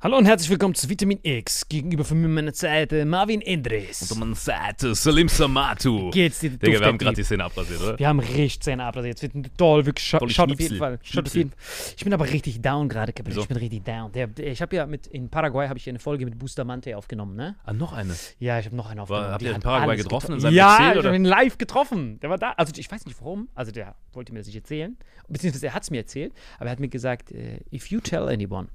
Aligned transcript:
Hallo 0.00 0.16
und 0.16 0.26
herzlich 0.26 0.48
willkommen 0.48 0.76
zu 0.76 0.88
Vitamin 0.88 1.18
X. 1.24 1.68
Gegenüber 1.68 2.04
von 2.04 2.20
mir 2.20 2.28
meine 2.28 2.54
Seite 2.54 3.04
Marvin 3.04 3.40
Endres. 3.40 4.02
Und 4.02 4.12
an 4.12 4.18
meiner 4.20 4.36
Seite 4.36 4.94
Salim 4.94 5.26
Samatu. 5.26 6.10
Geht's 6.10 6.38
dir 6.38 6.50
Digga, 6.50 6.78
wir 6.78 6.86
haben 6.86 6.98
gerade 6.98 7.16
die. 7.16 7.24
Szene 7.24 7.42
abrasiert, 7.42 7.82
oder? 7.82 7.98
Wir 7.98 8.06
haben 8.06 8.20
richtig 8.20 8.60
Zähne 8.60 8.84
abrasiert. 8.84 9.20
Jetzt 9.20 9.34
wird 9.34 9.58
toll, 9.58 9.86
wirklich. 9.86 10.06
Schaut, 10.06 10.20
Tolle 10.20 10.30
schaut 10.30 10.52
auf 10.52 10.60
jeden 10.60 10.76
Fall. 10.76 11.00
Schaut 11.02 11.26
auf 11.26 11.34
jeden 11.34 11.52
Ich 11.96 12.04
bin 12.04 12.14
aber 12.14 12.30
richtig 12.30 12.62
down 12.62 12.88
gerade, 12.88 13.12
Gabriel. 13.12 13.34
Wieso? 13.34 13.42
Ich 13.42 13.48
bin 13.48 13.56
richtig 13.56 13.84
down. 13.84 14.12
Der, 14.12 14.28
ich 14.38 14.62
habe 14.62 14.76
ja 14.76 14.86
mit 14.86 15.08
in 15.08 15.30
Paraguay 15.30 15.66
habe 15.66 15.80
ich 15.80 15.88
eine 15.88 15.98
Folge 15.98 16.24
mit 16.26 16.38
Bustamante 16.38 16.96
aufgenommen, 16.96 17.34
ne? 17.34 17.56
Ah, 17.64 17.72
noch 17.72 17.92
eine. 17.92 18.14
Ja, 18.38 18.60
ich 18.60 18.66
habe 18.66 18.76
noch 18.76 18.88
einen 18.88 19.00
aufgenommen. 19.00 19.32
habt 19.32 19.42
ihr 19.42 19.52
in 19.52 19.60
Paraguay 19.60 19.96
getroffen 19.96 20.34
in 20.34 20.38
seinem 20.38 20.54
Ja, 20.54 20.90
Exil, 20.90 21.00
ich 21.00 21.06
habe 21.06 21.16
ihn 21.16 21.24
live 21.24 21.58
getroffen. 21.58 22.20
Der 22.20 22.30
war 22.30 22.38
da. 22.38 22.52
Also 22.52 22.72
ich 22.76 22.88
weiß 22.88 23.04
nicht 23.04 23.20
warum. 23.20 23.48
Also 23.56 23.72
der 23.72 23.96
wollte 24.12 24.32
mir 24.32 24.38
das 24.38 24.46
nicht 24.46 24.54
erzählen. 24.54 24.96
Beziehungsweise 25.26 25.66
er 25.66 25.74
hat 25.74 25.82
es 25.82 25.90
mir 25.90 25.98
erzählt. 25.98 26.32
Aber 26.58 26.66
er 26.66 26.70
hat 26.70 26.78
mir 26.78 26.86
gesagt, 26.86 27.32
äh, 27.32 27.58
if 27.72 27.88
you 27.88 27.98
tell 27.98 28.28
anyone, 28.28 28.68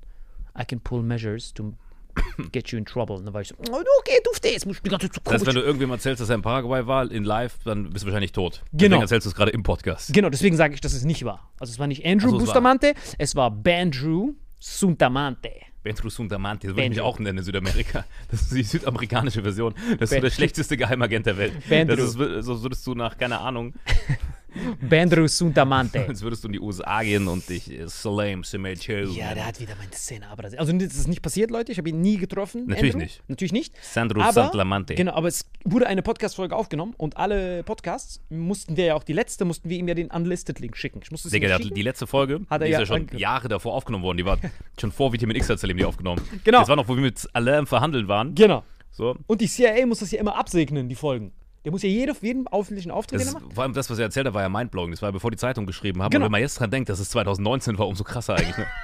I 0.60 0.66
can 0.66 0.80
pull 0.80 1.02
measures 1.02 1.54
to 1.54 1.74
get 2.52 2.70
you 2.72 2.78
in 2.78 2.86
trouble. 2.86 3.16
Und 3.16 3.26
dann 3.26 3.34
war 3.34 3.42
ich 3.42 3.48
so, 3.50 3.56
oh, 3.58 3.84
okay, 4.00 4.20
du 4.24 4.32
das, 4.42 4.66
muss 4.66 4.78
ich 4.78 4.82
die 4.84 4.90
ganze 4.90 5.08
Zeit 5.10 5.16
so 5.16 5.22
Das 5.24 5.34
heißt, 5.34 5.46
wenn 5.48 5.56
du 5.56 5.62
irgendwem 5.62 5.92
erzählst, 5.92 6.22
dass 6.22 6.30
er 6.30 6.36
in 6.36 6.42
Paraguay 6.42 6.86
war, 6.86 7.10
in 7.10 7.24
live, 7.24 7.58
dann 7.66 7.90
bist 7.90 8.04
du 8.04 8.08
wahrscheinlich 8.08 8.32
tot. 8.32 8.62
Genau. 8.72 8.80
Deswegen 8.80 9.02
erzählst 9.02 9.26
du 9.26 9.30
es 9.30 9.36
gerade 9.36 9.52
im 9.52 9.64
Podcast. 9.64 10.14
Genau, 10.14 10.30
deswegen 10.30 10.56
sage 10.56 10.76
ich, 10.76 10.82
dass 10.82 10.94
es 10.94 11.04
nicht 11.04 11.26
war. 11.26 11.52
Also 11.60 11.72
es 11.72 11.80
war 11.80 11.88
nicht 11.88 12.06
Andrew 12.06 12.28
Ach 12.28 12.32
so, 12.32 12.38
es 12.38 12.42
war- 12.42 12.46
Bustamante, 12.46 12.94
es 13.18 13.36
war 13.36 13.50
Bandrew 13.52 14.34
Suntamante. 14.60 15.52
Bentru 15.84 16.10
Suntamante, 16.10 16.68
das 16.68 16.76
würde 16.78 16.84
ich 16.86 16.90
mich 16.92 17.02
auch 17.02 17.20
nennen 17.20 17.40
in 17.40 17.44
Südamerika. 17.44 18.06
Das 18.32 18.44
ist 18.44 18.54
die 18.54 18.64
südamerikanische 18.64 19.44
Version. 19.44 19.76
Das 20.00 20.12
ist 20.12 20.16
so 20.16 20.22
der 20.22 20.32
schlechteste 20.32 20.78
Geheimagent 20.78 21.26
der 21.26 21.38
Welt. 21.38 21.54
Bendru. 21.68 21.98
Das 21.98 22.16
ist, 22.16 22.46
so 22.46 22.64
würdest 22.64 22.88
du 22.88 22.96
nach, 22.96 23.18
keine 23.18 23.40
Ahnung, 23.40 23.74
Bandrew 24.82 25.28
Suntamante. 25.28 26.06
als 26.08 26.22
würdest 26.22 26.44
du 26.44 26.48
in 26.48 26.54
die 26.54 26.60
USA 26.60 27.02
gehen 27.04 27.28
und 27.28 27.48
dich 27.50 27.72
äh, 27.72 27.88
Salam 27.88 28.44
Semecho. 28.44 28.94
ja, 28.94 29.34
der 29.34 29.46
hat 29.48 29.60
wieder 29.60 29.76
meine 29.76 29.92
Szene 29.94 30.28
abrasiert. 30.30 30.60
Also 30.60 30.74
das 30.74 30.96
ist 30.96 31.08
nicht 31.08 31.22
passiert, 31.22 31.52
Leute. 31.52 31.72
Ich 31.72 31.78
habe 31.78 31.90
ihn 31.90 32.02
nie 32.02 32.18
getroffen. 32.18 32.66
Natürlich 32.68 32.94
Andrew. 32.94 33.04
nicht. 33.06 33.24
Natürlich 33.28 33.52
nicht. 33.52 33.76
Sandro 33.82 34.32
Santlamante. 34.32 34.96
Genau, 34.96 35.14
aber 35.14 35.28
es 35.28 35.46
wurde 35.64 35.88
eine 35.88 36.02
Podcast-Folge 36.02 36.56
aufgenommen 36.56 36.94
und 36.98 37.18
alle 37.18 37.64
Podcasts 37.64 38.22
mussten 38.30 38.78
wir 38.78 38.86
ja 38.86 38.96
auch 38.96 39.04
die 39.04 39.14
letzte, 39.14 39.46
mussten 39.46 39.70
wir 39.70 39.78
ihm 39.78 39.88
ja 39.88 39.94
den 39.94 40.10
Unlisted-Link 40.10 40.78
schicken. 40.78 41.00
Ich 41.04 41.12
musste 41.12 41.28
es 41.28 41.32
Digga, 41.32 41.58
schicken. 41.58 41.74
die 41.74 41.82
letzte 41.82 42.08
Folge, 42.08 42.42
Hat 42.50 42.62
er 42.62 42.68
die 42.68 42.72
ist 42.72 42.74
ja 42.74 42.80
ja 42.80 42.86
schon 42.86 43.08
Jahre 43.18 43.48
davor 43.48 43.74
aufgenommen 43.74 44.04
worden. 44.04 44.18
Die 44.18 44.26
war 44.26 44.38
schon 44.80 44.92
vor 44.92 45.14
Vitamin 45.14 45.36
X 45.38 45.50
hat 45.50 45.62
die 45.62 45.86
aufgenommen. 45.86 46.22
Genau. 46.44 46.60
Das 46.60 46.70
war 46.70 46.76
noch, 46.76 46.88
wo 46.88 46.96
wir 46.96 47.02
mit 47.02 47.28
Alain 47.34 47.60
im 47.60 47.68
Verhandeln 47.68 48.08
waren. 48.08 48.36
Genau. 48.36 48.64
So. 48.92 49.16
Und 49.28 49.42
die 49.42 49.48
CIA 49.48 49.86
muss 49.86 50.00
das 50.00 50.12
ja 50.12 50.20
immer 50.20 50.36
absegnen, 50.36 50.88
die 50.88 50.96
Folgen. 50.96 51.32
Der 51.64 51.72
muss 51.72 51.82
ja 51.84 51.90
jede, 51.90 52.14
jeden 52.22 52.48
öffentlichen 52.48 52.92
Auftritt, 52.92 53.22
Das 53.22 53.28
den 53.28 53.36
er 53.38 53.42
macht. 53.42 53.54
vor 53.54 53.64
allem 53.64 53.74
das, 53.74 53.90
was 53.90 53.98
er 53.98 54.06
erzählt 54.06 54.28
hat, 54.28 54.34
war 54.34 54.42
ja 54.42 54.50
mindblowing. 54.50 54.92
Das 54.92 55.02
war 55.02 55.08
ja 55.10 55.12
bevor 55.12 55.32
die 55.32 55.38
Zeitung 55.38 55.66
geschrieben 55.66 56.02
haben. 56.02 56.12
Genau. 56.12 56.24
Und 56.24 56.28
wenn 56.28 56.32
man 56.34 56.42
jetzt 56.42 56.60
dran 56.60 56.70
denkt, 56.72 56.90
dass 56.90 57.00
es 57.00 57.10
2019 57.10 57.78
war, 57.78 57.88
umso 57.88 58.04
krasser 58.04 58.36
eigentlich. 58.36 58.58
Ne? 58.58 58.66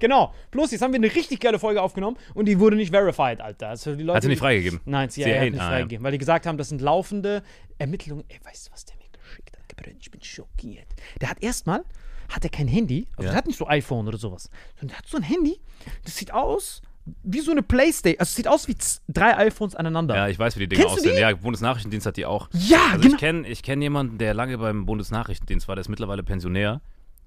Genau. 0.00 0.32
Bloß 0.52 0.70
jetzt 0.70 0.82
haben 0.82 0.92
wir 0.92 0.98
eine 0.98 1.12
richtig 1.12 1.40
geile 1.40 1.58
Folge 1.58 1.82
aufgenommen 1.82 2.16
und 2.34 2.46
die 2.46 2.60
wurde 2.60 2.76
nicht 2.76 2.90
verified, 2.92 3.40
Alter. 3.40 3.70
Also 3.70 3.96
die 3.96 4.04
Leute, 4.04 4.16
Hat 4.18 4.22
sie 4.22 4.28
nicht 4.28 4.38
freigegeben? 4.38 4.80
Nein, 4.84 5.10
CIA, 5.10 5.24
CIA 5.24 5.36
hat 5.40 5.50
nicht 5.50 5.60
ah, 5.60 5.64
ja. 5.64 5.70
freigegeben, 5.70 6.04
weil 6.04 6.12
die 6.12 6.18
gesagt 6.18 6.46
haben, 6.46 6.56
das 6.56 6.68
sind 6.68 6.80
laufende 6.80 7.42
Ermittlungen. 7.78 8.24
Ey, 8.28 8.38
weißt 8.44 8.68
du, 8.68 8.72
was 8.72 8.84
der 8.84 8.94
mir 8.96 9.08
geschickt 9.10 9.56
hat? 9.56 9.86
Ich 10.00 10.10
bin 10.10 10.22
schockiert. 10.22 10.86
Der 11.20 11.30
hat 11.30 11.42
erstmal, 11.42 11.82
hat 12.28 12.44
er 12.44 12.50
kein 12.50 12.68
Handy, 12.68 13.08
also 13.16 13.24
Ja. 13.24 13.30
der 13.30 13.38
hat 13.38 13.46
nicht 13.48 13.58
so 13.58 13.66
iPhone 13.66 14.06
oder 14.06 14.18
sowas, 14.18 14.50
sondern 14.78 14.90
der 14.90 14.98
hat 14.98 15.06
so 15.08 15.16
ein 15.16 15.24
Handy, 15.24 15.58
das 16.04 16.16
sieht 16.16 16.32
aus 16.32 16.80
wie 17.22 17.40
so 17.40 17.50
eine 17.50 17.62
Playstation, 17.62 18.20
also 18.20 18.30
es 18.30 18.36
sieht 18.36 18.48
aus 18.48 18.68
wie 18.68 18.76
drei 19.08 19.36
iPhones 19.36 19.74
aneinander. 19.74 20.14
Ja, 20.16 20.28
ich 20.28 20.38
weiß, 20.38 20.56
wie 20.56 20.60
die 20.60 20.68
Dinge 20.68 20.82
Kennst 20.82 20.96
du 20.96 21.00
aussehen. 21.00 21.16
die? 21.16 21.20
Ja, 21.22 21.34
Bundesnachrichtendienst 21.34 22.06
hat 22.06 22.16
die 22.16 22.26
auch. 22.26 22.48
Ja, 22.52 22.78
also 22.92 23.00
genau. 23.02 23.14
Ich 23.14 23.20
kenne 23.20 23.48
ich 23.48 23.62
kenn 23.62 23.82
jemanden, 23.82 24.18
der 24.18 24.34
lange 24.34 24.58
beim 24.58 24.86
Bundesnachrichtendienst 24.86 25.68
war, 25.68 25.76
der 25.76 25.80
ist 25.80 25.88
mittlerweile 25.88 26.22
Pensionär. 26.22 26.80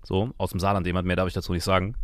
So, 0.03 0.31
aus 0.37 0.51
dem 0.51 0.59
Saarland, 0.59 0.87
jemand 0.87 1.07
mehr 1.07 1.15
darf 1.15 1.27
ich 1.27 1.33
dazu 1.33 1.53
nicht 1.53 1.63
sagen. 1.63 1.95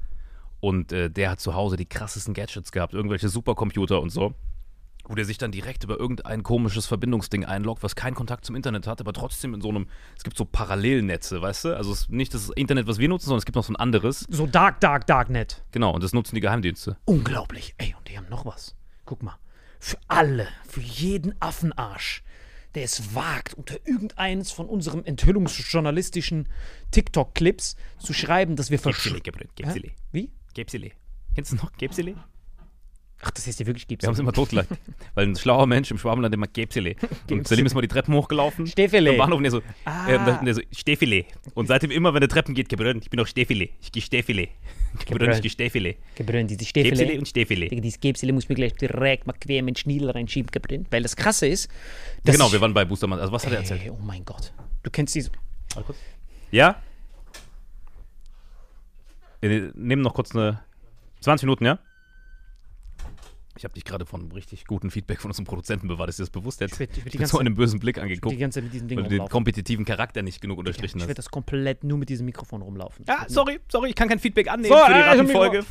Und 0.60 0.92
äh, 0.92 1.10
der 1.10 1.32
hat 1.32 1.40
zu 1.40 1.56
Hause 1.56 1.78
die 1.78 1.86
krassesten 1.86 2.34
Gadgets 2.34 2.72
gehabt, 2.72 2.94
irgendwelche 2.94 3.30
Supercomputer 3.30 4.02
und 4.02 4.10
so. 4.10 4.34
Wo 5.10 5.16
der 5.16 5.24
sich 5.24 5.38
dann 5.38 5.52
direkt 5.52 5.86
über 5.86 5.98
irgendein 5.98 6.44
komisches 6.44 6.86
Verbindungsding 6.86 7.46
einloggt, 7.46 7.82
was 7.82 7.96
keinen 7.96 8.14
Kontakt 8.14 8.44
zum 8.44 8.56
Internet 8.58 8.88
hat, 8.88 9.00
aber 9.00 9.14
trotzdem 9.14 9.54
in 9.54 9.62
so 9.62 9.70
einem, 9.70 9.88
es 10.18 10.24
gibt 10.24 10.36
so 10.36 10.44
Parallelnetze, 10.44 11.42
weißt 11.42 11.66
du? 11.66 11.78
Also 11.78 11.94
es 11.94 12.02
ist 12.02 12.10
nicht 12.10 12.34
das 12.34 12.50
Internet, 12.50 12.88
was 12.88 12.98
wir 12.98 13.08
nutzen, 13.08 13.28
sondern 13.28 13.40
es 13.40 13.46
gibt 13.46 13.56
noch 13.56 13.64
so 13.64 13.72
ein 13.72 13.78
anderes. 13.78 14.26
So 14.30 14.48
Dark, 14.48 14.82
Dark, 14.82 15.08
Darknet. 15.08 15.64
Genau, 15.72 15.94
und 15.94 16.04
das 16.04 16.12
nutzen 16.12 16.36
die 16.36 16.42
Geheimdienste. 16.42 16.98
Unglaublich. 17.06 17.74
Ey, 17.78 17.96
und 17.98 18.08
die 18.10 18.18
haben 18.18 18.28
noch 18.30 18.46
was. 18.46 18.76
Guck 19.06 19.24
mal. 19.24 19.38
Für 19.80 19.98
alle, 20.10 20.48
für 20.68 20.82
jeden 20.82 21.40
Affenarsch, 21.40 22.24
der 22.76 22.84
es 22.84 23.16
wagt, 23.16 23.54
unter 23.54 23.76
irgendeines 23.88 24.52
von 24.52 24.68
unserem 24.68 25.06
enthüllungsjournalistischen 25.06 26.50
TikTok-Clips 26.92 27.76
zu 27.98 28.14
schreiben, 28.14 28.56
dass 28.56 28.72
wir 28.72 28.78
Gepsile, 28.78 28.94
versch... 28.94 29.24
Gabriel, 29.24 29.48
Hä? 29.56 29.64
Gepsile. 29.64 29.92
Wie? 30.12 30.32
Gepsile. 30.54 30.92
Kennst 31.34 31.54
du 31.54 31.56
noch 31.56 31.72
Gepsile? 31.74 32.16
Ach, 33.22 33.32
das 33.32 33.48
heißt 33.48 33.60
ja 33.60 33.66
wirklich 33.66 33.88
Wir 33.90 33.98
haben 34.06 34.14
es 34.14 34.20
immer 34.20 34.32
totgelacht. 34.32 34.68
Weil 35.16 35.26
ein 35.28 35.36
schlauer 35.36 35.66
Mensch 35.66 35.90
im 35.90 35.98
Schwabenland 35.98 36.36
immer 36.36 36.46
Gäbsele. 36.46 36.96
Und 37.32 37.48
Selim 37.48 37.66
ist 37.66 37.74
mal 37.74 37.82
die 37.82 37.88
Treppen 37.88 38.14
hochgelaufen. 38.14 38.68
Stefele. 38.68 39.10
Am 39.12 39.18
Bahnhof 39.18 39.40
und 39.40 39.50
so, 39.50 39.62
Ah. 39.86 40.08
äh, 40.08 40.18
und 40.48 40.54
so 40.54 40.62
Stefile. 40.72 41.26
Und 41.56 41.68
seitdem 41.68 41.90
immer, 41.90 42.14
wenn 42.14 42.22
er 42.22 42.30
Treppen 42.30 42.54
geht, 42.54 42.70
Gebrünn, 42.70 43.00
ich 43.02 43.10
bin 43.10 43.18
doch 43.18 43.26
Stefile. 43.26 43.70
Ich 43.82 43.92
gehe 43.92 44.04
Stefile. 44.04 44.50
Gebrünn, 45.08 45.32
ich 45.32 45.42
gehe 45.42 45.50
Stefile. 45.50 45.96
Gebrünn, 46.14 46.46
diese 46.48 46.60
Gäbsele 46.64 46.96
Stefele. 46.96 47.20
und 47.20 47.28
Stefile. 47.28 47.68
Digga, 47.70 47.82
Dieses 47.82 48.00
Gipsel 48.00 48.32
muss 48.34 48.50
mir 48.50 48.56
gleich 48.56 48.74
direkt 48.76 49.26
mal 49.26 49.34
quer 49.34 49.64
mit 49.64 49.80
Schniedel 49.80 50.12
reinschieben, 50.12 50.52
Gebrünn. 50.52 50.86
Weil 50.92 51.02
das 51.02 51.16
Krasse 51.16 51.48
ist, 51.48 51.70
dass 52.24 52.36
Genau, 52.36 52.52
wir 52.52 52.62
waren 52.62 52.74
bei 52.76 52.86
Boostermann. 52.86 53.20
Also 53.20 53.32
was 53.34 53.44
hat 53.46 53.52
er 53.52 53.60
erzählt? 53.60 53.82
Ey, 53.84 53.90
oh 53.90 53.98
mein 54.00 54.24
Gott. 54.26 54.54
Du 54.84 54.92
kennst 54.92 55.16
diese... 55.16 55.32
Ja? 56.52 56.82
Wir 59.42 59.72
nehmen 59.76 60.02
noch 60.02 60.14
kurz 60.14 60.36
eine 60.36 60.60
20 61.22 61.46
Minuten, 61.46 61.66
ja? 61.66 61.80
Ich 63.58 63.64
habe 63.64 63.74
dich 63.74 63.84
gerade 63.86 64.06
von 64.06 64.22
einem 64.22 64.32
richtig 64.32 64.66
guten 64.66 64.92
Feedback 64.92 65.20
von 65.20 65.32
unserem 65.32 65.46
Produzenten 65.46 65.88
bewahrt. 65.88 66.10
Ist 66.10 66.20
dir 66.20 66.24
das 66.24 66.30
bewusst? 66.30 66.62
Hat 66.62 66.72
Ich 66.72 66.80
werd- 66.80 66.96
ich 66.98 67.04
werd 67.06 67.14
die 67.16 67.26
so 67.26 67.40
einem 67.40 67.56
bösen 67.56 67.80
Blick 67.80 67.96
die 67.96 68.02
angeguckt, 68.02 68.38
ganze 68.40 68.58
Zeit 68.60 68.66
mit 68.66 68.74
diesem 68.74 68.88
Ding 68.88 68.98
weil 68.98 69.04
du 69.06 69.10
den 69.10 69.20
rumlaufen. 69.20 69.32
kompetitiven 69.32 69.84
Charakter 69.86 70.22
nicht 70.22 70.40
genug 70.42 70.60
unterstrichen 70.60 70.98
Ich 71.00 71.08
werde 71.08 71.20
hast. 71.20 71.26
das 71.28 71.32
komplett 71.32 71.84
nur 71.84 71.98
mit 71.98 72.10
diesem 72.10 72.26
Mikrofon 72.28 72.62
rumlaufen. 72.62 73.04
Ja, 73.08 73.26
sorry, 73.28 73.60
sorry, 73.72 73.90
ich 73.90 73.96
kann 73.96 74.08
kein 74.10 74.20
Feedback 74.20 74.48
annehmen 74.50 74.74
So, 74.76 74.80
für 74.86 74.94
die 74.94 75.00
äh, 75.00 75.02
ich 75.02 75.08
Rattenfolge. 75.08 75.66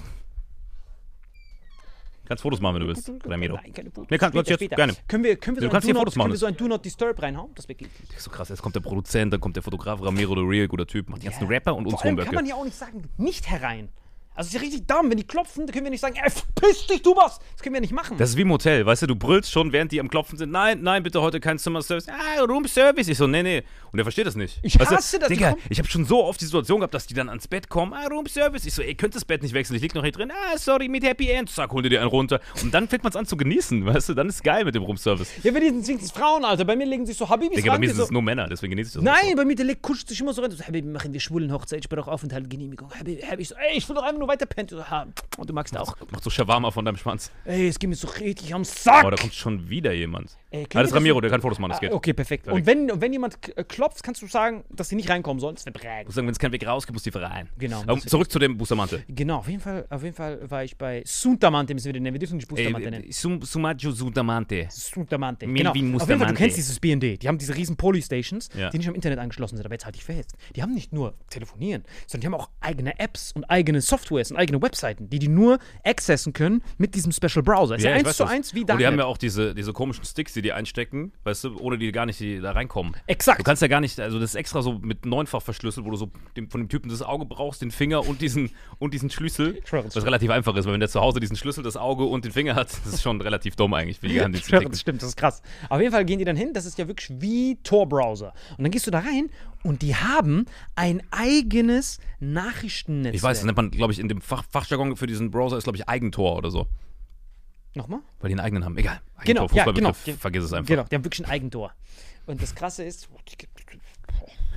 Kannst 2.28 2.42
Fotos 2.42 2.60
machen, 2.60 2.74
wenn 2.74 2.80
du 2.82 2.88
willst, 2.88 3.08
Ramiro. 3.24 3.54
Nein, 3.54 3.72
keine 3.72 3.88
Fotos. 3.92 4.10
Nee, 4.10 4.18
kann- 4.18 4.32
Später, 4.32 4.50
jetzt, 4.50 4.58
später. 4.58 4.74
gerne. 4.74 4.94
Können 5.06 5.22
wir, 5.22 5.36
können 5.36 5.56
wir 5.56 5.60
Du 5.60 5.66
so, 5.68 5.70
kannst 5.70 5.84
ein 5.84 5.86
hier 5.86 5.94
Do 5.94 6.00
Fotos 6.00 6.16
Not, 6.16 6.22
können 6.24 6.28
machen. 6.28 6.32
wir 6.32 6.38
so 6.38 6.46
ein 6.46 6.56
Do 6.56 6.66
Not 6.66 6.84
Disturb 6.84 7.22
reinhauen? 7.22 7.52
Das 7.54 7.68
wäre 7.68 7.78
so 8.18 8.30
krass. 8.30 8.48
Jetzt 8.48 8.62
kommt 8.62 8.74
der 8.74 8.80
Produzent, 8.80 9.32
dann 9.32 9.40
kommt 9.40 9.54
der 9.54 9.62
Fotograf, 9.62 10.02
Ramiro 10.02 10.34
the 10.34 10.40
Real, 10.40 10.66
guter 10.66 10.88
Typ, 10.88 11.08
macht 11.08 11.22
die 11.22 11.26
ganzen 11.26 11.46
Rapper 11.46 11.76
und 11.76 11.84
uns 11.86 11.94
Vor 11.94 12.04
allem 12.04 12.16
kann 12.16 12.34
man 12.34 12.46
ja 12.46 12.56
auch 12.56 12.64
nicht 12.64 12.76
sagen, 12.76 13.04
nicht 13.16 13.48
herein. 13.48 13.90
Also 14.36 14.48
ist 14.48 14.54
ja 14.54 14.60
richtig 14.60 14.86
dumm, 14.86 15.08
wenn 15.08 15.16
die 15.16 15.26
klopfen, 15.26 15.64
können 15.66 15.84
wir 15.84 15.90
nicht 15.90 16.02
sagen, 16.02 16.16
ey, 16.22 16.30
piss 16.54 16.86
dich, 16.86 17.00
du 17.00 17.16
was. 17.16 17.38
Das 17.54 17.62
können 17.62 17.74
wir 17.74 17.80
nicht 17.80 17.94
machen. 17.94 18.18
Das 18.18 18.30
ist 18.30 18.36
wie 18.36 18.42
im 18.42 18.52
Hotel, 18.52 18.84
weißt 18.84 19.02
du, 19.02 19.06
du 19.06 19.16
brüllst 19.16 19.50
schon, 19.50 19.72
während 19.72 19.92
die 19.92 19.98
am 19.98 20.10
Klopfen 20.10 20.36
sind. 20.36 20.50
Nein, 20.50 20.82
nein, 20.82 21.02
bitte 21.02 21.22
heute 21.22 21.40
kein 21.40 21.58
Zimmerservice. 21.58 22.06
Ah, 22.08 22.44
Roomservice. 22.44 23.08
Ich 23.08 23.16
so, 23.16 23.26
nee, 23.26 23.42
nee. 23.42 23.62
Und 23.96 24.00
er 24.00 24.04
versteht 24.04 24.26
das 24.26 24.36
nicht. 24.36 24.58
Ich 24.62 24.78
weißt 24.78 24.90
hasse 24.90 25.16
du, 25.16 25.20
das, 25.20 25.28
die 25.30 25.36
Digga, 25.36 25.56
ich 25.70 25.78
habe 25.78 25.88
schon 25.88 26.04
so 26.04 26.22
oft 26.22 26.38
die 26.38 26.44
Situation 26.44 26.80
gehabt, 26.80 26.92
dass 26.92 27.06
die 27.06 27.14
dann 27.14 27.30
ans 27.30 27.48
Bett 27.48 27.70
kommen. 27.70 27.94
Ah, 27.94 28.06
Roomservice. 28.10 28.66
Ich 28.66 28.74
so, 28.74 28.82
ey, 28.82 28.94
könnt 28.94 29.14
das 29.14 29.24
Bett 29.24 29.42
nicht 29.42 29.54
wechseln. 29.54 29.74
Ich 29.76 29.80
lieg 29.82 29.94
noch 29.94 30.02
hier 30.02 30.12
drin. 30.12 30.30
Ah, 30.30 30.58
sorry, 30.58 30.88
mit 30.88 31.02
Happy 31.02 31.30
End. 31.30 31.48
Zack, 31.48 31.72
hol 31.72 31.80
dir 31.82 31.88
dir 31.88 32.00
einen 32.00 32.10
runter. 32.10 32.40
Und 32.62 32.74
dann 32.74 32.88
fängt 32.88 33.04
man 33.04 33.10
es 33.10 33.16
an 33.16 33.24
zu 33.24 33.38
genießen, 33.38 33.86
weißt 33.86 34.10
du. 34.10 34.14
Dann 34.14 34.28
ist 34.28 34.44
geil 34.44 34.66
mit 34.66 34.74
dem 34.74 34.82
Roomservice. 34.82 35.30
ja, 35.42 35.50
bei 35.50 35.60
diesen 35.60 35.82
zwingen 35.82 36.00
Frauen, 36.06 36.44
Alter. 36.44 36.66
Bei 36.66 36.76
mir 36.76 36.84
legen 36.84 37.06
sich 37.06 37.16
so 37.16 37.26
Habibis 37.26 37.56
Digga, 37.56 37.72
bei 37.72 37.78
mir 37.78 37.86
die 37.86 37.92
sind 37.94 38.02
es 38.02 38.08
so, 38.08 38.12
nur 38.12 38.20
Männer, 38.20 38.48
deswegen 38.48 38.72
genieße 38.72 38.88
ich 38.88 38.94
das. 38.94 39.02
Nein, 39.02 39.34
bei 39.34 39.46
mir 39.46 39.56
der 39.56 39.64
Leg 39.64 39.80
kutscht 39.80 40.08
sich 40.08 40.20
immer 40.20 40.34
so 40.34 40.42
rein. 40.42 40.50
So, 40.50 40.62
Habibi, 40.62 40.88
machen 40.88 41.14
wir 41.14 41.20
schwulen 41.20 41.50
Hochzeit, 41.52 41.80
ich 41.80 41.88
brauche 41.88 42.12
Aufenthaltsgenehmigung. 42.12 42.90
Habibi, 42.92 43.22
Habibi, 43.22 43.42
ich 43.42 43.48
so, 43.48 43.54
ey, 43.54 43.78
ich 43.78 43.88
will 43.88 43.96
doch 43.96 44.02
einfach 44.02 44.18
nur 44.18 44.28
weiter 44.28 44.44
pennen. 44.44 44.68
So, 44.68 44.82
Und 45.38 45.48
du 45.48 45.54
magst 45.54 45.74
auch. 45.78 45.96
Mach 46.10 46.20
so 46.20 46.28
Shawarma 46.28 46.70
von 46.70 46.84
deinem 46.84 46.98
Schwanz. 46.98 47.30
Ey, 47.46 47.68
es 47.68 47.78
geht 47.78 47.88
mir 47.88 47.96
so 47.96 48.08
richtig 48.08 48.52
am 48.54 48.64
Sack. 48.64 49.06
Oh, 49.06 49.10
da 49.10 49.16
kommt 49.16 49.32
schon 49.32 49.70
wieder 49.70 49.92
jemand. 49.92 50.36
Ey, 50.50 50.64
ah, 50.74 50.80
das 50.80 50.88
ist 50.88 50.94
Ramiro, 50.94 51.16
so- 51.16 51.20
der 51.22 51.30
kann 51.30 51.40
Fotos 51.40 51.58
machen, 51.58 51.70
das 51.70 51.78
Ah, 51.78 51.80
geht. 51.80 51.92
Okay, 51.92 52.12
perfekt. 52.12 52.48
Und 52.48 52.66
wenn, 52.66 53.00
wenn 53.00 53.12
jemand 53.12 53.40
k- 53.40 53.64
äh, 53.86 53.88
klopft, 53.88 54.02
kannst 54.02 54.22
du 54.22 54.26
sagen, 54.26 54.64
dass 54.70 54.88
sie 54.88 54.96
nicht 54.96 55.08
reinkommen 55.10 55.40
sollen. 55.40 55.54
Das 55.54 55.64
wäre 55.66 55.72
prägend. 55.72 56.14
wenn 56.16 56.28
es 56.28 56.38
keinen 56.38 56.52
Weg 56.52 56.66
raus 56.66 56.86
gibt, 56.86 56.94
muss 56.94 57.02
die 57.02 57.10
rein. 57.10 57.48
Genau, 57.58 57.82
Aber 57.82 57.94
das- 57.94 58.04
zurück 58.06 58.30
zu 58.30 58.38
dem 58.38 58.56
Bustamante. 58.58 59.02
Genau, 59.08 59.38
auf 59.38 59.48
jeden 59.48 59.60
Fall, 59.60 59.86
auf 59.90 60.02
jeden 60.02 60.14
Fall 60.14 60.50
war 60.50 60.64
ich 60.64 60.76
bei 60.76 61.02
Suntamante, 61.06 61.72
müssen 61.74 61.86
wir 61.86 61.92
den 61.92 62.02
nennen. 62.02 62.14
Wir 62.14 62.18
dürfen 62.20 62.36
nicht 62.36 62.48
Bustamante 62.48 62.90
nennen. 62.90 63.04
Ey, 63.04 63.12
Sum, 63.12 63.40
Sumaggio. 63.42 63.90
Suntamante. 63.90 64.68
Melvin 65.46 65.54
Genau. 65.54 65.70
Auf 66.02 66.08
jeden 66.08 66.20
Fall, 66.20 66.28
du 66.28 66.34
kennst 66.34 66.56
dieses 66.56 66.78
BND. 66.80 67.22
Die 67.22 67.28
haben 67.28 67.38
diese 67.38 67.54
riesen 67.54 67.76
Polystations, 67.76 68.48
Ja. 68.56 68.70
die 68.70 68.78
nicht 68.78 68.88
am 68.88 68.94
Internet 68.94 69.18
angeschlossen 69.18 69.56
sind. 69.56 69.64
Aber 69.66 69.74
jetzt 69.74 69.84
halte 69.84 69.98
ich 69.98 70.04
fest. 70.04 70.32
Die 70.54 70.62
haben 70.62 70.72
nicht 70.74 70.92
nur 70.92 71.14
telefonieren, 71.30 71.84
sondern 72.06 72.20
die 72.20 72.26
haben 72.34 72.40
auch 72.40 72.50
eigene 72.60 72.98
Apps 72.98 73.32
und 73.32 73.44
eigene 73.44 73.80
Softwares 73.80 74.30
und 74.30 74.36
eigene 74.36 74.60
Webseiten, 74.62 75.08
die 75.08 75.18
die 75.18 75.28
nur 75.28 75.58
accessen 75.84 76.32
können 76.32 76.62
mit 76.78 76.94
diesem 76.94 77.12
Special 77.12 77.42
Browser. 77.42 77.76
Ist 77.76 77.82
ja, 77.84 77.90
ich 77.92 77.96
eins 77.98 78.08
weiß 78.08 78.16
zu 78.16 78.22
das. 78.24 78.32
eins 78.32 78.54
wie 78.54 78.60
Und 78.64 78.78
die 78.78 78.86
haben 78.86 78.98
ja 78.98 79.04
auch 79.04 79.18
diese, 79.18 79.54
diese 79.54 79.72
komischen 79.72 80.04
Sticks, 80.04 80.32
die 80.34 80.42
die 80.42 80.52
einstecken, 80.52 81.12
weißt 81.24 81.44
du, 81.44 81.58
ohne 81.60 81.78
die 81.78 81.92
gar 81.92 82.06
nicht 82.06 82.20
die 82.20 82.40
da 82.40 82.52
reinkommen. 82.52 82.94
Exakt. 83.06 83.40
Du 83.40 83.44
kannst 83.44 83.62
ja 83.62 83.65
gar 83.68 83.80
nicht, 83.80 83.98
also 84.00 84.18
das 84.18 84.30
ist 84.30 84.34
extra 84.36 84.62
so 84.62 84.74
mit 84.74 85.06
neunfach 85.06 85.42
verschlüsselt, 85.42 85.86
wo 85.86 85.90
du 85.90 85.96
so 85.96 86.10
dem, 86.36 86.50
von 86.50 86.60
dem 86.60 86.68
Typen 86.68 86.88
das 86.88 87.02
Auge 87.02 87.24
brauchst, 87.24 87.62
den 87.62 87.70
Finger 87.70 88.06
und 88.06 88.20
diesen, 88.20 88.50
und 88.78 88.94
diesen 88.94 89.10
Schlüssel. 89.10 89.60
Was 89.70 90.04
relativ 90.04 90.30
einfach 90.30 90.56
ist, 90.56 90.66
weil 90.66 90.72
wenn 90.72 90.80
der 90.80 90.88
zu 90.88 91.00
Hause 91.00 91.20
diesen 91.20 91.36
Schlüssel, 91.36 91.62
das 91.62 91.76
Auge 91.76 92.04
und 92.04 92.24
den 92.24 92.32
Finger 92.32 92.54
hat, 92.54 92.68
das 92.84 92.94
ist 92.94 93.02
schon 93.02 93.20
relativ 93.20 93.56
dumm 93.56 93.74
eigentlich 93.74 94.00
für 94.00 94.08
die 94.08 94.14
Geheimdienste. 94.14 94.76
stimmt, 94.76 95.02
das 95.02 95.10
ist 95.10 95.16
krass. 95.16 95.42
Auf 95.68 95.80
jeden 95.80 95.92
Fall 95.92 96.04
gehen 96.04 96.18
die 96.18 96.24
dann 96.24 96.36
hin, 96.36 96.52
das 96.52 96.66
ist 96.66 96.78
ja 96.78 96.88
wirklich 96.88 97.10
wie 97.20 97.56
Tor-Browser. 97.62 98.32
Und 98.56 98.64
dann 98.64 98.70
gehst 98.70 98.86
du 98.86 98.90
da 98.90 99.00
rein 99.00 99.30
Und 99.62 99.82
die 99.82 99.94
haben 99.94 100.46
ein 100.74 101.02
eigenes 101.10 101.98
Nachrichtennetzwerk. 102.20 103.14
Ich 103.14 103.22
weiß, 103.22 103.38
das 103.38 103.44
nennt 103.44 103.56
man, 103.56 103.70
glaube 103.70 103.92
ich, 103.92 103.98
in 103.98 104.08
dem 104.08 104.20
Fach, 104.20 104.44
Fachjargon 104.48 104.96
für 104.96 105.06
diesen 105.06 105.30
Browser 105.30 105.56
ist, 105.56 105.64
glaube 105.64 105.76
ich, 105.76 105.88
Eigentor 105.88 106.36
oder 106.36 106.50
so. 106.50 106.66
Nochmal? 107.76 108.00
Weil 108.20 108.28
die 108.30 108.34
einen 108.34 108.40
eigenen 108.40 108.64
haben. 108.64 108.78
Egal. 108.78 109.00
Eigentor, 109.16 109.48
Genau, 109.48 109.54
ja, 109.54 109.64
genau. 109.72 109.92
Fußballbegriff, 109.92 110.20
Vergiss 110.20 110.44
es 110.44 110.52
einfach. 110.52 110.68
Genau, 110.68 110.84
die 110.84 110.94
haben 110.96 111.04
wirklich 111.04 111.26
ein 111.26 111.30
Eigentor. 111.30 111.74
Und 112.24 112.42
das 112.42 112.54
Krasse 112.54 112.82
ist, 112.84 113.08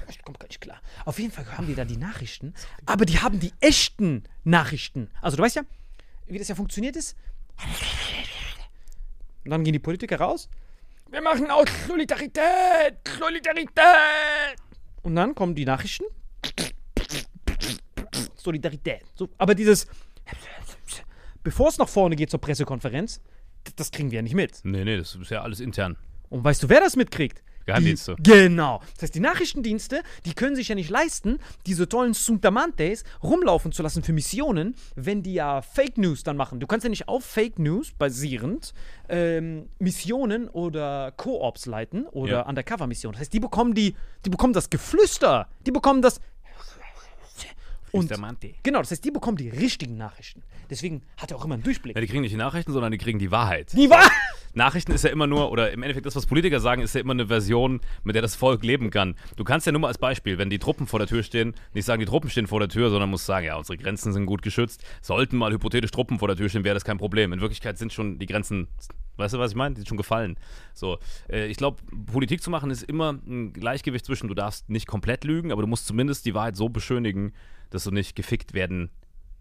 ich 0.09 0.21
komme 0.23 0.37
gar 0.37 0.47
nicht 0.47 0.61
klar. 0.61 0.81
Auf 1.05 1.19
jeden 1.19 1.31
Fall 1.31 1.45
haben 1.57 1.67
die 1.67 1.75
da 1.75 1.85
die 1.85 1.97
Nachrichten, 1.97 2.53
aber 2.85 3.05
die 3.05 3.19
haben 3.19 3.39
die 3.39 3.51
echten 3.59 4.23
Nachrichten. 4.43 5.09
Also 5.21 5.37
du 5.37 5.43
weißt 5.43 5.57
ja, 5.57 5.63
wie 6.27 6.39
das 6.39 6.47
ja 6.47 6.55
funktioniert 6.55 6.95
ist. 6.95 7.15
Und 9.43 9.51
dann 9.51 9.63
gehen 9.63 9.73
die 9.73 9.79
Politiker 9.79 10.19
raus. 10.19 10.49
Wir 11.11 11.21
machen 11.21 11.51
aus 11.51 11.67
Solidarität, 11.87 12.97
Solidarität. 13.19 13.69
Und 15.03 15.15
dann 15.15 15.35
kommen 15.35 15.55
die 15.55 15.65
Nachrichten. 15.65 16.05
Solidarität. 18.35 19.03
So, 19.15 19.29
aber 19.37 19.55
dieses, 19.55 19.87
bevor 21.49 21.69
es 21.69 21.79
nach 21.79 21.89
vorne 21.89 22.15
geht 22.15 22.29
zur 22.29 22.39
Pressekonferenz, 22.39 23.21
das 23.75 23.89
kriegen 23.89 24.11
wir 24.11 24.17
ja 24.17 24.21
nicht 24.21 24.35
mit. 24.35 24.59
Nee, 24.63 24.83
nee, 24.83 24.97
das 24.97 25.15
ist 25.15 25.31
ja 25.31 25.41
alles 25.41 25.59
intern. 25.59 25.97
Und 26.29 26.43
weißt 26.43 26.61
du, 26.61 26.69
wer 26.69 26.79
das 26.79 26.95
mitkriegt? 26.95 27.41
Geheimdienste. 27.65 28.15
Die, 28.19 28.29
genau. 28.31 28.81
Das 28.93 29.03
heißt, 29.03 29.15
die 29.15 29.19
Nachrichtendienste, 29.19 30.01
die 30.25 30.33
können 30.33 30.55
sich 30.55 30.67
ja 30.67 30.75
nicht 30.75 30.91
leisten, 30.91 31.39
diese 31.65 31.89
tollen 31.89 32.13
Suntamantes 32.13 33.03
rumlaufen 33.23 33.71
zu 33.71 33.81
lassen 33.81 34.03
für 34.03 34.13
Missionen, 34.13 34.75
wenn 34.95 35.23
die 35.23 35.33
ja 35.33 35.63
Fake 35.63 35.97
News 35.97 36.21
dann 36.23 36.37
machen. 36.37 36.59
Du 36.59 36.67
kannst 36.67 36.83
ja 36.83 36.89
nicht 36.91 37.07
auf 37.07 37.25
Fake 37.25 37.57
News 37.57 37.91
basierend 37.97 38.73
ähm, 39.07 39.69
Missionen 39.79 40.49
oder 40.49 41.11
Co-ops 41.17 41.65
leiten 41.65 42.05
oder 42.05 42.31
Ja. 42.31 42.41
Undercover-Missionen. 42.47 43.13
Das 43.13 43.21
heißt, 43.21 43.33
die 43.33 43.39
bekommen 43.39 43.73
die, 43.73 43.95
die 44.23 44.29
bekommen 44.29 44.53
das 44.53 44.69
Geflüster, 44.69 45.47
die 45.65 45.71
bekommen 45.71 46.01
das 46.03 46.21
und 47.91 48.11
genau, 48.63 48.79
das 48.79 48.91
heißt, 48.91 49.03
die 49.03 49.11
bekommen 49.11 49.37
die 49.37 49.49
richtigen 49.49 49.97
Nachrichten. 49.97 50.43
Deswegen 50.69 51.01
hat 51.17 51.31
er 51.31 51.37
auch 51.37 51.45
immer 51.45 51.55
einen 51.55 51.63
Durchblick. 51.63 51.95
Ja, 51.95 52.01
die 52.01 52.07
kriegen 52.07 52.21
nicht 52.21 52.33
die 52.33 52.37
Nachrichten, 52.37 52.71
sondern 52.71 52.91
die 52.91 52.97
kriegen 52.97 53.19
die 53.19 53.31
Wahrheit. 53.31 53.73
Die 53.73 53.89
war 53.89 54.09
Nachrichten 54.53 54.91
ist 54.91 55.03
ja 55.03 55.09
immer 55.09 55.27
nur, 55.27 55.51
oder 55.51 55.71
im 55.71 55.83
Endeffekt 55.83 56.05
das, 56.05 56.15
was 56.15 56.25
Politiker 56.25 56.59
sagen, 56.59 56.81
ist 56.81 56.95
ja 56.95 57.01
immer 57.01 57.13
eine 57.13 57.27
Version, 57.27 57.81
mit 58.03 58.15
der 58.15 58.21
das 58.21 58.35
Volk 58.35 58.63
leben 58.63 58.89
kann. 58.89 59.15
Du 59.35 59.43
kannst 59.43 59.65
ja 59.65 59.71
nur 59.71 59.81
mal 59.81 59.87
als 59.87 59.97
Beispiel, 59.97 60.37
wenn 60.37 60.49
die 60.49 60.59
Truppen 60.59 60.87
vor 60.87 60.99
der 60.99 61.07
Tür 61.07 61.23
stehen, 61.23 61.53
nicht 61.73 61.85
sagen, 61.85 61.99
die 61.99 62.05
Truppen 62.05 62.29
stehen 62.29 62.47
vor 62.47 62.59
der 62.59 62.69
Tür, 62.69 62.89
sondern 62.89 63.09
musst 63.09 63.25
sagen, 63.25 63.45
ja, 63.45 63.55
unsere 63.55 63.77
Grenzen 63.77 64.11
sind 64.11 64.25
gut 64.25 64.41
geschützt. 64.41 64.83
Sollten 65.01 65.37
mal 65.37 65.51
hypothetisch 65.51 65.91
Truppen 65.91 66.19
vor 66.19 66.27
der 66.27 66.37
Tür 66.37 66.49
stehen, 66.49 66.63
wäre 66.63 66.73
das 66.73 66.83
kein 66.83 66.97
Problem. 66.97 67.31
In 67.33 67.41
Wirklichkeit 67.41 67.77
sind 67.77 67.93
schon 67.93 68.17
die 68.17 68.25
Grenzen, 68.25 68.67
weißt 69.17 69.35
du, 69.35 69.39
was 69.39 69.51
ich 69.51 69.57
meine? 69.57 69.75
Die 69.75 69.81
sind 69.81 69.87
schon 69.87 69.97
gefallen. 69.97 70.37
So, 70.73 70.97
äh, 71.29 71.47
ich 71.47 71.57
glaube, 71.57 71.81
Politik 72.11 72.41
zu 72.41 72.49
machen 72.49 72.71
ist 72.71 72.83
immer 72.83 73.11
ein 73.11 73.53
Gleichgewicht 73.53 74.05
zwischen, 74.05 74.27
du 74.27 74.33
darfst 74.33 74.69
nicht 74.69 74.87
komplett 74.87 75.23
lügen, 75.23 75.51
aber 75.51 75.61
du 75.61 75.67
musst 75.67 75.85
zumindest 75.85 76.25
die 76.25 76.33
Wahrheit 76.33 76.55
so 76.55 76.69
beschönigen, 76.69 77.33
dass 77.69 77.83
du 77.83 77.91
nicht 77.91 78.15
gefickt 78.15 78.53
werden 78.53 78.91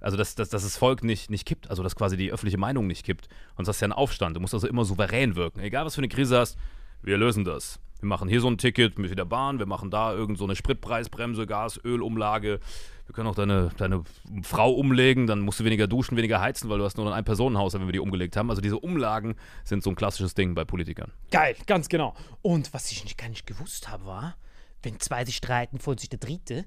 also, 0.00 0.16
dass, 0.16 0.34
dass, 0.34 0.48
dass 0.48 0.62
das 0.62 0.76
Volk 0.76 1.02
nicht, 1.02 1.30
nicht 1.30 1.44
kippt, 1.46 1.70
also 1.70 1.82
dass 1.82 1.96
quasi 1.96 2.16
die 2.16 2.30
öffentliche 2.30 2.58
Meinung 2.58 2.86
nicht 2.86 3.04
kippt. 3.04 3.28
Und 3.56 3.66
das 3.66 3.76
ist 3.76 3.80
ja 3.80 3.88
ein 3.88 3.92
Aufstand. 3.92 4.36
Du 4.36 4.40
musst 4.40 4.54
also 4.54 4.68
immer 4.68 4.84
souverän 4.84 5.34
wirken. 5.34 5.60
Egal, 5.60 5.84
was 5.84 5.94
für 5.94 6.00
eine 6.00 6.08
Krise 6.08 6.38
hast, 6.38 6.56
wir 7.02 7.16
lösen 7.16 7.44
das. 7.44 7.80
Wir 8.00 8.08
machen 8.08 8.28
hier 8.28 8.40
so 8.40 8.48
ein 8.48 8.58
Ticket 8.58 8.96
mit 8.98 9.16
der 9.16 9.24
Bahn, 9.24 9.58
wir 9.58 9.66
machen 9.66 9.90
da 9.90 10.12
irgend 10.12 10.38
so 10.38 10.44
eine 10.44 10.54
Spritpreisbremse, 10.54 11.48
Gas, 11.48 11.80
Ölumlage. 11.84 12.60
Wir 13.06 13.14
können 13.14 13.26
auch 13.26 13.34
deine, 13.34 13.70
deine 13.76 14.04
Frau 14.42 14.70
umlegen, 14.70 15.26
dann 15.26 15.40
musst 15.40 15.58
du 15.58 15.64
weniger 15.64 15.88
duschen, 15.88 16.16
weniger 16.16 16.40
heizen, 16.40 16.70
weil 16.70 16.78
du 16.78 16.84
hast 16.84 16.96
nur 16.96 17.06
noch 17.06 17.12
ein 17.12 17.24
Personenhaushalt, 17.24 17.80
wenn 17.80 17.88
wir 17.88 17.92
die 17.92 17.98
umgelegt 17.98 18.36
haben. 18.36 18.50
Also 18.50 18.62
diese 18.62 18.78
Umlagen 18.78 19.34
sind 19.64 19.82
so 19.82 19.90
ein 19.90 19.96
klassisches 19.96 20.34
Ding 20.34 20.54
bei 20.54 20.64
Politikern. 20.64 21.10
Geil, 21.32 21.56
ganz 21.66 21.88
genau. 21.88 22.14
Und 22.40 22.72
was 22.72 22.92
ich 22.92 23.02
nicht, 23.02 23.18
gar 23.18 23.30
nicht 23.30 23.46
gewusst 23.46 23.88
habe, 23.88 24.06
war, 24.06 24.36
wenn 24.84 25.00
zwei 25.00 25.24
sich 25.24 25.36
streiten, 25.36 25.80
folgt 25.80 26.00
sich 26.00 26.08
der 26.08 26.20
dritte. 26.20 26.66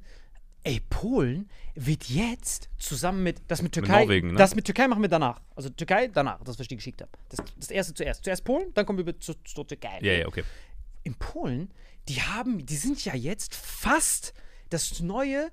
Ey, 0.63 0.79
Polen 0.89 1.49
wird 1.73 2.05
jetzt 2.05 2.69
zusammen 2.77 3.23
mit, 3.23 3.41
das 3.47 3.61
mit 3.63 3.71
Türkei, 3.71 4.01
Norwegen, 4.01 4.27
ne? 4.31 4.37
das 4.37 4.53
mit 4.53 4.65
Türkei 4.65 4.87
machen 4.87 5.01
wir 5.01 5.09
danach. 5.09 5.41
Also 5.55 5.69
Türkei 5.69 6.07
danach, 6.07 6.43
das, 6.43 6.55
was 6.55 6.61
ich 6.61 6.67
dir 6.67 6.75
geschickt 6.75 7.01
habe. 7.01 7.11
Das, 7.29 7.39
das 7.57 7.71
erste 7.71 7.93
zuerst. 7.95 8.23
Zuerst 8.23 8.43
Polen, 8.43 8.71
dann 8.75 8.85
kommen 8.85 9.03
wir 9.03 9.19
zu, 9.19 9.33
zur 9.43 9.67
Türkei. 9.67 9.99
Ja, 10.01 10.13
ja, 10.13 10.27
okay. 10.27 10.43
In 11.03 11.15
Polen, 11.15 11.73
die 12.07 12.21
haben, 12.21 12.63
die 12.65 12.75
sind 12.75 13.03
ja 13.03 13.15
jetzt 13.15 13.55
fast 13.55 14.33
das 14.69 15.01
neue 15.01 15.49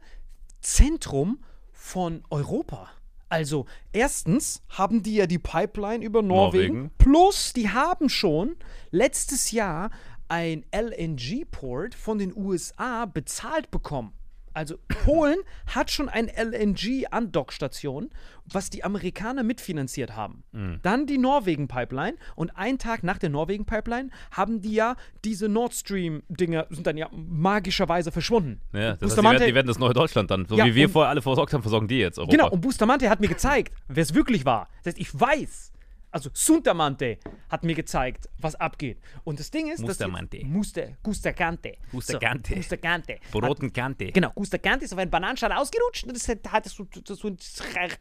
Zentrum 0.60 1.42
von 1.72 2.22
Europa. 2.28 2.90
Also, 3.30 3.66
erstens 3.92 4.62
haben 4.70 5.02
die 5.02 5.16
ja 5.16 5.26
die 5.26 5.38
Pipeline 5.38 6.04
über 6.04 6.22
Norwegen, 6.22 6.74
Norwegen. 6.74 6.90
plus 6.98 7.52
die 7.52 7.68
haben 7.68 8.08
schon 8.08 8.56
letztes 8.90 9.52
Jahr 9.52 9.90
ein 10.28 10.64
LNG-Port 10.72 11.94
von 11.94 12.18
den 12.18 12.34
USA 12.34 13.06
bezahlt 13.06 13.70
bekommen. 13.70 14.12
Also 14.58 14.76
Polen 14.88 15.36
hat 15.72 15.92
schon 15.92 16.08
eine 16.08 16.32
LNG-Andockstation, 16.36 18.10
was 18.44 18.70
die 18.70 18.82
Amerikaner 18.82 19.44
mitfinanziert 19.44 20.16
haben. 20.16 20.42
Dann 20.82 21.06
die 21.06 21.16
Norwegen-Pipeline 21.16 22.16
und 22.34 22.56
einen 22.56 22.78
Tag 22.78 23.04
nach 23.04 23.18
der 23.18 23.30
Norwegen-Pipeline 23.30 24.10
haben 24.32 24.60
die 24.60 24.72
ja 24.74 24.96
diese 25.24 25.48
Nord 25.48 25.74
Stream-Dinger 25.74 26.66
sind 26.70 26.88
dann 26.88 26.96
ja 26.96 27.08
magischerweise 27.12 28.10
verschwunden. 28.10 28.60
Ja, 28.72 28.96
das 28.96 29.12
heißt, 29.12 29.18
die, 29.18 29.22
werden, 29.22 29.46
die 29.46 29.54
werden 29.54 29.66
das 29.68 29.78
neue 29.78 29.94
Deutschland 29.94 30.28
dann. 30.32 30.44
So 30.46 30.56
Ja, 30.56 30.64
wie 30.64 30.74
wir 30.74 30.88
vorher 30.88 31.10
alle 31.10 31.22
versorgt 31.22 31.52
haben, 31.52 31.62
versorgen 31.62 31.86
die 31.86 31.98
jetzt 31.98 32.18
Europa. 32.18 32.36
Genau, 32.36 32.50
und 32.50 32.60
Bustamante 32.60 33.08
hat 33.08 33.20
mir 33.20 33.28
gezeigt, 33.28 33.72
wer 33.86 34.02
es 34.02 34.12
wirklich 34.12 34.44
war. 34.44 34.66
Das 34.82 34.94
heißt, 34.94 34.98
ich 34.98 35.20
weiß, 35.20 35.70
also 36.10 36.30
Suntamante 36.32 37.18
hat 37.48 37.64
mir 37.64 37.74
gezeigt, 37.74 38.28
was 38.38 38.54
abgeht. 38.54 38.98
Und 39.24 39.38
das 39.38 39.50
Ding 39.50 39.70
ist, 39.70 39.80
Mustamante. 39.80 40.38
dass 40.38 40.46
Muster, 40.48 40.96
Gustacante. 41.02 41.74
Gustacante. 41.90 42.50
So, 42.50 42.56
Gustacante. 42.56 43.18
Roten 43.34 43.72
Kante. 43.72 44.12
Genau, 44.12 44.30
Gustacante 44.34 44.84
ist 44.84 44.92
auf 44.92 44.98
einen 44.98 45.10
Bananenschale 45.10 45.56
ausgerutscht 45.56 46.04
und 46.04 46.14
das 46.14 46.28
hat, 46.28 46.50
hat 46.50 46.66
es 46.66 46.72
so, 46.72 46.86
so, 47.06 47.14
so 47.14 47.28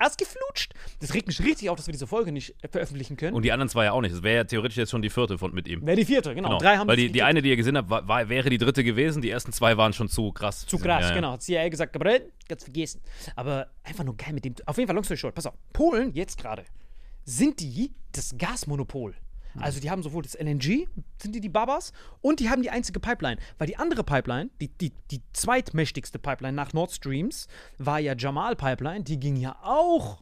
rausgeflutscht. 0.01 0.73
Das 0.99 1.13
regt 1.13 1.27
mich 1.27 1.39
richtig 1.43 1.69
auf, 1.69 1.77
dass 1.77 1.87
wir 1.87 1.91
diese 1.91 2.07
Folge 2.07 2.31
nicht 2.31 2.55
äh, 2.63 2.67
veröffentlichen 2.67 3.17
können. 3.17 3.35
Und 3.35 3.43
die 3.43 3.51
anderen 3.51 3.69
zwei 3.69 3.85
ja 3.85 3.91
auch 3.91 4.01
nicht. 4.01 4.13
Das 4.13 4.23
wäre 4.23 4.37
ja 4.37 4.43
theoretisch 4.43 4.77
jetzt 4.77 4.91
schon 4.91 5.01
die 5.01 5.09
vierte 5.09 5.37
von 5.37 5.53
mit 5.53 5.67
ihm. 5.67 5.85
Wäre 5.85 5.97
die 5.97 6.05
vierte, 6.05 6.33
genau. 6.33 6.47
Genau. 6.49 6.59
Drei 6.59 6.77
haben 6.77 6.87
Weil 6.87 6.97
die, 6.97 7.11
die 7.11 7.23
eine, 7.23 7.41
die 7.41 7.49
ihr 7.49 7.55
gesehen 7.57 7.77
habt, 7.77 7.89
war, 7.89 8.07
war, 8.07 8.29
wäre 8.29 8.49
die 8.49 8.57
dritte 8.57 8.83
gewesen. 8.83 9.21
Die 9.21 9.29
ersten 9.29 9.51
zwei 9.51 9.77
waren 9.77 9.93
schon 9.93 10.09
zu 10.09 10.31
krass. 10.31 10.65
Zu 10.65 10.77
krass, 10.77 11.03
Ja, 11.03 11.09
ja. 11.09 11.15
genau. 11.15 11.31
Hat 11.33 11.41
CIA 11.41 11.69
gesagt, 11.69 11.93
Gabriel, 11.93 12.31
ganz 12.47 12.63
vergessen. 12.63 13.01
Aber 13.35 13.67
einfach 13.83 14.03
nur 14.03 14.15
geil 14.15 14.33
mit 14.33 14.45
dem. 14.45 14.55
Auf 14.65 14.77
jeden 14.77 14.87
Fall, 14.87 14.95
long 14.95 15.03
story 15.03 15.17
short, 15.17 15.35
pass 15.35 15.45
auf. 15.45 15.53
Polen, 15.73 16.13
jetzt 16.13 16.37
gerade, 16.37 16.63
sind 17.27 17.59
die 17.59 17.93
das 18.13 18.35
Gasmonopol. 18.37 19.15
Also 19.59 19.79
die 19.79 19.89
haben 19.89 20.03
sowohl 20.03 20.21
das 20.21 20.35
LNG, 20.35 20.87
sind 21.19 21.33
die 21.33 21.41
die 21.41 21.49
Babas, 21.49 21.91
und 22.21 22.39
die 22.39 22.49
haben 22.49 22.61
die 22.61 22.69
einzige 22.69 22.99
Pipeline. 22.99 23.41
Weil 23.57 23.67
die 23.67 23.77
andere 23.77 24.03
Pipeline, 24.03 24.49
die, 24.61 24.69
die, 24.69 24.91
die 25.11 25.21
zweitmächtigste 25.33 26.19
Pipeline 26.19 26.55
nach 26.55 26.73
Nord 26.73 26.91
Streams, 26.91 27.47
war 27.77 27.99
ja 27.99 28.15
Jamal 28.15 28.55
Pipeline, 28.55 29.03
die 29.03 29.19
ging 29.19 29.35
ja 29.35 29.57
auch 29.63 30.21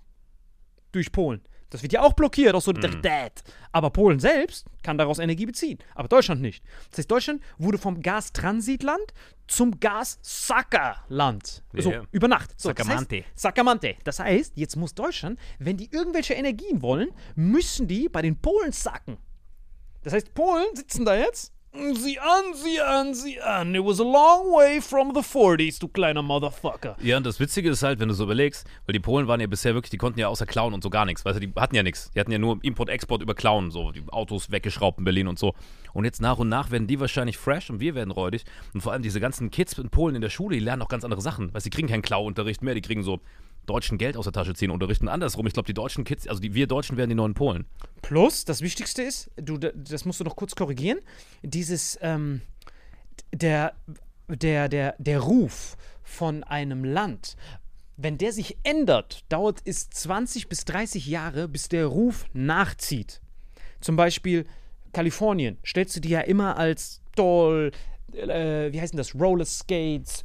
durch 0.94 1.12
Polen. 1.12 1.42
Das 1.70 1.82
wird 1.82 1.94
ja 1.94 2.02
auch 2.02 2.14
blockiert 2.14 2.54
aus 2.56 2.66
Solidarität. 2.66 3.44
Aber 3.72 3.90
Polen 3.90 4.20
selbst 4.20 4.66
kann 4.84 4.98
daraus 4.98 5.20
Energie 5.20 5.46
beziehen. 5.46 5.80
Aber 5.96 6.08
Deutschland 6.08 6.42
nicht. 6.42 6.64
Das 6.92 7.00
heißt, 7.00 7.12
Deutschland 7.12 7.42
wurde 7.58 7.78
vom 7.78 8.02
Gastransitland 8.02 9.14
zum 9.48 9.80
Gas-Sacker-Land. 9.80 11.64
So, 11.74 11.94
über 12.12 12.28
Nacht. 12.28 12.52
So, 12.60 12.72
das 12.72 12.86
Sacamante. 12.86 13.18
heißt, 13.18 13.40
Sacamante. 13.40 13.96
Das 14.04 14.20
heißt, 14.20 14.54
jetzt 14.56 14.76
muss 14.76 14.94
Deutschland, 14.94 15.40
wenn 15.60 15.78
die 15.78 15.92
irgendwelche 15.92 16.34
Energien 16.34 16.82
wollen, 16.82 17.10
müssen 17.36 17.88
die 17.88 18.10
bei 18.10 18.22
den 18.22 18.40
Polen 18.40 18.72
sacken. 18.72 19.18
Das 20.04 20.14
heißt, 20.14 20.34
Polen 20.34 20.76
sitzen 20.76 21.04
da 21.04 21.16
jetzt. 21.16 21.55
Sieh 21.76 22.20
an, 22.20 22.54
sieh 22.54 22.80
an, 22.80 23.14
sieh 23.14 23.42
an. 23.42 23.76
It 23.76 23.84
was 23.84 24.00
a 24.00 24.04
long 24.04 24.54
way 24.54 24.80
from 24.80 25.14
the 25.14 25.20
40s, 25.20 25.78
du 25.78 25.90
kleiner 25.90 26.22
Motherfucker. 26.22 26.96
Ja, 27.02 27.18
und 27.18 27.26
das 27.26 27.40
Witzige 27.40 27.70
ist 27.70 27.84
halt, 27.84 28.00
wenn 28.00 28.08
du 28.08 28.14
so 28.14 28.24
überlegst, 28.24 28.66
weil 28.86 28.94
die 28.94 29.00
Polen 29.00 29.28
waren 29.28 29.42
ja 29.42 29.48
bisher 29.48 29.74
wirklich, 29.74 29.90
die 29.90 29.98
konnten 29.98 30.20
ja 30.20 30.30
außer 30.30 30.46
klauen 30.46 30.74
und 30.74 30.84
so 30.84 30.90
gar 30.90 31.06
nichts. 31.06 31.26
Weißt 31.26 31.36
du, 31.36 31.46
die 31.46 31.54
hatten 31.60 31.76
ja 31.76 31.84
nichts. 31.84 32.12
Die 32.12 32.20
hatten 32.20 32.32
ja 32.32 32.38
nur 32.38 32.60
Import-Export 32.62 33.22
über 33.22 33.36
Klauen, 33.36 33.72
so 33.72 33.92
die 33.92 34.04
Autos 34.10 34.52
weggeschraubt 34.52 35.00
in 35.00 35.04
Berlin 35.04 35.28
und 35.28 35.38
so. 35.38 35.54
Und 35.94 36.06
jetzt 36.06 36.22
nach 36.22 36.38
und 36.38 36.48
nach 36.48 36.72
werden 36.72 36.88
die 36.88 37.00
wahrscheinlich 37.00 37.38
fresh 37.38 37.70
und 37.70 37.82
wir 37.82 37.94
werden 37.94 38.12
räudig. 38.12 38.46
Und 38.74 38.82
vor 38.82 38.94
allem 38.94 39.02
diese 39.02 39.20
ganzen 39.20 39.52
Kids 39.52 39.78
in 39.78 39.90
Polen 39.90 40.16
in 40.16 40.22
der 40.22 40.30
Schule, 40.30 40.56
die 40.56 40.64
lernen 40.64 40.82
auch 40.82 40.90
ganz 40.90 41.04
andere 41.04 41.22
Sachen. 41.22 41.54
Weißt 41.54 41.66
du, 41.66 41.70
die 41.70 41.76
kriegen 41.76 41.90
keinen 41.90 42.02
Klauunterricht 42.02 42.62
mehr, 42.62 42.74
die 42.74 42.82
kriegen 42.82 43.04
so 43.04 43.20
deutschen 43.66 43.98
Geld 43.98 44.18
aus 44.18 44.26
der 44.26 44.34
Tasche 44.34 44.54
ziehen 44.54 44.72
und 44.72 44.82
andersrum. 45.10 45.46
Ich 45.48 45.54
glaube, 45.54 45.68
die 45.68 45.74
deutschen 45.74 46.04
Kids, 46.04 46.28
also 46.28 46.42
die, 46.42 46.54
wir 46.54 46.68
Deutschen 46.68 46.98
werden 46.98 47.10
die 47.10 47.16
neuen 47.16 47.34
Polen. 47.34 47.66
Plus, 48.02 48.46
das 48.46 48.62
Wichtigste 48.62 49.02
ist, 49.04 49.30
du, 49.38 49.58
da- 49.58 49.72
das 49.76 50.06
musst 50.06 50.20
du 50.20 50.24
noch 50.24 50.36
kurz 50.36 50.56
korrigieren, 50.56 51.00
dieses, 51.44 51.98
ähm, 52.02 52.42
der, 53.34 53.74
der, 54.28 54.70
der, 54.70 54.96
der 54.98 55.20
Ruf 55.20 55.78
von 56.04 56.44
einem 56.44 56.84
Land, 56.84 57.36
wenn 57.98 58.18
der 58.18 58.34
sich 58.34 58.58
ändert, 58.64 59.24
dauert 59.30 59.60
es 59.66 59.90
20 59.90 60.50
bis 60.50 60.66
30 60.66 61.06
Jahre, 61.08 61.48
bis 61.48 61.70
der 61.70 61.86
Ruf 61.88 62.26
nachzieht. 62.34 63.22
Zum 63.82 63.96
Beispiel 63.96 64.46
Kalifornien 64.94 65.58
stellst 65.66 65.96
du 65.96 66.02
dir 66.02 66.10
ja 66.20 66.22
immer 66.22 66.58
als 66.58 67.02
toll, 67.16 67.72
äh, 68.14 68.72
wie 68.72 68.82
heißen 68.82 68.98
das, 68.98 69.16
Roller 69.16 69.46
Skates, 69.46 70.24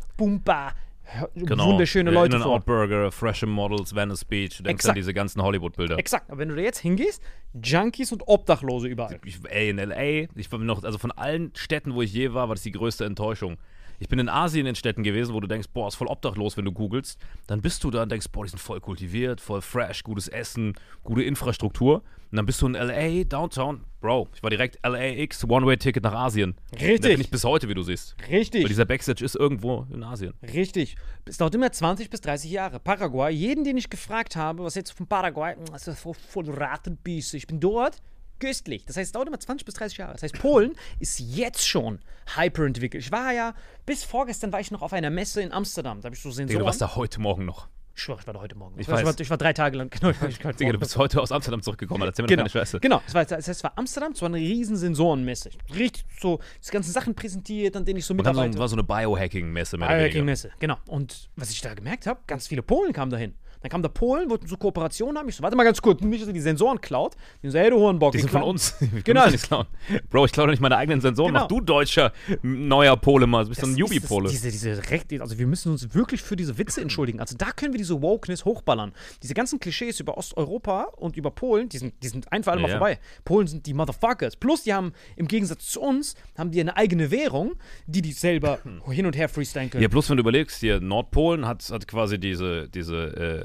Bumper, 1.34 1.64
wunderschöne 1.64 2.10
Leute 2.10 2.38
vor. 2.38 2.46
In-N-Out 2.46 2.64
Burger, 2.64 3.12
Fresh 3.12 3.44
Models, 3.46 3.94
Venice 3.94 4.24
Beach, 4.24 4.56
du 4.56 4.62
denkst 4.62 4.80
Exakt. 4.80 4.90
an 4.90 4.94
diese 4.94 5.14
ganzen 5.14 5.42
Hollywood-Bilder. 5.42 5.98
Exakt, 5.98 6.30
aber 6.30 6.38
wenn 6.38 6.48
du 6.48 6.56
da 6.56 6.62
jetzt 6.62 6.78
hingehst, 6.78 7.22
Junkies 7.62 8.12
und 8.12 8.22
Obdachlose 8.26 8.88
überall. 8.88 9.18
ich, 9.24 9.38
ey, 9.48 9.70
in 9.70 9.78
L.A., 9.78 10.28
ich 10.34 10.52
war 10.52 10.58
noch, 10.58 10.82
also 10.84 10.98
von 10.98 11.10
allen 11.12 11.52
Städten, 11.54 11.94
wo 11.94 12.02
ich 12.02 12.12
je 12.12 12.32
war, 12.32 12.48
war 12.48 12.54
das 12.54 12.62
die 12.62 12.72
größte 12.72 13.04
Enttäuschung. 13.04 13.56
Ich 14.02 14.08
bin 14.08 14.18
in 14.18 14.30
Asien 14.30 14.66
in 14.66 14.74
Städten 14.74 15.02
gewesen, 15.02 15.34
wo 15.34 15.40
du 15.40 15.46
denkst, 15.46 15.68
boah, 15.74 15.86
ist 15.88 15.94
voll 15.94 16.08
obdachlos, 16.08 16.56
wenn 16.56 16.64
du 16.64 16.72
googelst. 16.72 17.20
Dann 17.46 17.60
bist 17.60 17.84
du 17.84 17.90
da 17.90 18.02
und 18.02 18.10
denkst, 18.10 18.28
boah, 18.32 18.44
die 18.44 18.48
sind 18.50 18.58
voll 18.58 18.80
kultiviert, 18.80 19.42
voll 19.42 19.60
fresh, 19.60 20.02
gutes 20.02 20.26
Essen, 20.26 20.72
gute 21.04 21.22
Infrastruktur. 21.22 21.96
Und 22.30 22.36
dann 22.36 22.46
bist 22.46 22.62
du 22.62 22.66
in 22.66 22.74
L.A., 22.76 23.24
Downtown. 23.24 23.84
Bro, 24.00 24.28
ich 24.34 24.42
war 24.42 24.48
direkt 24.48 24.78
LAX, 24.82 25.44
One-Way-Ticket 25.46 26.02
nach 26.02 26.14
Asien. 26.14 26.54
Richtig. 26.72 27.00
Da 27.02 27.08
bin 27.08 27.20
ich 27.20 27.30
bis 27.30 27.44
heute, 27.44 27.68
wie 27.68 27.74
du 27.74 27.82
siehst. 27.82 28.16
Richtig. 28.30 28.62
Weil 28.62 28.68
dieser 28.68 28.86
Backstage 28.86 29.22
ist 29.22 29.36
irgendwo 29.36 29.86
in 29.92 30.02
Asien. 30.02 30.32
Richtig. 30.42 30.96
Es 31.26 31.36
dauert 31.36 31.54
immer 31.54 31.70
20 31.70 32.08
bis 32.08 32.22
30 32.22 32.50
Jahre. 32.50 32.80
Paraguay, 32.80 33.30
jeden, 33.30 33.64
den 33.64 33.76
ich 33.76 33.90
gefragt 33.90 34.34
habe, 34.34 34.64
was 34.64 34.76
jetzt 34.76 34.92
von 34.92 35.06
Paraguay, 35.08 35.56
"Mm, 35.56 35.72
das 35.72 35.86
ist 35.86 35.98
voll, 36.00 36.14
voll 36.14 36.48
Ratenbiese. 36.48 37.36
Ich 37.36 37.46
bin 37.46 37.60
dort, 37.60 37.98
köstlich. 38.40 38.84
Das 38.86 38.96
heißt, 38.96 39.06
es 39.08 39.12
dauert 39.12 39.28
immer 39.28 39.38
20 39.38 39.64
bis 39.64 39.74
30 39.74 39.98
Jahre. 39.98 40.12
Das 40.12 40.22
heißt, 40.22 40.38
Polen 40.38 40.74
ist 40.98 41.20
jetzt 41.20 41.66
schon 41.68 42.00
hyperentwickelt. 42.36 43.04
Ich 43.04 43.12
war 43.12 43.32
ja, 43.32 43.54
bis 43.86 44.04
vorgestern 44.04 44.52
war 44.52 44.60
ich 44.60 44.70
noch 44.70 44.82
auf 44.82 44.92
einer 44.92 45.10
Messe 45.10 45.42
in 45.42 45.52
Amsterdam. 45.52 46.00
Da 46.00 46.06
habe 46.06 46.16
ich 46.16 46.22
so 46.22 46.28
Digga, 46.30 46.36
Sensoren. 46.36 46.58
du 46.60 46.64
warst 46.66 46.80
da 46.80 46.96
heute 46.96 47.20
Morgen 47.20 47.44
noch. 47.44 47.68
ich 47.94 48.02
schwör, 48.02 48.16
ich 48.20 48.26
war 48.26 48.34
da 48.34 48.40
heute 48.40 48.54
Morgen. 48.56 48.78
Ich 48.80 48.88
war, 48.88 48.96
weiß. 48.98 49.04
war, 49.04 49.20
ich 49.20 49.30
war 49.30 49.36
drei 49.36 49.52
Tage 49.52 49.76
lang. 49.76 49.90
Genau, 50.00 50.10
ich 50.10 50.22
ich 50.22 50.38
Digga, 50.38 50.72
du 50.72 50.78
bist 50.78 50.96
heute 50.96 51.20
aus 51.20 51.32
Amsterdam 51.32 51.62
zurückgekommen, 51.62 52.02
erzähl 52.02 52.22
mir 52.22 52.28
Genau, 52.28 52.42
keine 52.42 52.50
Scheiße. 52.50 52.80
genau. 52.80 53.02
War, 53.12 53.24
das 53.24 53.32
heißt, 53.38 53.48
es 53.48 53.64
war 53.64 53.76
Amsterdam, 53.76 54.12
es 54.12 54.22
war 54.22 54.28
eine 54.28 54.38
riesen 54.38 54.76
Sensorenmesse. 54.76 55.50
Richtig 55.76 56.04
so, 56.20 56.40
die 56.66 56.70
ganzen 56.70 56.92
Sachen 56.92 57.14
präsentiert, 57.14 57.76
an 57.76 57.84
denen 57.84 57.98
ich 57.98 58.06
so 58.06 58.14
Und 58.14 58.18
dann 58.24 58.34
so, 58.34 58.40
mitarbeite. 58.40 58.58
war 58.58 58.68
so 58.68 58.76
eine 58.76 58.84
Biohacking-Messe. 58.84 59.76
Biohacking-Messe, 59.78 60.50
genau. 60.60 60.76
Und 60.86 61.28
was 61.36 61.50
ich 61.50 61.60
da 61.60 61.74
gemerkt 61.74 62.06
habe, 62.06 62.20
ganz 62.26 62.46
viele 62.48 62.62
Polen 62.62 62.92
kamen 62.92 63.10
dahin. 63.10 63.34
Dann 63.62 63.70
kamen 63.70 63.82
da 63.82 63.88
Polen, 63.88 64.30
wollten 64.30 64.46
so 64.46 64.56
Kooperationen 64.56 65.18
haben. 65.18 65.28
Ich 65.28 65.36
so, 65.36 65.42
warte 65.42 65.56
mal 65.56 65.64
ganz 65.64 65.82
kurz, 65.82 66.00
nicht, 66.00 66.20
dass 66.22 66.28
ihr 66.28 66.34
die 66.34 66.40
Sensoren 66.40 66.80
klaut. 66.80 67.14
Die 67.42 67.50
so, 67.50 67.58
hey, 67.58 67.70
du 67.70 67.76
Hornbock. 67.78 68.12
Die 68.12 68.18
wir 68.18 68.22
sind 68.22 68.30
von 68.30 68.42
uns. 68.42 68.74
Ich 68.96 69.04
Genau. 69.04 69.28
nicht 69.28 69.44
klauen. 69.44 69.66
Bro, 70.08 70.26
ich 70.26 70.32
klaue 70.32 70.46
doch 70.46 70.52
nicht 70.52 70.60
meine 70.60 70.76
eigenen 70.76 71.00
Sensoren. 71.00 71.28
Genau. 71.32 71.40
Mach 71.42 71.48
du 71.48 71.60
deutscher 71.60 72.12
neuer 72.42 72.96
Pole 72.96 73.26
mal. 73.26 73.44
Du 73.44 73.50
bist 73.50 73.60
so 73.60 73.66
ein 73.66 73.76
Yubi-Pole. 73.76 74.30
Diese, 74.30 74.50
diese 74.50 74.90
Recht, 74.90 75.12
also 75.20 75.38
wir 75.38 75.46
müssen 75.46 75.70
uns 75.72 75.94
wirklich 75.94 76.22
für 76.22 76.36
diese 76.36 76.56
Witze 76.58 76.80
entschuldigen. 76.80 77.20
Also 77.20 77.36
da 77.36 77.52
können 77.52 77.72
wir 77.72 77.78
diese 77.78 78.00
Wokeness 78.00 78.44
hochballern. 78.44 78.92
Diese 79.22 79.34
ganzen 79.34 79.58
Klischees 79.60 80.00
über 80.00 80.16
Osteuropa 80.16 80.84
und 80.96 81.16
über 81.16 81.30
Polen, 81.30 81.68
die 81.68 81.78
sind, 81.78 81.94
die 82.02 82.08
sind 82.08 82.30
ein 82.32 82.42
für 82.44 82.52
alle 82.52 82.60
Ja, 82.62 82.66
Mal 82.68 82.72
vorbei. 82.72 82.98
Polen 83.24 83.46
sind 83.46 83.66
die 83.66 83.74
Motherfuckers. 83.74 84.36
Plus, 84.36 84.62
die 84.64 84.72
haben 84.74 84.92
im 85.16 85.28
Gegensatz 85.28 85.66
zu 85.68 85.80
uns, 85.80 86.14
haben 86.36 86.50
die 86.50 86.60
eine 86.60 86.76
eigene 86.76 87.10
Währung, 87.10 87.52
die 87.86 88.02
die 88.02 88.12
selber 88.12 88.58
hin 88.90 89.06
und 89.06 89.16
her 89.16 89.28
freestylen 89.28 89.70
können. 89.70 89.82
Ja, 89.82 89.88
bloß 89.88 90.10
wenn 90.10 90.16
du 90.16 90.22
überlegst, 90.22 90.60
hier 90.60 90.80
Nordpolen 90.80 91.46
hat, 91.46 91.68
hat 91.70 91.86
quasi 91.86 92.18
diese, 92.18 92.68
diese 92.68 92.96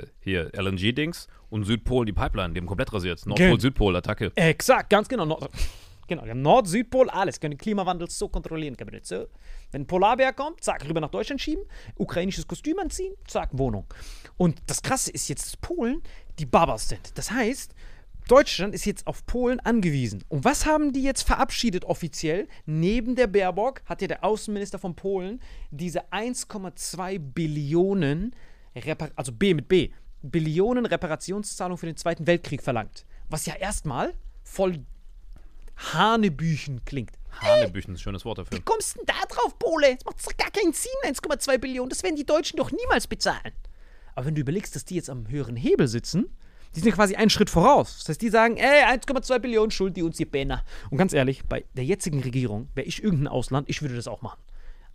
äh, 0.04 0.05
hier 0.20 0.52
LNG-Dings 0.54 1.28
und 1.50 1.64
Südpolen 1.66 2.06
die 2.06 2.14
Pipeline, 2.14 2.54
die 2.54 2.60
haben 2.60 2.68
komplett 2.68 2.92
rasiert. 2.94 3.26
Nordpol, 3.26 3.50
Gen- 3.50 3.60
Südpol, 3.60 3.96
Attacke. 3.96 4.32
Exakt, 4.36 4.90
ganz 4.90 5.08
genau. 5.08 5.26
Nord 5.26 5.50
genau, 6.08 6.24
wir 6.24 6.32
haben 6.32 6.42
Nord, 6.42 6.68
Südpol, 6.68 7.10
alles. 7.10 7.40
Können 7.40 7.52
den 7.52 7.58
Klimawandel 7.58 8.10
so 8.10 8.28
kontrollieren, 8.28 8.78
Kabinett. 8.78 9.06
So. 9.06 9.28
Wenn 9.72 9.82
ein 9.82 9.88
Polarbär 9.88 10.34
kommt, 10.34 10.64
zack, 10.64 10.88
rüber 10.88 11.02
nach 11.02 11.10
Deutschland 11.10 11.42
schieben, 11.42 11.64
ukrainisches 11.96 12.48
Kostüm 12.48 12.80
anziehen, 12.80 13.14
zack, 13.28 13.50
Wohnung. 13.54 13.86
Und 14.38 14.62
das 14.68 14.82
Krasse 14.82 15.12
ist 15.12 15.28
jetzt, 15.28 15.46
dass 15.46 15.58
Polen 15.58 16.02
die 16.40 16.46
Babas 16.46 16.90
sind. 16.90 17.18
Das 17.18 17.32
heißt, 17.32 17.74
Deutschland 18.28 18.74
ist 18.74 18.86
jetzt 18.86 19.06
auf 19.06 19.26
Polen 19.28 19.60
angewiesen. 19.60 20.24
Und 20.30 20.44
was 20.44 20.66
haben 20.66 20.94
die 20.94 21.04
jetzt 21.04 21.22
verabschiedet 21.22 21.86
offiziell? 21.86 22.48
Neben 22.66 23.16
der 23.16 23.28
Baerbock 23.28 23.82
hat 23.86 24.02
ja 24.02 24.08
der 24.08 24.24
Außenminister 24.24 24.80
von 24.80 24.96
Polen 24.96 25.40
diese 25.70 26.12
1,2 26.12 27.20
Billionen, 27.20 28.36
Repar 28.76 29.10
also 29.16 29.32
B 29.32 29.54
mit 29.54 29.68
B, 29.68 29.90
Billionen 30.22 30.86
Reparationszahlung 30.86 31.78
für 31.78 31.86
den 31.86 31.98
Zweiten 31.98 32.28
Weltkrieg 32.28 32.62
verlangt. 32.62 33.06
Was 33.30 33.46
ja 33.46 33.56
erstmal 33.56 34.14
voll 34.44 34.80
Hanebüchen 35.78 36.84
klingt. 36.86 37.12
Hanebüchen 37.32 37.94
ist 37.94 38.00
ein 38.00 38.04
schönes 38.04 38.26
Wort 38.26 38.38
dafür. 38.38 38.58
Wie 38.58 38.62
kommst 38.62 38.96
du 38.96 39.00
denn 39.00 39.08
da 39.08 39.26
drauf, 39.28 39.58
Pole? 39.60 39.96
Das 39.96 40.06
macht 40.06 40.26
doch 40.26 40.38
gar 40.38 40.52
keinen 40.52 40.74
Sinn, 40.74 40.92
1,2 41.04 41.58
Billionen. 41.58 41.90
Das 41.90 42.04
werden 42.04 42.16
die 42.16 42.26
Deutschen 42.26 42.58
doch 42.58 42.72
niemals 42.72 43.08
bezahlen. 43.08 43.52
Aber 44.16 44.26
wenn 44.26 44.36
du 44.36 44.42
überlegst, 44.42 44.76
dass 44.76 44.86
die 44.86 44.96
jetzt 44.96 45.10
am 45.10 45.28
höheren 45.28 45.58
Hebel 45.58 45.88
sitzen, 45.88 46.30
die 46.74 46.80
sind 46.80 46.90
ja 46.90 46.96
quasi 46.96 47.16
einen 47.16 47.30
Schritt 47.30 47.50
voraus. 47.50 48.00
Das 48.00 48.10
heißt, 48.10 48.22
die 48.22 48.30
sagen, 48.30 48.58
ey, 48.58 48.84
1,2 48.84 49.40
Billionen 49.40 49.72
schuld 49.72 49.96
die 49.98 50.04
uns 50.04 50.18
die 50.18 50.26
Penner. 50.26 50.64
Und 50.90 50.98
ganz 50.98 51.14
ehrlich, 51.14 51.44
bei 51.46 51.66
der 51.74 51.86
jetzigen 51.86 52.22
Regierung, 52.22 52.70
wäre 52.76 52.88
ich 52.88 53.04
irgendein 53.04 53.28
Ausland, 53.28 53.70
ich 53.70 53.82
würde 53.82 53.96
das 53.96 54.08
auch 54.08 54.22
machen. 54.22 54.40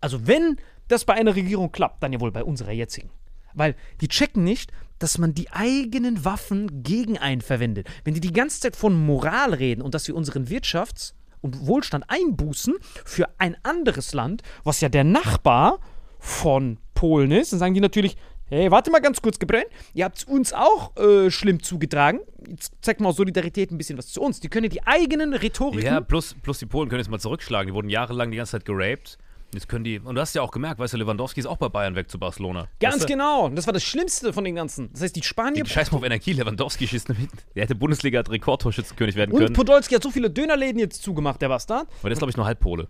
Also 0.01 0.27
wenn 0.27 0.57
das 0.89 1.05
bei 1.05 1.15
einer 1.15 1.35
Regierung 1.35 1.73
klappt, 1.73 2.03
dann 2.03 2.13
ja 2.13 2.21
wohl 2.21 2.33
bei 2.33 2.45
unserer 2.45 2.73
jetzigen. 2.73 3.11
Weil 3.55 3.75
die 4.01 4.09
checken 4.09 4.45
nicht, 4.45 4.73
dass 4.99 5.19
man 5.19 5.35
die 5.35 5.51
eigenen 5.51 6.25
Waffen 6.25 6.83
gegen 6.83 7.19
einen 7.19 7.41
verwendet. 7.41 7.89
Wenn 8.05 8.15
die 8.15 8.21
die 8.21 8.33
ganze 8.33 8.61
Zeit 8.61 8.77
von 8.77 8.95
Moral 8.95 9.55
reden 9.55 9.83
und 9.83 9.95
dass 9.95 10.07
wir 10.07 10.15
unseren 10.15 10.47
Wirtschafts- 10.47 11.15
und 11.41 11.67
Wohlstand 11.67 12.05
einbußen 12.09 12.75
für 13.05 13.29
ein 13.39 13.57
anderes 13.63 14.13
Land, 14.13 14.43
was 14.63 14.81
ja 14.81 14.89
der 14.89 15.05
Nachbar 15.05 15.81
von 16.19 16.79
Polen 16.95 17.31
ist, 17.31 17.53
dann 17.53 17.59
sagen 17.59 17.75
die 17.75 17.81
natürlich, 17.81 18.17
hey, 18.51 18.71
warte 18.71 18.91
mal 18.91 18.99
ganz 18.99 19.23
kurz, 19.23 19.39
Gebrenn, 19.39 19.65
ihr 19.95 20.05
habt 20.05 20.27
uns 20.29 20.53
auch 20.53 20.95
äh, 20.97 21.31
schlimm 21.31 21.63
zugetragen. 21.63 22.21
Jetzt 22.47 22.73
zeigt 22.83 23.01
mal 23.01 23.13
Solidarität 23.13 23.71
ein 23.71 23.79
bisschen 23.79 23.97
was 23.97 24.09
zu 24.09 24.21
uns. 24.21 24.41
Die 24.41 24.49
können 24.49 24.69
die 24.69 24.87
eigenen 24.87 25.33
Rhetoriken 25.33 25.87
Ja, 25.87 26.01
plus, 26.01 26.37
plus 26.43 26.59
die 26.59 26.67
Polen 26.67 26.89
können 26.91 27.01
jetzt 27.01 27.11
mal 27.11 27.19
zurückschlagen. 27.19 27.69
Die 27.69 27.75
wurden 27.75 27.89
jahrelang 27.89 28.31
die 28.31 28.37
ganze 28.37 28.53
Zeit 28.53 28.65
geraped. 28.67 29.19
Jetzt 29.53 29.69
können 29.69 29.85
die, 29.85 29.99
und 29.99 30.15
du 30.15 30.21
hast 30.21 30.35
ja 30.35 30.43
auch 30.43 30.53
gemerkt, 30.53 30.79
weißt 30.79 30.95
du, 30.95 30.99
Lewandowski 30.99 31.41
ist 31.41 31.47
auch 31.47 31.57
bei 31.57 31.69
Bayern 31.69 31.97
weg 31.97 32.11
zu 32.11 32.19
Barcelona. 32.19 32.69
Ganz 32.79 32.97
weißt 32.97 33.05
du? 33.05 33.09
genau. 33.09 33.47
Und 33.47 33.57
das 33.57 33.67
war 33.67 33.73
das 33.73 33.83
Schlimmste 33.83 34.33
von 34.33 34.45
den 34.45 34.55
ganzen. 34.55 34.93
Das 34.93 35.03
heißt, 35.03 35.17
die 35.17 35.23
Spanier. 35.23 35.65
Die 35.65 35.71
Scheiß 35.71 35.91
mal 35.91 35.99
auf 35.99 36.05
Energie, 36.05 36.33
Lewandowski 36.33 36.87
schießt 36.87 37.09
nämlich. 37.09 37.29
Der 37.57 37.65
hätte 37.65 37.75
Bundesliga 37.75 38.21
als 38.21 38.31
Rekordtorschützenkönig 38.31 39.17
werden 39.17 39.33
und 39.33 39.41
können. 39.41 39.55
Podolski 39.55 39.95
hat 39.95 40.03
so 40.03 40.11
viele 40.11 40.31
Dönerläden 40.31 40.79
jetzt 40.79 41.03
zugemacht, 41.03 41.43
der 41.43 41.49
Bastard. 41.49 41.89
Aber 41.89 42.09
der 42.09 42.13
ist, 42.13 42.19
glaube 42.19 42.31
ich, 42.31 42.37
nur 42.37 42.47
halb 42.47 42.61
Pole. 42.61 42.89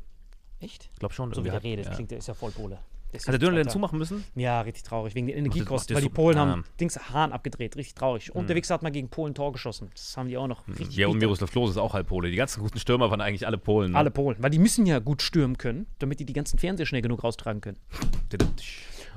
Echt? 0.61 0.91
Ich 0.93 0.99
glaube 0.99 1.15
schon. 1.15 1.33
So 1.33 1.45
wie 1.45 1.51
der 1.51 1.63
redet, 1.63 1.87
ja. 1.87 1.95
klingt 1.95 2.11
der 2.11 2.19
ist 2.19 2.29
ja 2.29 2.35
voll 2.35 2.51
Pole. 2.51 2.79
Ist 3.13 3.27
Hat 3.27 3.33
der 3.33 3.39
Dönerläden 3.39 3.67
Alter. 3.67 3.73
zumachen 3.73 3.99
müssen? 3.99 4.25
Ja, 4.37 4.61
richtig 4.61 4.85
traurig, 4.85 5.15
wegen 5.15 5.27
den 5.27 5.37
Energiekosten, 5.37 5.97
weil 5.97 6.03
die 6.03 6.09
Polen 6.09 6.39
haben 6.39 6.51
ah. 6.51 6.55
Hm. 6.55 6.65
Dings 6.79 6.99
Hahn 7.13 7.33
abgedreht, 7.33 7.77
richtig 7.77 7.95
traurig. 7.95 8.35
Und 8.35 8.49
der 8.49 8.57
Wichser 8.57 8.75
hat 8.75 8.83
mal 8.83 8.91
gegen 8.91 9.09
Polen 9.09 9.35
Tor 9.35 9.53
geschossen. 9.53 9.91
Das 9.95 10.17
haben 10.17 10.29
die 10.29 10.37
auch 10.37 10.47
noch 10.47 10.67
richtig. 10.69 10.97
Ja, 10.97 11.09
und. 11.09 11.19
Miroslav 11.19 11.51
Klose 11.51 11.73
ist 11.73 11.77
auch 11.77 11.93
halb 11.93 12.07
Pole. 12.07 12.31
Die 12.31 12.37
ganzen 12.37 12.63
guten 12.63 12.79
Stürmer 12.79 13.11
waren 13.11 13.21
eigentlich 13.21 13.47
alle 13.47 13.59
Polen. 13.59 13.93
Ne? 13.93 13.99
Alle 13.99 14.11
Polen, 14.11 14.37
weil 14.41 14.51
die 14.51 14.59
müssen 14.59 14.87
ja 14.87 15.01
gut 15.01 15.23
stürmen 15.23 15.59
können, 15.59 15.87
damit 15.99 16.21
die 16.21 16.25
die 16.25 16.33
ganzen 16.33 16.59
Fernseher 16.59 16.87
schnell 16.87 17.03
genug 17.03 17.25
raustragen 17.25 17.61
können. 17.61 17.79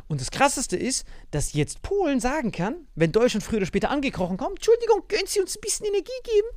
Und 0.08 0.22
das 0.22 0.32
Krasseste 0.32 0.76
ist, 0.76 1.08
dass 1.32 1.54
jetzt 1.54 1.82
Polen 1.82 2.20
sagen 2.20 2.52
kann, 2.52 2.76
wenn 2.96 3.12
Deutschland 3.12 3.44
früher 3.44 3.58
oder 3.58 3.66
später 3.66 3.90
angekrochen 3.90 4.38
kommt, 4.38 4.58
Entschuldigung, 4.58 5.04
können 5.08 5.28
Sie 5.28 5.40
uns 5.40 5.56
ein 5.56 5.62
bisschen 5.62 5.86
Energie 5.86 6.12
geben? 6.24 6.48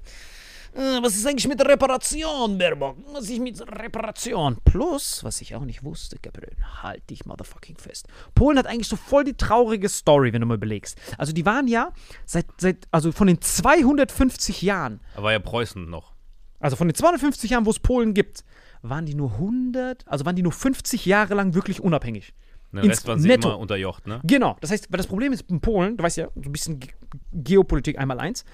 Äh, 0.77 1.03
Was 1.03 1.17
ist 1.17 1.27
eigentlich 1.27 1.49
mit 1.49 1.59
der 1.59 1.69
Reparation, 1.69 2.59
Baerbock? 2.59 2.97
Was 3.13 3.29
ist 3.31 3.41
mit 3.41 3.59
der 3.59 3.67
Reparation? 3.69 4.59
Plus, 4.65 5.25
was 5.25 5.41
ich 5.41 5.55
auch 5.55 5.65
nicht 5.65 5.83
wusste, 5.85 6.17
Gabriel, 6.21 6.55
halt 6.83 7.09
dich 7.11 7.25
motherfucking 7.25 7.77
fest. 7.79 8.07
Polen 8.35 8.59
hat 8.59 8.67
eigentlich 8.67 8.89
so 8.89 8.97
voll 8.97 9.25
die 9.25 9.35
traurige 9.35 9.89
Story, 9.89 10.33
wenn 10.33 10.41
du 10.43 10.47
mal 10.47 10.55
überlegst. 10.57 10.99
Also 11.19 11.33
die 11.33 11.47
waren 11.47 11.67
ja 11.67 11.93
seit, 12.27 12.47
seit 12.59 12.87
also 12.91 13.11
von 13.13 13.27
den 13.27 13.41
250 13.41 14.63
Jahren, 14.63 15.01
Da 15.15 15.23
war 15.23 15.33
ja 15.33 15.39
Preußen 15.39 15.89
noch. 15.89 16.13
also 16.61 16.77
von 16.77 16.89
den 16.89 16.95
250 16.95 17.51
Jahren, 17.51 17.65
wo 17.67 17.71
es 17.71 17.79
Polen 17.79 18.13
gibt, 18.15 18.45
waren 18.83 19.07
die 19.07 19.15
nur 19.15 19.33
100, 19.33 20.07
also 20.07 20.25
waren 20.27 20.37
die 20.37 20.43
nur 20.43 20.53
50 20.53 21.07
Jahre 21.07 21.35
lang 21.35 21.55
wirklich 21.55 21.81
unabhängig. 21.81 22.35
Ins 22.73 22.85
Rest 22.89 23.07
waren 23.09 23.21
sie 23.21 23.29
Netto. 23.29 23.49
immer 23.49 23.59
unterjocht, 23.59 24.07
ne? 24.07 24.21
Genau, 24.25 24.57
das 24.61 24.71
heißt, 24.71 24.93
weil 24.93 24.99
das 24.99 25.07
Problem 25.07 25.33
ist 25.33 25.49
in 25.49 25.61
Polen, 25.63 25.97
du 25.97 26.05
weißt 26.05 26.19
ja, 26.19 26.27
so 26.35 26.43
ein 26.51 26.53
bisschen 26.53 26.79
Ge 26.81 26.91
Geopolitik 27.33 27.99
einmal 27.99 28.21
eins, 28.21 28.45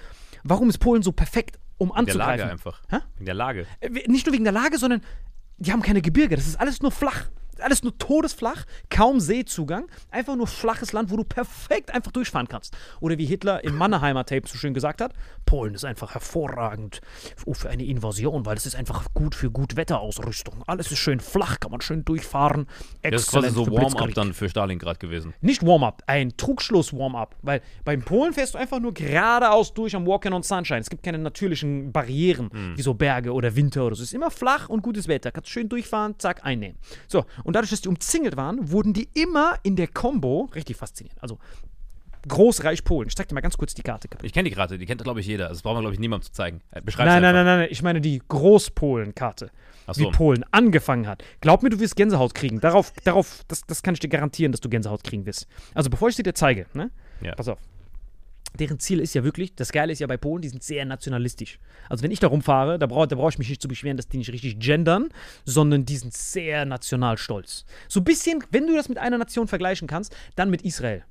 warum 0.43 0.69
ist 0.69 0.77
Polen 0.77 1.01
so 1.03 1.11
perfekt, 1.11 1.59
um 1.91 1.97
In 1.97 2.05
der 2.05 2.15
Lage 2.15 2.43
anzugreifen? 2.43 2.49
einfach. 2.51 2.81
Hä? 2.89 2.97
In 3.19 3.25
der 3.25 3.33
Lage. 3.35 3.65
Äh, 3.79 3.89
Nicht 4.07 4.25
nur 4.25 4.33
wegen 4.33 4.43
der 4.43 4.53
Lage, 4.53 4.77
sondern 4.77 5.01
die 5.57 5.71
haben 5.71 5.81
keine 5.81 6.01
Gebirge, 6.01 6.35
das 6.35 6.47
ist 6.47 6.59
alles 6.59 6.81
nur 6.81 6.91
flach. 6.91 7.29
Alles 7.59 7.83
nur 7.83 7.97
todesflach, 7.97 8.65
kaum 8.89 9.19
Seezugang, 9.19 9.87
einfach 10.11 10.35
nur 10.35 10.47
flaches 10.47 10.93
Land, 10.93 11.11
wo 11.11 11.17
du 11.17 11.23
perfekt 11.23 11.93
einfach 11.93 12.11
durchfahren 12.11 12.47
kannst. 12.47 12.75
Oder 12.99 13.17
wie 13.17 13.25
Hitler 13.25 13.63
im 13.63 13.75
Mannheimer 13.75 14.25
Tape 14.25 14.47
so 14.47 14.57
schön 14.57 14.73
gesagt 14.73 15.01
hat, 15.01 15.13
Polen 15.45 15.75
ist 15.75 15.85
einfach 15.85 16.13
hervorragend 16.13 17.01
für 17.53 17.69
eine 17.69 17.85
Invasion, 17.85 18.45
weil 18.45 18.57
es 18.57 18.65
ist 18.65 18.75
einfach 18.75 19.05
gut 19.13 19.35
für 19.35 19.51
Gutwetterausrüstung. 19.51 20.63
Alles 20.67 20.91
ist 20.91 20.99
schön 20.99 21.19
flach, 21.19 21.59
kann 21.59 21.71
man 21.71 21.81
schön 21.81 22.03
durchfahren. 22.03 22.67
Das 23.01 23.23
ist 23.23 23.31
quasi 23.31 23.49
so 23.49 23.67
Warm-up 23.67 24.13
dann 24.13 24.33
für 24.33 24.49
Stalingrad 24.49 24.99
gewesen. 24.99 25.33
Nicht 25.41 25.65
Warm-up, 25.65 26.03
ein 26.07 26.35
Trugschluss-Warm-up. 26.37 27.35
Weil 27.41 27.61
beim 27.83 28.01
Polen 28.01 28.33
fährst 28.33 28.53
du 28.53 28.57
einfach 28.57 28.79
nur 28.79 28.93
geradeaus 28.93 29.73
durch 29.73 29.95
am 29.95 30.05
Walking 30.05 30.33
on 30.33 30.43
Sunshine. 30.43 30.79
Es 30.79 30.89
gibt 30.89 31.03
keine 31.03 31.17
natürlichen 31.17 31.91
Barrieren, 31.91 32.49
wie 32.75 32.81
so 32.81 32.93
Berge 32.93 33.33
oder 33.33 33.55
Winter 33.55 33.85
oder 33.85 33.95
so. 33.95 34.03
Es 34.03 34.09
ist 34.09 34.13
immer 34.13 34.31
flach 34.31 34.69
und 34.69 34.81
gutes 34.81 35.07
Wetter. 35.07 35.31
Kannst 35.31 35.49
schön 35.49 35.69
durchfahren, 35.69 36.15
zack, 36.17 36.45
einnehmen. 36.45 36.77
So, 37.07 37.25
und 37.43 37.55
dadurch, 37.55 37.71
dass 37.71 37.81
die 37.81 37.89
umzingelt 37.89 38.37
waren, 38.37 38.71
wurden 38.71 38.93
die 38.93 39.09
immer 39.13 39.55
in 39.63 39.75
der 39.75 39.87
Combo, 39.87 40.49
richtig 40.55 40.77
faszinierend, 40.77 41.21
also 41.21 41.39
Großreich 42.27 42.85
Polen. 42.85 43.09
Ich 43.09 43.15
zeig 43.15 43.27
dir 43.27 43.35
mal 43.35 43.41
ganz 43.41 43.57
kurz 43.57 43.73
die 43.73 43.81
Karte. 43.81 44.07
Ich 44.21 44.31
kenne 44.31 44.47
die 44.47 44.55
gerade, 44.55 44.77
die 44.77 44.85
kennt, 44.85 45.03
glaube 45.03 45.19
ich, 45.19 45.27
jeder. 45.27 45.49
Das 45.49 45.61
braucht 45.61 45.73
man, 45.73 45.83
glaube 45.83 45.93
ich, 45.93 45.99
niemandem 45.99 46.25
zu 46.25 46.31
zeigen. 46.31 46.61
Äh, 46.71 46.81
Beschreib 46.81 47.05
Nein, 47.05 47.21
nein, 47.21 47.35
einfach. 47.35 47.45
nein, 47.45 47.59
nein, 47.59 47.67
ich 47.69 47.83
meine 47.83 47.99
die 47.99 48.21
Großpolen-Karte. 48.25 49.51
Ach 49.87 49.97
Wie 49.97 50.03
so. 50.03 50.11
Polen 50.11 50.45
angefangen 50.51 51.07
hat. 51.07 51.23
Glaub 51.41 51.63
mir, 51.63 51.69
du 51.69 51.79
wirst 51.81 51.97
Gänsehaut 51.97 52.33
kriegen. 52.33 52.61
Darauf, 52.61 52.93
darauf 53.03 53.43
das, 53.49 53.63
das 53.67 53.83
kann 53.83 53.93
ich 53.93 53.99
dir 53.99 54.07
garantieren, 54.07 54.53
dass 54.53 54.61
du 54.61 54.69
Gänsehaut 54.69 55.03
kriegen 55.03 55.25
wirst. 55.25 55.47
Also, 55.73 55.89
bevor 55.89 56.07
ich 56.07 56.15
sie 56.15 56.23
dir 56.23 56.33
zeige, 56.33 56.65
ne? 56.73 56.91
Ja. 57.21 57.35
Pass 57.35 57.49
auf. 57.49 57.59
Deren 58.59 58.79
Ziel 58.79 58.99
ist 58.99 59.13
ja 59.15 59.23
wirklich, 59.23 59.55
das 59.55 59.71
Geile 59.71 59.91
ist 59.91 59.99
ja 59.99 60.07
bei 60.07 60.17
Polen, 60.17 60.41
die 60.41 60.49
sind 60.49 60.63
sehr 60.63 60.85
nationalistisch. 60.85 61.59
Also 61.89 62.03
wenn 62.03 62.11
ich 62.11 62.19
da 62.19 62.27
rumfahre, 62.27 62.79
da 62.79 62.85
brauche 62.85 63.07
da 63.07 63.15
brauch 63.15 63.29
ich 63.29 63.39
mich 63.39 63.49
nicht 63.49 63.61
zu 63.61 63.67
beschweren, 63.67 63.97
dass 63.97 64.07
die 64.07 64.17
nicht 64.17 64.31
richtig 64.31 64.59
gendern, 64.59 65.09
sondern 65.45 65.85
die 65.85 65.97
sind 65.97 66.13
sehr 66.13 66.65
national 66.65 67.17
stolz. 67.17 67.65
So 67.87 67.99
ein 67.99 68.03
bisschen, 68.03 68.43
wenn 68.51 68.67
du 68.67 68.75
das 68.75 68.89
mit 68.89 68.97
einer 68.97 69.17
Nation 69.17 69.47
vergleichen 69.47 69.87
kannst, 69.87 70.15
dann 70.35 70.49
mit 70.49 70.61
Israel. 70.61 71.03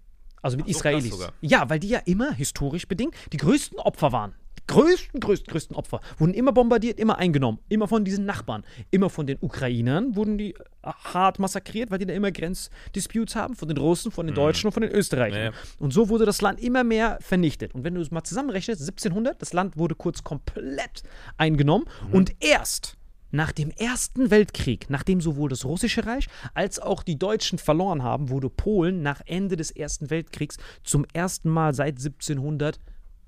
Also 0.42 0.56
mit 0.56 0.66
Ach 0.66 0.70
Israelis. 0.70 1.16
Ja, 1.40 1.70
weil 1.70 1.78
die 1.78 1.88
ja 1.88 2.00
immer 2.04 2.32
historisch 2.32 2.88
bedingt 2.88 3.14
die 3.32 3.36
größten 3.36 3.78
Opfer 3.78 4.12
waren. 4.12 4.34
Größten, 4.66 5.20
größten, 5.20 5.50
größten 5.50 5.76
Opfer. 5.76 6.00
Wurden 6.18 6.34
immer 6.34 6.52
bombardiert, 6.52 6.98
immer 6.98 7.18
eingenommen. 7.18 7.58
Immer 7.68 7.88
von 7.88 8.04
diesen 8.04 8.24
Nachbarn. 8.24 8.64
Immer 8.90 9.10
von 9.10 9.26
den 9.26 9.38
Ukrainern 9.40 10.16
wurden 10.16 10.38
die 10.38 10.54
äh, 10.54 10.56
hart 10.82 11.38
massakriert, 11.38 11.90
weil 11.90 11.98
die 11.98 12.06
da 12.06 12.14
immer 12.14 12.30
Grenzdisputes 12.30 13.36
haben. 13.36 13.54
Von 13.54 13.68
den 13.68 13.76
Russen, 13.76 14.12
von 14.12 14.26
den 14.26 14.34
Deutschen 14.34 14.68
und 14.68 14.72
von 14.72 14.82
den 14.82 14.92
Österreichern. 14.92 15.52
Ja. 15.52 15.52
Und 15.78 15.92
so 15.92 16.08
wurde 16.08 16.24
das 16.24 16.40
Land 16.40 16.60
immer 16.60 16.84
mehr 16.84 17.18
vernichtet. 17.20 17.74
Und 17.74 17.84
wenn 17.84 17.94
du 17.94 18.00
es 18.00 18.10
mal 18.10 18.22
zusammenrechnest, 18.22 18.80
1700, 18.80 19.40
das 19.40 19.52
Land 19.52 19.76
wurde 19.76 19.94
kurz 19.94 20.22
komplett 20.22 21.02
eingenommen. 21.36 21.86
Und 22.12 22.32
erst 22.40 22.96
nach 23.32 23.50
dem 23.50 23.70
Ersten 23.70 24.30
Weltkrieg, 24.30 24.90
nachdem 24.90 25.20
sowohl 25.20 25.48
das 25.48 25.64
Russische 25.64 26.06
Reich 26.06 26.28
als 26.54 26.78
auch 26.78 27.02
die 27.02 27.18
Deutschen 27.18 27.58
verloren 27.58 28.02
haben, 28.02 28.28
wurde 28.28 28.50
Polen 28.50 29.02
nach 29.02 29.22
Ende 29.24 29.56
des 29.56 29.70
Ersten 29.70 30.10
Weltkriegs 30.10 30.58
zum 30.84 31.06
ersten 31.12 31.48
Mal 31.48 31.74
seit 31.74 31.96
1700 31.96 32.78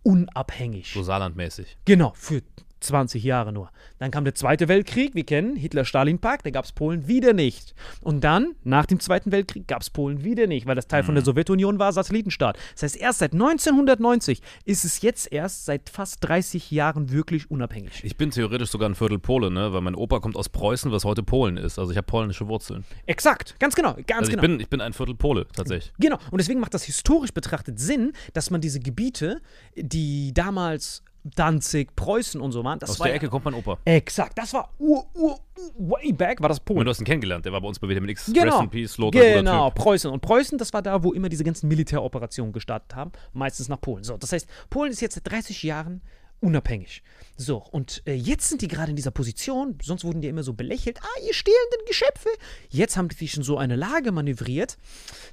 unabhängig. 0.05 0.93
So 0.93 1.03
Saarlandmäßig. 1.03 1.77
Genau, 1.85 2.13
für 2.15 2.43
20 2.85 3.23
Jahre 3.23 3.53
nur. 3.53 3.71
Dann 3.99 4.11
kam 4.11 4.25
der 4.25 4.35
Zweite 4.35 4.69
Weltkrieg, 4.69 5.15
wir 5.15 5.25
kennen 5.25 5.57
Hitler-Stalin-Pakt, 5.57 6.47
da 6.47 6.51
gab 6.51 6.65
es 6.65 6.73
Polen 6.73 7.09
wieder 7.09 7.33
nicht. 7.33 7.75
Und 8.01 8.23
dann, 8.23 8.55
nach 8.65 8.87
dem 8.87 9.01
Zweiten 9.01 9.33
Weltkrieg, 9.33 9.67
gab 9.67 9.83
es 9.83 9.91
Polen 9.91 10.25
wieder 10.25 10.47
nicht, 10.47 10.67
weil 10.67 10.75
das 10.75 10.87
Teil 10.87 11.03
von 11.03 11.15
der 11.15 11.25
Sowjetunion 11.25 11.79
war, 11.79 11.93
Satellitenstaat. 11.93 12.59
Das 12.73 12.83
heißt, 12.83 12.97
erst 12.97 13.19
seit 13.21 13.33
1990 13.33 14.41
ist 14.65 14.85
es 14.85 15.03
jetzt 15.03 15.33
erst 15.33 15.65
seit 15.65 15.89
fast 15.91 16.23
30 16.25 16.71
Jahren 16.71 17.11
wirklich 17.11 17.51
unabhängig. 17.51 18.03
Ich 18.03 18.17
bin 18.17 18.31
theoretisch 18.31 18.71
sogar 18.71 18.89
ein 18.89 18.95
Viertel 18.95 19.19
Pole, 19.19 19.51
ne? 19.51 19.73
Weil 19.73 19.81
mein 19.81 19.95
Opa 19.95 20.21
kommt 20.21 20.37
aus 20.37 20.49
Preußen, 20.49 20.93
was 20.93 21.05
heute 21.05 21.23
Polen 21.23 21.57
ist. 21.57 21.79
Also 21.79 21.91
ich 21.91 21.97
habe 21.97 22.07
polnische 22.07 22.49
Wurzeln. 22.49 22.85
Exakt, 23.07 23.59
ganz 23.59 23.75
genau, 23.75 23.95
ganz 24.07 24.21
Also 24.21 24.31
ich 24.31 24.37
genau. 24.37 24.43
bin, 24.43 24.61
ich 24.61 24.69
bin 24.69 24.81
ein 24.81 24.93
Viertel 24.93 25.15
Pole, 25.15 25.47
tatsächlich. 25.55 25.93
Genau, 25.99 26.19
und 26.31 26.41
deswegen 26.41 26.61
macht 26.61 26.75
das 26.75 26.85
historisch 26.85 27.33
betrachtet 27.33 27.79
Sinn, 27.79 28.13
dass 28.33 28.51
man 28.51 28.61
diese 28.61 28.81
Gebiete, 28.81 29.41
die 29.77 30.33
damals 30.35 31.03
Danzig, 31.25 31.97
Preußen 31.97 32.39
und 32.41 32.53
so 32.53 32.63
waren, 32.65 32.79
das 32.79 32.91
Aus 32.91 33.01
war 33.01 33.07
der 33.07 33.15
ja- 33.15 33.17
Ecke 33.17 33.31
kommt 33.31 33.47
mein 33.47 33.55
Opa. 33.55 33.79
Exakt, 33.87 34.37
das 34.37 34.53
war 34.53 34.71
ur, 34.79 35.07
ur, 35.15 35.41
ur, 35.57 35.91
way 35.91 36.13
back, 36.13 36.41
war 36.43 36.51
das 36.51 36.61
Polen. 36.61 36.81
Und 36.81 36.85
du 36.85 36.91
hast 36.91 37.01
ihn 37.01 37.07
kennengelernt, 37.07 37.47
der 37.47 37.53
war 37.53 37.63
bei 37.63 37.69
uns 37.69 37.79
bei 37.79 37.89
Vitamin 37.89 38.11
X. 38.11 38.29
Rest 38.29 38.37
Genau. 38.39 38.61
in 38.61 38.69
Peace, 38.69 38.99
Lothar, 38.99 39.23
genau. 39.23 39.71
Preußen. 39.71 40.11
Und 40.11 40.21
Preußen, 40.21 40.59
das 40.59 40.73
war 40.75 40.83
da, 40.83 41.03
wo 41.03 41.13
immer 41.15 41.31
diese 41.31 41.43
ganzen 41.43 41.69
Militäroperationen 41.69 42.53
gestartet 42.53 42.95
haben, 42.95 43.13
meistens 43.33 43.69
nach 43.71 43.81
Polen. 43.81 44.05
So, 44.05 44.17
das 44.19 44.33
heißt, 44.33 44.47
Polen 44.69 44.93
ist 44.93 45.01
jetzt 45.01 45.15
seit 45.15 45.31
30 45.31 45.63
Jahren 45.63 46.03
unabhängig. 46.41 47.03
So, 47.39 47.57
und 47.71 48.03
äh, 48.07 48.13
jetzt 48.13 48.51
sind 48.51 48.61
die 48.61 48.69
gerade 48.69 48.91
in 48.91 48.97
dieser 48.97 49.11
Position, 49.11 49.79
sonst 49.83 50.05
wurden 50.05 50.21
die 50.21 50.29
immer 50.29 50.43
so 50.43 50.53
belächelt, 50.53 50.99
ah, 51.03 51.21
ihr 51.27 51.33
stehlenden 51.33 51.81
Geschöpfe. 51.89 52.29
Jetzt 52.69 52.99
haben 52.99 53.09
die 53.09 53.17
sich 53.17 53.35
in 53.37 53.43
so 53.43 53.57
eine 53.57 53.77
Lage 53.77 54.13
manövriert, 54.13 54.77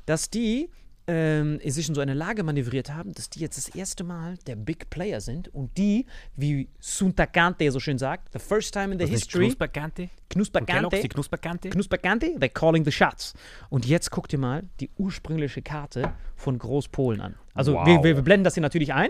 dass 0.06 0.30
die 0.30 0.70
ähm, 1.12 1.60
sich 1.66 1.90
in 1.90 1.96
so 1.96 2.00
eine 2.00 2.14
Lage 2.14 2.44
manövriert 2.44 2.94
haben, 2.94 3.12
dass 3.14 3.30
die 3.30 3.42
jetzt 3.42 3.58
das 3.58 3.68
erste 3.76 4.06
Mal 4.06 4.38
der 4.48 4.56
Big 4.56 4.90
Player 4.90 5.20
sind 5.20 5.54
und 5.54 5.78
die, 5.78 6.06
wie 6.38 6.70
Sunta 6.80 7.26
Kante 7.26 7.70
so 7.70 7.82
schön 7.82 7.98
sagt, 7.98 8.32
the 8.32 8.40
first 8.40 8.74
time 8.74 8.94
in 8.94 9.00
the 9.00 9.06
history, 9.06 9.48
Knusperkante? 9.48 10.10
Knusperkante, 10.30 11.08
Knusperkante? 11.10 11.70
Knusperkante, 11.70 12.28
they're 12.40 12.48
calling 12.48 12.86
the 12.86 12.92
shots. 12.92 13.34
Und 13.70 13.86
jetzt 13.86 14.10
guck 14.10 14.30
dir 14.30 14.38
mal 14.38 14.64
die 14.80 14.90
ursprüngliche 14.98 15.62
Karte 15.62 16.14
von 16.38 16.58
Großpolen 16.58 17.20
an. 17.20 17.36
Also 17.54 17.74
Wow. 17.74 17.86
wir, 17.86 18.04
wir, 18.04 18.16
wir 18.16 18.24
blenden 18.24 18.46
das 18.46 18.54
hier 18.54 18.64
natürlich 18.64 18.94
ein, 18.94 19.10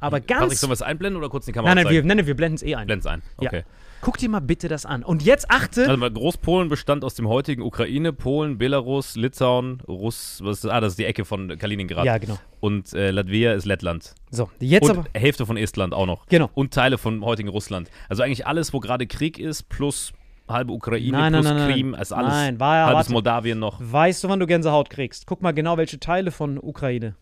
aber 0.00 0.20
ganz... 0.20 0.60
sollen 0.60 0.70
wir 0.70 0.74
es 0.74 0.82
einblenden 0.82 1.16
oder 1.16 1.30
kurz 1.30 1.46
in 1.46 1.52
die 1.52 1.56
Kamera 1.56 1.74
Nein, 1.74 1.84
nein, 1.84 1.92
wir, 1.92 1.98
zeigen? 2.00 2.08
nein, 2.08 2.16
nein, 2.18 2.26
wir 2.26 2.36
blenden 2.36 2.56
es 2.56 2.62
eh 2.62 2.74
ein. 2.74 2.86
Blenden 2.86 3.06
es 3.06 3.12
ein. 3.12 3.22
Okay. 3.38 3.58
Ja. 3.58 3.64
Guck 4.04 4.18
dir 4.18 4.28
mal 4.28 4.40
bitte 4.40 4.68
das 4.68 4.84
an. 4.84 5.02
Und 5.02 5.22
jetzt 5.22 5.50
achte... 5.50 5.86
Also 5.86 5.96
mal, 5.96 6.10
Großpolen 6.10 6.68
bestand 6.68 7.04
aus 7.04 7.14
dem 7.14 7.26
heutigen 7.26 7.62
Ukraine, 7.62 8.12
Polen, 8.12 8.58
Belarus, 8.58 9.16
Litauen, 9.16 9.80
Russ, 9.88 10.40
was 10.44 10.58
ist, 10.62 10.70
ah, 10.70 10.78
das 10.80 10.92
ist 10.92 10.98
die 10.98 11.06
Ecke 11.06 11.24
von 11.24 11.56
Kaliningrad. 11.56 12.04
Ja, 12.04 12.18
genau. 12.18 12.38
Und 12.60 12.92
äh, 12.92 13.10
Latvia 13.10 13.54
ist 13.54 13.64
Lettland. 13.64 14.14
So, 14.30 14.50
jetzt 14.60 14.82
und 14.82 14.90
aber... 14.90 15.04
Hälfte 15.14 15.46
von 15.46 15.56
Estland 15.56 15.94
auch 15.94 16.04
noch. 16.04 16.26
Genau. 16.26 16.50
Und 16.52 16.74
Teile 16.74 16.98
von 16.98 17.24
heutigen 17.24 17.48
Russland. 17.48 17.90
Also 18.10 18.22
eigentlich 18.22 18.46
alles, 18.46 18.74
wo 18.74 18.80
gerade 18.80 19.06
Krieg 19.06 19.38
ist, 19.38 19.70
plus 19.70 20.12
halbe 20.46 20.72
Ukraine, 20.72 21.10
nein, 21.10 21.32
plus 21.32 21.46
nein, 21.46 21.56
nein. 21.56 21.72
Krim, 21.72 21.94
ist 21.94 22.12
alles. 22.12 22.28
Nein, 22.28 22.60
war 22.60 22.76
ja- 22.76 22.84
halbes 22.84 22.96
warte. 22.96 23.12
Moldawien 23.12 23.58
noch. 23.58 23.80
Weißt 23.80 24.22
du, 24.22 24.28
wann 24.28 24.38
du 24.38 24.46
Gänsehaut 24.46 24.90
kriegst? 24.90 25.26
Guck 25.26 25.40
mal 25.40 25.52
genau, 25.52 25.78
welche 25.78 25.98
Teile 25.98 26.30
von 26.30 26.58
Ukraine. 26.58 27.16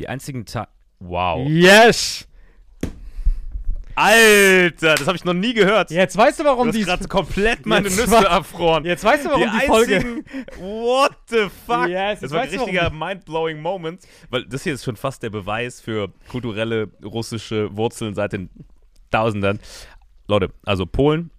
Die 0.00 0.08
einzigen 0.08 0.44
Teile. 0.44 0.66
Wow. 0.98 1.48
Yes! 1.48 2.27
Alter, 3.98 4.94
das 4.94 5.06
habe 5.08 5.16
ich 5.16 5.24
noch 5.24 5.34
nie 5.34 5.54
gehört. 5.54 5.90
Jetzt 5.90 6.16
weißt 6.16 6.38
du, 6.38 6.44
warum 6.44 6.70
die... 6.70 6.84
gerade 6.84 7.08
komplett 7.08 7.66
meine 7.66 7.88
Nüsse 7.88 8.10
war- 8.10 8.26
erfroren. 8.26 8.84
Jetzt 8.84 9.02
weißt 9.02 9.24
du, 9.24 9.30
warum 9.30 9.50
die, 9.50 9.58
die 9.58 9.66
Folge... 9.66 10.24
What 10.58 11.16
the 11.26 11.48
fuck? 11.66 11.88
Yes, 11.88 12.20
das 12.20 12.30
war 12.30 12.42
ein 12.42 12.48
richtiger 12.48 12.90
mind-blowing 12.90 13.60
Moment, 13.60 14.02
weil 14.30 14.44
das 14.44 14.62
hier 14.62 14.74
ist 14.74 14.84
schon 14.84 14.94
fast 14.94 15.24
der 15.24 15.30
Beweis 15.30 15.80
für 15.80 16.12
kulturelle 16.28 16.90
russische 17.04 17.76
Wurzeln 17.76 18.14
seit 18.14 18.34
den 18.34 18.50
Tausendern. 19.10 19.58
Leute, 20.28 20.52
also 20.64 20.86
Polen, 20.86 21.30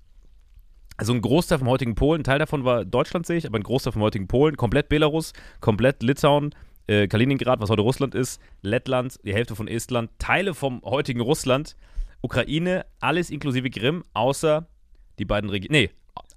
also 0.97 1.13
ein 1.13 1.21
Großteil 1.21 1.59
vom 1.59 1.69
heutigen 1.69 1.95
Polen, 1.95 2.21
ein 2.21 2.23
Teil 2.25 2.39
davon 2.39 2.65
war 2.65 2.83
Deutschland, 2.83 3.25
sehe 3.25 3.37
ich, 3.37 3.45
aber 3.45 3.57
ein 3.57 3.63
Großteil 3.63 3.93
vom 3.93 4.01
heutigen 4.01 4.27
Polen, 4.27 4.57
komplett 4.57 4.89
Belarus, 4.89 5.31
komplett 5.61 6.03
Litauen, 6.03 6.53
äh, 6.87 7.07
Kaliningrad, 7.07 7.61
was 7.61 7.69
heute 7.69 7.83
Russland 7.83 8.15
ist, 8.15 8.41
Lettland, 8.63 9.17
die 9.23 9.33
Hälfte 9.33 9.55
von 9.55 9.69
Estland, 9.69 10.09
Teile 10.19 10.53
vom 10.53 10.81
heutigen 10.83 11.21
Russland, 11.21 11.77
Ukraine, 12.21 12.85
alles 12.99 13.29
inklusive 13.29 13.69
Krim, 13.69 14.03
außer 14.13 14.67
die 15.19 15.25
beiden 15.25 15.49
Regionen. 15.49 15.71
Nee, 15.71 15.89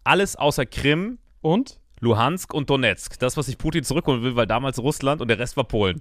alles 0.05 0.37
außer 0.37 0.67
Krim, 0.67 1.19
Und? 1.41 1.79
Luhansk 2.01 2.53
und 2.53 2.69
Donetsk. 2.69 3.19
Das, 3.21 3.37
was 3.37 3.47
sich 3.47 3.59
Putin 3.59 3.85
zurückholen 3.85 4.23
will, 4.23 4.35
weil 4.35 4.47
damals 4.47 4.81
Russland 4.81 5.21
und 5.21 5.29
der 5.29 5.39
Rest 5.39 5.57
war 5.57 5.65
Polen. 5.65 6.01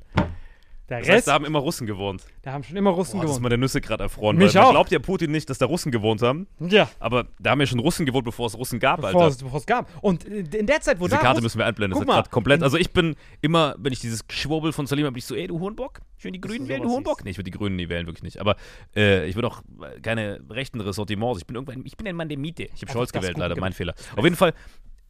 Der 0.91 0.99
Das 0.99 1.07
Rest, 1.07 1.17
heißt, 1.17 1.27
da 1.29 1.33
haben 1.33 1.45
immer 1.45 1.59
Russen 1.59 1.87
gewohnt. 1.87 2.23
da 2.41 2.51
haben 2.51 2.63
schon 2.63 2.75
immer 2.75 2.89
Russen 2.91 3.13
Boah, 3.13 3.21
das 3.23 3.31
ist 3.31 3.37
gewohnt. 3.37 3.43
meine 3.51 3.57
Nüsse 3.57 3.79
gerade 3.81 4.03
erfroren. 4.03 4.35
Mich 4.37 4.53
weil 4.53 4.61
man 4.61 4.67
auch. 4.67 4.71
glaubt 4.73 4.91
ja 4.91 4.99
Putin 4.99 5.31
nicht, 5.31 5.49
dass 5.49 5.57
da 5.57 5.65
Russen 5.65 5.91
gewohnt 5.91 6.21
haben. 6.21 6.47
Ja. 6.59 6.89
Aber 6.99 7.27
da 7.39 7.51
haben 7.51 7.59
ja 7.61 7.65
schon 7.65 7.79
Russen 7.79 8.05
gewohnt, 8.05 8.25
bevor 8.25 8.47
es 8.47 8.57
Russen 8.57 8.79
gab, 8.79 9.01
Bevor 9.01 9.21
Alter. 9.23 9.35
es, 9.35 9.43
bevor 9.43 9.59
es 9.59 9.65
gab. 9.65 9.87
Und 10.03 10.25
in 10.25 10.65
der 10.67 10.81
Zeit, 10.81 10.99
wo 10.99 11.05
Diese 11.05 11.15
da 11.15 11.21
Karte 11.21 11.37
Russ- 11.37 11.43
müssen 11.43 11.57
wir 11.59 11.65
einblenden. 11.65 11.91
Das 11.91 11.99
Guck 11.99 12.03
ist 12.03 12.07
mal, 12.07 12.15
gerade 12.21 12.29
komplett. 12.29 12.61
Also 12.63 12.77
ich 12.77 12.91
bin 12.91 13.15
immer, 13.41 13.75
wenn 13.79 13.93
ich 13.93 13.99
dieses 13.99 14.27
Geschwurbel 14.27 14.73
von 14.73 14.85
Salim 14.85 15.05
habe, 15.05 15.13
bin 15.13 15.19
ich 15.19 15.25
so, 15.25 15.35
ey, 15.35 15.47
du 15.47 15.59
Hohenbock, 15.59 16.01
ich 16.17 16.23
will 16.25 16.31
die 16.33 16.41
Grünen 16.41 16.67
wählen, 16.67 16.81
du 16.83 16.89
siehst. 16.89 17.23
Nee, 17.23 17.31
ich 17.31 17.37
will 17.37 17.43
die 17.45 17.51
Grünen 17.51 17.75
nie 17.77 17.87
wählen, 17.89 18.05
wirklich 18.05 18.23
nicht. 18.23 18.39
Aber 18.39 18.55
äh, 18.95 19.25
ich 19.27 19.35
will 19.35 19.45
auch 19.45 19.61
keine 20.01 20.41
rechten 20.49 20.81
Ressortiments. 20.81 21.39
Ich 21.39 21.47
bin 21.47 21.55
irgendwann, 21.55 21.83
ich 21.85 21.95
bin 21.95 22.05
ein 22.07 22.15
Mann 22.15 22.27
der 22.29 22.37
Miete. 22.37 22.63
Ich 22.75 22.81
habe 22.81 22.91
Scholz 22.91 23.11
das 23.11 23.21
gewählt, 23.21 23.37
leider, 23.37 23.55
genau. 23.55 23.65
mein 23.65 23.73
Fehler. 23.73 23.93
Auf 24.15 24.23
jeden 24.23 24.35
Fall, 24.35 24.53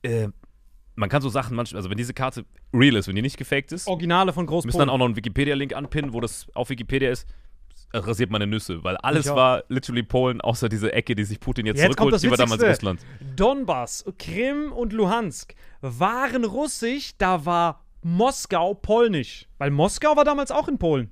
äh, 0.04 0.28
man 1.02 1.10
kann 1.10 1.22
so 1.22 1.28
Sachen 1.30 1.56
manchmal, 1.58 1.80
also 1.80 1.90
wenn 1.90 1.98
diese 1.98 2.14
Karte 2.14 2.46
real 2.74 2.96
ist, 2.96 3.10
wenn 3.10 3.16
die 3.18 3.22
nicht 3.22 3.38
gefaked 3.38 3.74
ist, 3.74 3.88
Originale 3.88 4.32
von 4.32 4.46
Wir 4.48 4.52
müssen 4.54 4.62
Großpolen. 4.70 4.88
dann 4.88 4.90
auch 4.94 4.98
noch 5.00 5.06
einen 5.06 5.18
Wikipedia-Link 5.18 5.76
anpinnen, 5.76 6.14
wo 6.14 6.22
das 6.22 6.48
auf 6.54 6.70
Wikipedia 6.70 7.12
ist. 7.12 7.28
Rasiert 7.94 8.30
meine 8.30 8.48
Nüsse, 8.48 8.84
weil 8.86 8.96
alles 8.98 9.26
Ich 9.26 9.32
auch. 9.32 9.36
war 9.36 9.64
literally 9.68 10.04
Polen, 10.04 10.40
außer 10.40 10.70
diese 10.70 10.94
Ecke, 10.94 11.14
die 11.14 11.26
sich 11.26 11.42
Putin 11.42 11.66
jetzt, 11.66 11.78
Jetzt 11.80 11.98
kommt 11.98 12.12
zurückholt, 12.12 12.14
das 12.14 12.22
die 12.22 12.30
war 12.30 12.38
damals 12.38 12.62
Witzigste. 12.62 12.88
Russland. 12.90 13.06
Donbass, 13.36 14.06
Krim 14.18 14.72
und 14.72 14.94
Luhansk 14.94 15.56
waren 15.82 16.46
russisch, 16.46 17.12
da 17.18 17.46
war 17.46 17.84
Moskau 18.02 18.74
polnisch. 18.76 19.48
Weil 19.58 19.72
Moskau 19.72 20.16
war 20.16 20.24
damals 20.24 20.52
auch 20.52 20.70
in 20.70 20.78
Polen. 20.78 21.12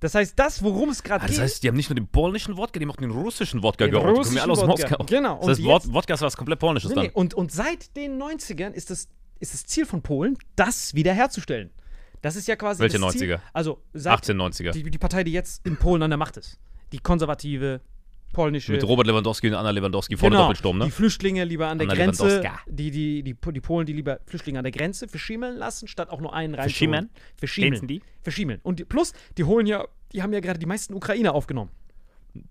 Das 0.00 0.14
heißt, 0.14 0.38
das, 0.38 0.62
worum 0.62 0.90
es 0.90 1.02
gerade 1.02 1.22
Ah, 1.24 1.26
das 1.26 1.36
geht. 1.36 1.42
heißt, 1.44 1.62
die 1.62 1.68
haben 1.68 1.76
nicht 1.76 1.88
nur 1.88 1.94
den 1.94 2.06
polnischen 2.06 2.56
Wodka, 2.56 2.78
die 2.78 2.84
haben 2.84 2.90
auch 2.90 2.96
den 2.96 3.10
russischen 3.10 3.62
Wodka 3.62 3.86
Den. 3.86 3.94
Die 3.94 4.00
kommen 4.00 4.14
russischen 4.16 4.36
ja 4.36 4.42
alle 4.42 4.52
aus 4.52 4.58
Wodka. 4.60 4.90
Moskau. 4.98 5.04
Genau, 5.06 5.38
Das 5.40 5.48
heißt, 5.48 5.60
jetzt- 5.60 5.92
Wodka 5.92 6.14
ist 6.14 6.20
was 6.20 6.36
komplett 6.36 6.58
Polnisches 6.58 6.90
nee, 6.90 6.94
dann. 6.96 7.04
nee. 7.06 7.10
Und, 7.14 7.32
und 7.34 7.50
seit 7.50 7.96
den 7.96 8.20
90ern 8.20 8.72
ist 8.72 8.90
das, 8.90 9.08
ist 9.40 9.54
das 9.54 9.64
Ziel 9.64 9.86
von 9.86 10.02
Polen, 10.02 10.36
das 10.54 10.94
wiederherzustellen. 10.94 11.70
Das 12.20 12.36
ist 12.36 12.46
ja 12.48 12.56
quasi 12.56 12.80
Welche 12.80 12.98
das 12.98 13.12
Ziel. 13.14 13.34
90er? 13.36 13.40
Also 13.54 13.82
seit 13.94 14.20
1890er. 14.20 14.72
die, 14.72 14.82
die 14.90 14.98
Partei, 14.98 15.24
die 15.24 15.32
jetzt 15.32 15.64
in 15.66 15.76
Polen 15.76 16.02
an 16.02 16.10
der 16.10 16.18
Macht 16.18 16.36
ist. 16.36 16.58
Die 16.92 16.98
konservative 16.98 17.80
polnische 18.32 18.72
Mit 18.72 18.84
Robert 18.84 19.06
Lewandowski 19.06 19.48
und 19.48 19.54
Anna 19.54 19.70
Lewandowski 19.70 20.16
vorne 20.16 20.36
Doppelsturm, 20.36 20.78
ne? 20.78 20.84
Die 20.86 20.90
Flüchtlinge 20.90 21.44
lieber 21.44 21.68
an 21.68 21.78
der 21.78 21.88
Anna 21.88 21.96
Grenze, 21.96 22.42
die, 22.66 22.90
die, 22.90 23.22
die, 23.22 23.34
die 23.34 23.60
Polen, 23.60 23.86
die 23.86 23.92
lieber 23.92 24.20
Flüchtlinge 24.26 24.58
an 24.58 24.64
der 24.64 24.72
Grenze 24.72 25.08
verschimmeln 25.08 25.56
lassen, 25.56 25.88
statt 25.88 26.10
auch 26.10 26.20
nur 26.20 26.34
einen 26.34 26.54
rein 26.54 26.68
Verschimmeln? 26.68 27.10
Verschimmeln. 27.36 27.86
Die? 27.86 28.02
Verschimmeln. 28.22 28.60
Und 28.62 28.80
die, 28.80 28.84
plus, 28.84 29.12
die 29.38 29.44
holen 29.44 29.66
ja, 29.66 29.86
die 30.12 30.22
haben 30.22 30.32
ja 30.32 30.40
gerade 30.40 30.58
die 30.58 30.66
meisten 30.66 30.94
Ukrainer 30.94 31.34
aufgenommen. 31.34 31.70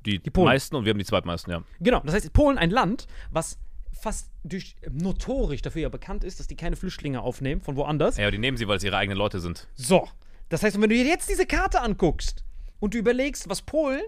Die, 0.06 0.20
Polen. 0.20 0.48
meisten 0.48 0.76
und 0.76 0.86
wir 0.86 0.92
haben 0.92 0.98
die 0.98 1.06
zweitmeisten, 1.06 1.52
ja. 1.52 1.64
Genau. 1.80 2.00
Das 2.00 2.16
heißt, 2.16 2.34
Polen 2.34 2.58
ein 2.58 2.72
Land, 2.72 3.06
was 3.32 3.60
fast 3.92 4.30
durch 4.44 4.76
notorisch 4.92 5.62
dafür 5.62 5.84
ja 5.84 5.90
bekannt 5.90 6.24
ist, 6.24 6.40
dass 6.40 6.48
die 6.48 6.56
keine 6.56 6.76
Flüchtlinge 6.76 7.22
aufnehmen 7.22 7.62
von 7.62 7.76
woanders. 7.76 8.18
Ja, 8.18 8.26
aber 8.26 8.32
die 8.32 8.38
nehmen 8.38 8.58
sie, 8.58 8.68
weil 8.68 8.78
es 8.78 8.84
ihre 8.84 8.98
eigenen 8.98 9.18
Leute 9.18 9.40
sind. 9.40 9.68
So. 9.76 10.08
Das 10.50 10.62
heißt, 10.64 10.80
wenn 10.80 10.90
du 10.90 10.96
dir 10.96 11.06
jetzt 11.06 11.30
diese 11.30 11.46
Karte 11.46 11.82
anguckst 11.82 12.44
und 12.80 12.94
du 12.94 12.98
überlegst, 13.00 13.50
was 13.50 13.62
Polen 13.62 14.02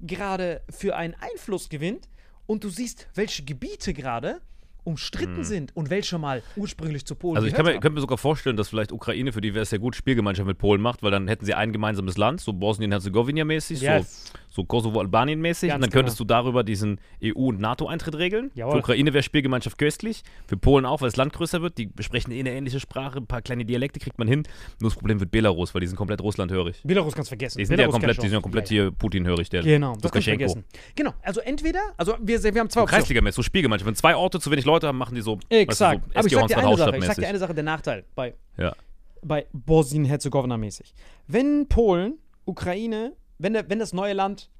gerade 0.00 0.62
für 0.70 0.96
einen 0.96 1.14
Einfluss 1.14 1.68
gewinnt 1.68 2.08
und 2.46 2.64
du 2.64 2.70
siehst, 2.70 3.08
welche 3.14 3.44
Gebiete 3.44 3.92
gerade 3.94 4.40
umstritten 4.88 5.44
sind 5.44 5.76
und 5.76 5.90
welche 5.90 6.18
mal 6.18 6.42
ursprünglich 6.56 7.04
zu 7.04 7.14
Polen 7.14 7.36
Also 7.36 7.46
ich 7.46 7.54
kann 7.54 7.64
mir, 7.66 7.72
könnte 7.72 7.90
mir 7.90 8.00
sogar 8.00 8.18
vorstellen, 8.18 8.56
dass 8.56 8.70
vielleicht 8.70 8.90
Ukraine, 8.92 9.32
für 9.32 9.40
die 9.40 9.54
wäre 9.54 9.62
es 9.62 9.70
ja 9.70 9.78
gut, 9.78 9.94
Spielgemeinschaft 9.94 10.46
mit 10.46 10.58
Polen 10.58 10.80
macht, 10.80 11.02
weil 11.02 11.10
dann 11.10 11.28
hätten 11.28 11.44
sie 11.44 11.54
ein 11.54 11.72
gemeinsames 11.72 12.16
Land, 12.16 12.40
so 12.40 12.52
Bosnien-Herzegowina-mäßig, 12.52 13.80
Yes. 13.82 14.32
so, 14.50 14.62
so 14.62 14.64
Kosovo-Albanien-mäßig. 14.64 15.72
Und 15.72 15.80
dann 15.82 15.90
könntest 15.90 16.18
du 16.18 16.24
darüber 16.24 16.64
diesen 16.64 17.00
EU- 17.22 17.48
und 17.48 17.60
NATO-Eintritt 17.60 18.16
regeln. 18.16 18.50
Jawohl. 18.54 18.72
Für 18.72 18.78
Ukraine 18.78 19.12
wäre 19.12 19.22
Spielgemeinschaft 19.22 19.78
köstlich, 19.78 20.22
für 20.46 20.56
Polen 20.56 20.84
auch, 20.86 21.00
weil 21.00 21.08
das 21.08 21.16
Land 21.16 21.32
größer 21.32 21.62
wird. 21.62 21.78
Die 21.78 21.90
sprechen 22.00 22.32
eh 22.32 22.40
eine 22.40 22.52
ähnliche 22.52 22.80
Sprache, 22.80 23.18
ein 23.18 23.26
paar 23.26 23.42
kleine 23.42 23.64
Dialekte 23.64 24.00
kriegt 24.00 24.18
man 24.18 24.26
hin. 24.28 24.44
Nur 24.80 24.90
das 24.90 24.96
Problem 24.98 25.20
wird 25.20 25.30
Belarus, 25.30 25.74
weil 25.74 25.80
die 25.80 25.86
sind 25.86 25.96
komplett 25.96 26.20
russlandhörig. 26.22 26.80
Belarus 26.84 27.14
kannst 27.14 27.28
vergessen. 27.28 27.58
Die 27.58 27.64
sind 27.66 27.76
Belarus 27.76 27.94
ja 27.94 28.00
komplett, 28.00 28.22
die 28.22 28.28
sind 28.28 28.42
komplett 28.42 28.68
hier 28.68 28.90
Putin-hörig. 28.90 29.50
Der 29.50 29.62
Genau, 29.62 29.94
das 30.00 30.10
kannst 30.12 30.26
du 30.26 30.30
vergessen. 30.30 30.64
Genau, 30.96 31.12
also 31.22 31.40
entweder, 31.40 31.80
also 31.96 32.14
wir, 32.20 32.42
wir 32.42 32.60
haben 32.60 32.70
zwei. 32.70 32.84
Kreisliga-mäßig, 32.84 33.36
so 33.36 33.42
Spielgemeinschaft. 33.42 33.86
Wenn 33.86 33.94
zwei 33.94 34.16
Orte 34.16 34.40
zu 34.40 34.50
wenig 34.50 34.64
Leute 34.64 34.77
haben, 34.86 34.98
machen 34.98 35.14
die 35.14 35.20
so, 35.20 35.38
Exakt. 35.48 36.04
weißt 36.14 36.26
du, 36.26 36.30
so 36.30 36.38
Aber 36.38 36.46
ich 36.46 36.50
sag 36.52 36.60
dir 36.60 36.66
eine 36.66 36.76
Sache, 36.76 36.96
ich 36.98 37.04
sag 37.04 37.16
dir 37.16 37.28
eine 37.28 37.38
Sache, 37.38 37.54
der 37.54 37.64
Nachteil 37.64 38.04
bei, 38.14 38.34
Ja. 38.56 38.74
bei 39.22 39.46
Bosnien-Herzegowina 39.52 40.56
mäßig. 40.56 40.94
Wenn 41.26 41.66
Polen, 41.68 42.18
Ukraine, 42.44 43.14
wenn, 43.38 43.52
der, 43.54 43.68
wenn 43.68 43.78
das 43.78 43.92
neue 43.92 44.12
Land 44.12 44.50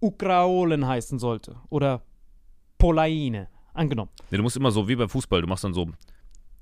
Ukraolen 0.00 0.86
heißen 0.86 1.18
sollte 1.18 1.56
oder 1.70 2.02
Polaine, 2.78 3.48
angenommen. 3.74 4.10
Nee, 4.30 4.36
du 4.36 4.42
musst 4.42 4.56
immer 4.56 4.70
so 4.70 4.88
wie 4.88 4.96
beim 4.96 5.08
Fußball, 5.08 5.40
du 5.40 5.46
machst 5.46 5.64
dann 5.64 5.72
so 5.74 5.88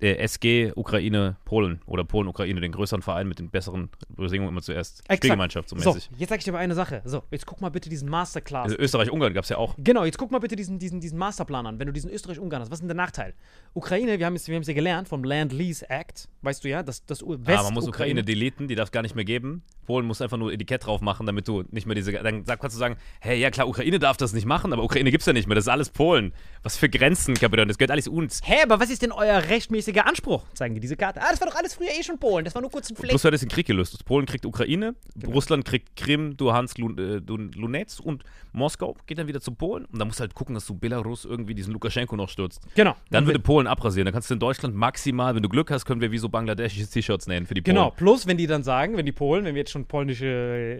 äh, 0.00 0.14
SG, 0.16 0.72
Ukraine, 0.76 1.36
Polen 1.44 1.80
oder 1.86 2.04
Polen, 2.04 2.28
Ukraine, 2.28 2.60
den 2.60 2.72
größeren 2.72 3.02
Verein 3.02 3.28
mit 3.28 3.38
den 3.38 3.50
besseren 3.50 3.90
Bedingungen 4.08 4.48
immer 4.50 4.62
zuerst. 4.62 5.00
Exakt. 5.00 5.18
Spielgemeinschaft 5.18 5.68
so 5.68 5.76
So, 5.78 5.92
mäßig. 5.94 6.10
jetzt 6.16 6.28
sag 6.30 6.38
ich 6.38 6.44
dir 6.44 6.50
aber 6.52 6.58
eine 6.58 6.74
Sache. 6.74 7.02
So, 7.04 7.22
jetzt 7.30 7.46
guck 7.46 7.60
mal 7.60 7.70
bitte 7.70 7.88
diesen 7.90 8.08
Masterclass. 8.08 8.64
Also 8.64 8.78
Österreich-Ungarn 8.78 9.34
gab 9.34 9.44
es 9.44 9.50
ja 9.50 9.58
auch. 9.58 9.74
Genau, 9.78 10.04
jetzt 10.04 10.18
guck 10.18 10.30
mal 10.30 10.38
bitte 10.38 10.56
diesen, 10.56 10.78
diesen, 10.78 11.00
diesen 11.00 11.18
Masterplan 11.18 11.66
an. 11.66 11.78
Wenn 11.78 11.86
du 11.86 11.92
diesen 11.92 12.10
Österreich-Ungarn 12.10 12.62
hast, 12.62 12.70
was 12.70 12.76
ist 12.78 12.82
denn 12.82 12.88
der 12.88 12.96
Nachteil? 12.96 13.34
Ukraine, 13.74 14.18
wir 14.18 14.26
haben 14.26 14.34
es 14.36 14.48
wir 14.48 14.54
haben's 14.54 14.68
ja 14.68 14.74
gelernt 14.74 15.08
vom 15.08 15.22
Land-Lease-Act, 15.24 16.28
weißt 16.42 16.64
du 16.64 16.68
ja, 16.68 16.82
das, 16.82 17.04
das 17.06 17.22
U- 17.22 17.34
Ah, 17.34 17.62
man 17.62 17.74
muss 17.74 17.84
West-Ukraine- 17.84 17.88
Ukraine 17.88 18.24
deleten, 18.24 18.68
die 18.68 18.74
darf 18.74 18.88
es 18.88 18.92
gar 18.92 19.02
nicht 19.02 19.14
mehr 19.14 19.24
geben. 19.24 19.62
Polen 19.90 20.06
muss 20.06 20.22
einfach 20.22 20.36
nur 20.36 20.52
Etikett 20.52 20.86
drauf 20.86 21.00
machen, 21.00 21.26
damit 21.26 21.48
du 21.48 21.64
nicht 21.72 21.84
mehr 21.84 21.96
diese. 21.96 22.12
Dann 22.12 22.44
kannst 22.44 22.76
du 22.76 22.78
sagen, 22.78 22.94
hey, 23.20 23.40
ja 23.40 23.50
klar, 23.50 23.66
Ukraine 23.66 23.98
darf 23.98 24.16
das 24.16 24.32
nicht 24.32 24.46
machen, 24.46 24.72
aber 24.72 24.84
Ukraine 24.84 25.10
gibt 25.10 25.22
es 25.22 25.26
ja 25.26 25.32
nicht 25.32 25.48
mehr. 25.48 25.56
Das 25.56 25.64
ist 25.64 25.68
alles 25.68 25.90
Polen. 25.90 26.32
Was 26.62 26.76
für 26.76 26.88
Grenzen, 26.88 27.34
Kapitän, 27.34 27.66
das 27.66 27.76
gehört 27.76 27.90
alles 27.90 28.06
uns. 28.06 28.40
Hä, 28.44 28.62
aber 28.62 28.78
was 28.78 28.88
ist 28.90 29.02
denn 29.02 29.10
euer 29.10 29.38
rechtmäßiger 29.48 30.06
Anspruch? 30.06 30.44
Zeigen 30.54 30.74
die 30.74 30.80
diese 30.80 30.96
Karte. 30.96 31.20
Ah, 31.20 31.26
das 31.30 31.40
war 31.40 31.48
doch 31.48 31.56
alles 31.56 31.74
früher 31.74 31.88
eh 31.98 32.02
schon 32.04 32.18
Polen. 32.18 32.44
Das 32.44 32.54
war 32.54 32.62
nur 32.62 32.70
kurz 32.70 32.88
ein 32.90 32.94
Fleck. 32.96 33.12
Hat 33.12 33.34
es 33.34 33.40
den 33.40 33.48
Krieg 33.48 33.66
gelöst. 33.66 34.04
Polen 34.04 34.26
kriegt 34.26 34.46
Ukraine, 34.46 34.94
Genau. 35.16 35.32
Russland 35.32 35.64
kriegt 35.64 35.96
Krim, 35.96 36.36
Luhansk, 36.38 36.78
äh, 36.78 36.82
Lun- 36.82 37.50
Lunetsk 37.52 38.00
und 38.04 38.22
Moskau 38.52 38.96
geht 39.06 39.18
dann 39.18 39.26
wieder 39.26 39.40
zu 39.40 39.52
Polen. 39.52 39.84
Und 39.86 39.98
dann 39.98 40.06
musst 40.08 40.20
du 40.20 40.22
halt 40.22 40.34
gucken, 40.34 40.54
dass 40.54 40.66
du 40.66 40.74
Belarus 40.74 41.24
irgendwie 41.24 41.54
diesen 41.54 41.72
Lukaschenko 41.72 42.14
noch 42.16 42.28
stürzt. 42.28 42.60
Genau. 42.74 42.94
Dann 43.10 43.26
würde 43.26 43.38
Polen 43.40 43.66
abrasieren. 43.66 44.04
Dann 44.06 44.12
kannst 44.14 44.30
du 44.30 44.34
in 44.34 44.40
Deutschland 44.40 44.74
maximal, 44.74 45.34
wenn 45.34 45.42
du 45.42 45.48
Glück 45.48 45.70
hast, 45.70 45.84
können 45.86 46.00
wir 46.00 46.10
wie 46.12 46.18
so 46.18 46.28
bangladeschische 46.28 46.88
T-Shirts 46.88 47.26
nähen 47.26 47.46
für 47.46 47.54
die 47.54 47.62
Polen. 47.62 47.76
Genau, 47.76 47.90
plus 47.90 48.26
wenn 48.26 48.36
die 48.36 48.46
dann 48.46 48.62
sagen, 48.62 48.96
wenn 48.96 49.06
die 49.06 49.12
Polen, 49.12 49.44
wenn 49.44 49.54
wir 49.54 49.60
jetzt 49.60 49.70
schon 49.72 49.79
polnische 49.86 50.26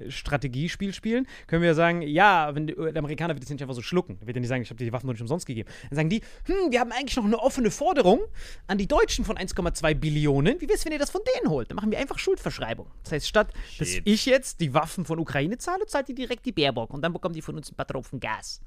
äh, 0.07 0.11
Strategiespiel 0.11 0.93
spielen, 0.93 1.27
können 1.47 1.63
wir 1.63 1.75
sagen, 1.75 2.03
ja, 2.03 2.55
wenn 2.55 2.67
die, 2.67 2.75
der 2.75 2.97
Amerikaner 2.97 3.35
wird 3.35 3.43
jetzt 3.43 3.51
nicht 3.51 3.63
einfach 3.63 3.75
so 3.75 3.83
schlucken. 3.83 4.19
Der 4.21 4.27
wird 4.27 4.37
ja 4.37 4.41
nicht 4.41 4.49
sagen, 4.49 4.63
ich 4.63 4.71
habe 4.71 4.79
dir 4.79 4.85
die 4.85 4.93
Waffen 4.93 5.07
doch 5.07 5.15
nicht 5.15 5.23
umsonst 5.23 5.47
gegeben. 5.47 5.69
Dann 5.89 5.97
sagen 5.97 6.09
die, 6.09 6.23
hm, 6.47 6.71
wir 6.71 6.81
haben 6.81 6.93
eigentlich 6.93 7.17
noch 7.17 7.25
eine 7.25 7.39
offene 7.39 7.71
Forderung 7.71 8.21
an 8.67 8.79
die 8.79 8.87
Deutschen 8.87 9.25
von 9.25 9.37
1,2 9.37 9.95
Billionen. 9.95 10.61
Wie 10.61 10.69
wär's, 10.69 10.85
wenn 10.85 10.93
ihr 10.93 10.99
das 10.99 11.11
von 11.11 11.23
denen 11.37 11.51
holt? 11.51 11.71
Dann 11.71 11.77
machen 11.77 11.91
wir 11.91 11.99
einfach 11.99 12.19
Schuldverschreibung. 12.19 12.87
Das 13.05 13.13
heißt, 13.13 13.29
statt 13.29 13.53
dass 13.79 13.89
Shit. 13.89 14.03
ich 14.05 14.27
jetzt 14.27 14.61
die 14.61 14.75
Waffen 14.75 15.05
von 15.05 15.19
Ukraine 15.19 15.59
zahle, 15.59 15.87
zahlt 15.87 16.09
die 16.09 16.15
direkt 16.15 16.47
die 16.47 16.53
Baerbock 16.53 16.93
und 16.93 17.03
dann 17.03 17.13
bekommen 17.13 17.35
die 17.35 17.43
von 17.43 17.57
uns 17.57 17.71
ein 17.71 17.75
paar 17.75 17.87
Tropfen 17.87 18.21
Gas. 18.21 18.61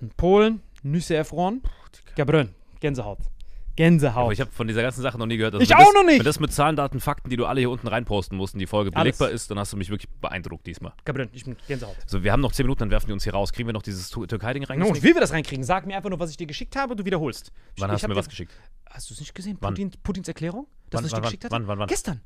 In 0.00 0.10
Polen, 0.10 0.62
Nüsse 0.82 1.16
erfroren, 1.16 1.62
Gabrön, 2.14 2.50
Gänsehaut. 2.80 3.18
Gänsehaut. 3.78 4.24
Aber 4.24 4.32
ich 4.32 4.40
habe 4.40 4.50
von 4.50 4.66
dieser 4.66 4.82
ganzen 4.82 5.02
Sache 5.02 5.16
noch 5.18 5.26
nie 5.26 5.36
gehört. 5.36 5.54
Also 5.54 5.62
Ich 5.62 5.72
auch 5.72 5.78
das, 5.78 5.94
noch 5.94 6.04
nicht. 6.04 6.18
Wenn 6.18 6.24
das 6.24 6.40
mit 6.40 6.52
Zahlen, 6.52 6.74
Daten, 6.74 6.98
Fakten, 6.98 7.30
die 7.30 7.36
du 7.36 7.46
alle 7.46 7.60
hier 7.60 7.70
unten 7.70 7.86
reinposten 7.86 8.36
musst, 8.36 8.54
und 8.54 8.58
die 8.58 8.66
Folge 8.66 8.90
Alles. 8.94 9.16
belegbar 9.18 9.30
ist, 9.30 9.50
dann 9.52 9.58
hast 9.60 9.72
du 9.72 9.76
mich 9.76 9.88
wirklich 9.88 10.10
beeindruckt 10.20 10.66
diesmal. 10.66 10.92
Gabrön, 11.04 11.28
ich 11.32 11.44
bin 11.44 11.54
Gänsehaut. 11.68 11.94
Also 12.02 12.24
wir 12.24 12.32
haben 12.32 12.40
noch 12.40 12.50
10 12.50 12.66
Minuten, 12.66 12.80
dann 12.80 12.90
werfen 12.90 13.06
die 13.06 13.12
uns 13.12 13.22
hier 13.22 13.34
raus. 13.34 13.52
Kriegen 13.52 13.68
wir 13.68 13.72
noch 13.72 13.82
dieses 13.82 14.10
Türkei-Ding 14.10 14.62
No, 14.64 14.68
reingezogen? 14.68 14.96
und 14.96 15.02
wie 15.04 15.14
wir 15.14 15.20
das 15.20 15.32
reinkriegen, 15.32 15.62
sag 15.64 15.86
mir 15.86 15.96
einfach 15.96 16.10
nur, 16.10 16.18
was 16.18 16.30
ich 16.30 16.36
dir 16.36 16.48
geschickt 16.48 16.74
habe, 16.74 16.96
du 16.96 17.04
wiederholst. 17.04 17.52
Wann 17.76 17.88
ich 17.90 17.92
hast 17.94 18.00
du 18.00 18.04
hab 18.04 18.08
mir 18.10 18.16
was 18.16 18.28
geschickt? 18.28 18.52
Hast 18.90 19.10
du 19.10 19.14
es 19.14 19.20
nicht 19.20 19.32
gesehen? 19.34 19.56
Wann? 19.60 19.74
Putin, 19.74 19.92
Putins 20.02 20.26
Erklärung? 20.26 20.66
Das, 20.90 20.98
Wann, 21.00 21.06
ich 21.06 21.12
wann, 21.12 21.20
dir 21.20 21.26
geschickt 21.26 21.44
hatte? 21.44 21.52
wann, 21.54 21.66
wann, 21.68 21.78
wann? 21.78 21.86
Gestern. 21.86 22.20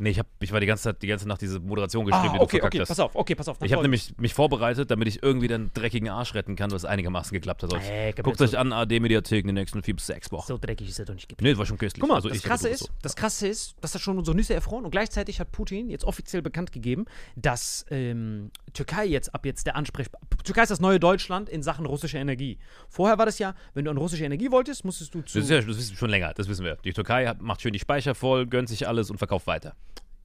Nee, 0.00 0.10
ich, 0.10 0.18
hab, 0.18 0.26
ich 0.40 0.50
war 0.52 0.58
die 0.58 0.66
ganze 0.66 0.82
Zeit 0.84 1.02
die 1.02 1.06
ganze 1.06 1.28
Nacht 1.28 1.40
diese 1.40 1.60
Moderation 1.60 2.04
geschrieben, 2.04 2.28
Ah, 2.30 2.32
die 2.32 2.38
du 2.38 2.42
okay, 2.44 2.50
verkackt 2.58 2.74
okay, 2.74 2.80
hast. 2.80 2.88
pass 2.88 2.98
auf, 3.00 3.14
okay, 3.14 3.34
pass 3.36 3.48
auf. 3.48 3.58
Ich 3.62 3.72
habe 3.72 3.82
nämlich 3.82 4.12
mich 4.18 4.34
vorbereitet, 4.34 4.90
damit 4.90 5.06
ich 5.06 5.22
irgendwie 5.22 5.46
den 5.46 5.70
dreckigen 5.72 6.08
Arsch 6.08 6.34
retten 6.34 6.56
kann, 6.56 6.72
was 6.72 6.84
einigermaßen 6.84 7.32
geklappt 7.32 7.62
hat. 7.62 7.72
heute. 7.72 7.84
Ey, 7.84 8.10
Gabriel, 8.12 8.22
Guckt 8.24 8.38
so- 8.38 8.44
euch 8.44 8.58
an, 8.58 8.72
AD-Mediathek 8.72 9.42
in 9.42 9.46
den 9.48 9.54
nächsten 9.54 9.82
vier 9.84 9.94
bis 9.94 10.06
sechs 10.06 10.32
Wochen. 10.32 10.48
So 10.48 10.58
dreckig 10.58 10.88
ist 10.88 10.98
er 10.98 11.04
doch 11.04 11.14
nicht 11.14 11.28
gibt. 11.28 11.40
Nee, 11.42 11.50
das 11.50 11.58
war 11.58 11.66
schon 11.66 11.78
köstlich. 11.78 12.00
Guck 12.00 12.08
mal, 12.08 12.16
also 12.16 12.28
das, 12.28 12.42
Krasse 12.42 12.68
ist, 12.68 12.80
so. 12.80 12.88
das 13.02 13.14
Krasse 13.14 13.46
ist, 13.46 13.76
dass 13.82 13.92
das 13.92 14.02
schon 14.02 14.18
unsere 14.18 14.36
Nüsse 14.36 14.52
erfroren 14.54 14.84
und 14.84 14.90
gleichzeitig 14.90 15.38
hat 15.38 15.52
Putin 15.52 15.88
jetzt 15.90 16.04
offiziell 16.04 16.42
bekannt 16.42 16.72
gegeben, 16.72 17.04
dass 17.36 17.86
ähm, 17.90 18.50
Türkei 18.72 19.06
jetzt 19.06 19.32
ab 19.34 19.46
jetzt 19.46 19.64
der 19.66 19.76
Ansprechpartner. 19.76 20.28
Türkei 20.42 20.62
ist 20.62 20.70
das 20.70 20.80
neue 20.80 20.98
Deutschland 20.98 21.48
in 21.48 21.62
Sachen 21.62 21.86
russischer 21.86 22.18
Energie. 22.18 22.58
Vorher 22.88 23.16
war 23.18 23.26
das 23.26 23.38
ja, 23.38 23.54
wenn 23.74 23.84
du 23.84 23.92
an 23.92 23.96
russische 23.96 24.24
Energie 24.24 24.50
wolltest, 24.50 24.84
musstest 24.84 25.14
du 25.14 25.20
zu. 25.22 25.38
Das 25.38 25.44
ist 25.44 25.50
ja 25.50 25.58
das 25.58 25.66
wissen 25.68 25.90
wir 25.92 25.96
schon 25.98 26.10
länger, 26.10 26.34
das 26.34 26.48
wissen 26.48 26.64
wir. 26.64 26.76
Die 26.84 26.92
Türkei 26.92 27.26
hat, 27.28 27.40
macht 27.40 27.62
schön 27.62 27.72
die 27.72 27.78
Speicher 27.78 28.16
voll, 28.16 28.46
gönnt 28.46 28.68
sich 28.68 28.88
alles 28.88 29.08
und 29.10 29.18
verkauft 29.18 29.46
weiter. 29.46 29.76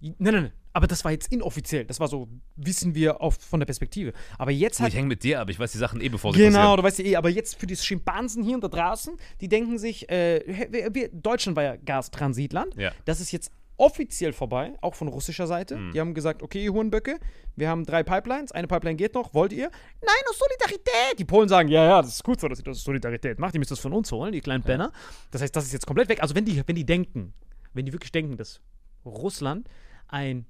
Nein, 0.02 0.16
nein, 0.20 0.34
nein. 0.34 0.52
Aber 0.72 0.88
das 0.88 1.04
war 1.04 1.12
jetzt 1.12 1.32
inoffiziell. 1.34 1.84
Das 1.86 2.00
war 2.00 2.08
so, 2.08 2.30
wissen 2.56 2.94
wir 2.96 3.22
auf, 3.22 3.36
von 3.36 3.60
der 3.60 3.66
Perspektive. 3.66 4.14
Aber 4.38 4.52
jetzt 4.52 4.80
hat 4.80 4.90
ich 4.90 4.96
hänge 4.96 5.08
mit 5.08 5.24
dir 5.24 5.42
ab, 5.42 5.50
ich 5.50 5.60
weiß 5.60 5.72
die 5.72 5.78
Sachen 5.80 6.00
eh, 6.00 6.10
bevor 6.10 6.32
sie 6.32 6.40
Genau, 6.40 6.58
passieren. 6.60 6.78
du 6.78 6.84
weißt 6.84 7.00
ja 7.00 7.06
eh, 7.06 7.16
aber 7.16 7.30
jetzt 7.30 7.56
für 7.60 7.68
die 7.68 7.76
Schimpansen 7.76 8.44
hier 8.44 8.56
und 8.56 8.64
da 8.64 8.68
draußen, 8.68 9.18
die 9.42 9.48
denken 9.50 9.78
sich, 9.80 10.10
äh, 10.10 10.70
wir, 10.94 11.10
Deutschland 11.10 11.56
war 11.56 11.64
ja 11.64 11.76
Gastransitland. 11.76 12.76
Ja. 12.76 12.92
Das 13.06 13.20
ist 13.20 13.32
jetzt 13.32 13.52
offiziell 13.78 14.32
vorbei, 14.34 14.74
auch 14.82 14.94
von 14.94 15.08
russischer 15.08 15.48
Seite. 15.48 15.78
Mhm. 15.78 15.92
Die 15.92 16.00
haben 16.00 16.14
gesagt, 16.14 16.44
okay, 16.44 16.64
ihr 16.64 16.72
Hurenböcke, 16.74 17.18
wir 17.56 17.68
haben 17.70 17.86
drei 17.86 18.04
Pipelines, 18.04 18.52
eine 18.52 18.68
Pipeline 18.68 18.96
geht 18.98 19.16
noch, 19.16 19.34
wollt 19.34 19.54
ihr? 19.54 19.72
Nein, 20.02 20.16
aus 20.30 20.38
Solidarität. 20.38 21.18
Die 21.18 21.26
Polen 21.26 21.50
sagen, 21.50 21.70
ja, 21.70 21.84
ja, 21.86 22.02
das 22.02 22.12
ist 22.16 22.24
gut 22.24 22.40
so, 22.40 22.48
dass 22.48 22.60
ihr 22.60 22.66
das 22.66 22.84
Solidarität 22.84 23.40
macht, 23.40 23.54
ihr 23.56 23.60
müsst 23.60 23.72
das 23.72 23.80
von 23.80 23.94
uns 23.94 24.12
holen, 24.12 24.34
die 24.34 24.42
kleinen 24.42 24.64
Penner. 24.64 24.92
Das 25.32 25.42
heißt, 25.42 25.56
das 25.56 25.66
ist 25.66 25.74
jetzt 25.74 25.88
komplett 25.88 26.10
weg. 26.10 26.22
Also 26.22 26.36
wenn 26.36 26.46
die, 26.46 26.62
wenn 26.66 26.76
die 26.76 26.86
denken, 26.86 27.34
wenn 27.74 27.86
die 27.86 27.94
wirklich 27.94 28.12
denken, 28.12 28.38
dass 28.38 28.60
Russland 29.06 29.68
ein 30.10 30.46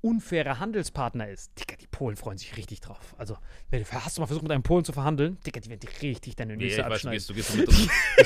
unfairer 0.00 0.58
Handelspartner 0.60 1.28
ist. 1.28 1.50
Digga, 1.58 1.76
die 1.80 1.86
Polen 1.86 2.16
freuen 2.16 2.36
sich 2.36 2.56
richtig 2.58 2.80
drauf. 2.80 3.14
Also, 3.16 3.38
wenn 3.70 3.82
du, 3.82 3.90
hast 3.90 4.16
du 4.16 4.20
mal 4.20 4.26
versucht, 4.26 4.42
mit 4.42 4.52
einem 4.52 4.62
Polen 4.62 4.84
zu 4.84 4.92
verhandeln? 4.92 5.38
Digga, 5.46 5.60
die 5.60 5.70
werden 5.70 5.80
dich 5.80 6.02
richtig 6.02 6.36
deine 6.36 6.56
Nee, 6.56 6.64
Nüsse 6.64 6.82
ich 6.82 6.86
weiß, 6.86 6.86
du 6.88 6.92
abschneiden. 7.08 7.16
gehst, 7.34 7.50
du, 7.50 7.56
mit, 7.56 7.68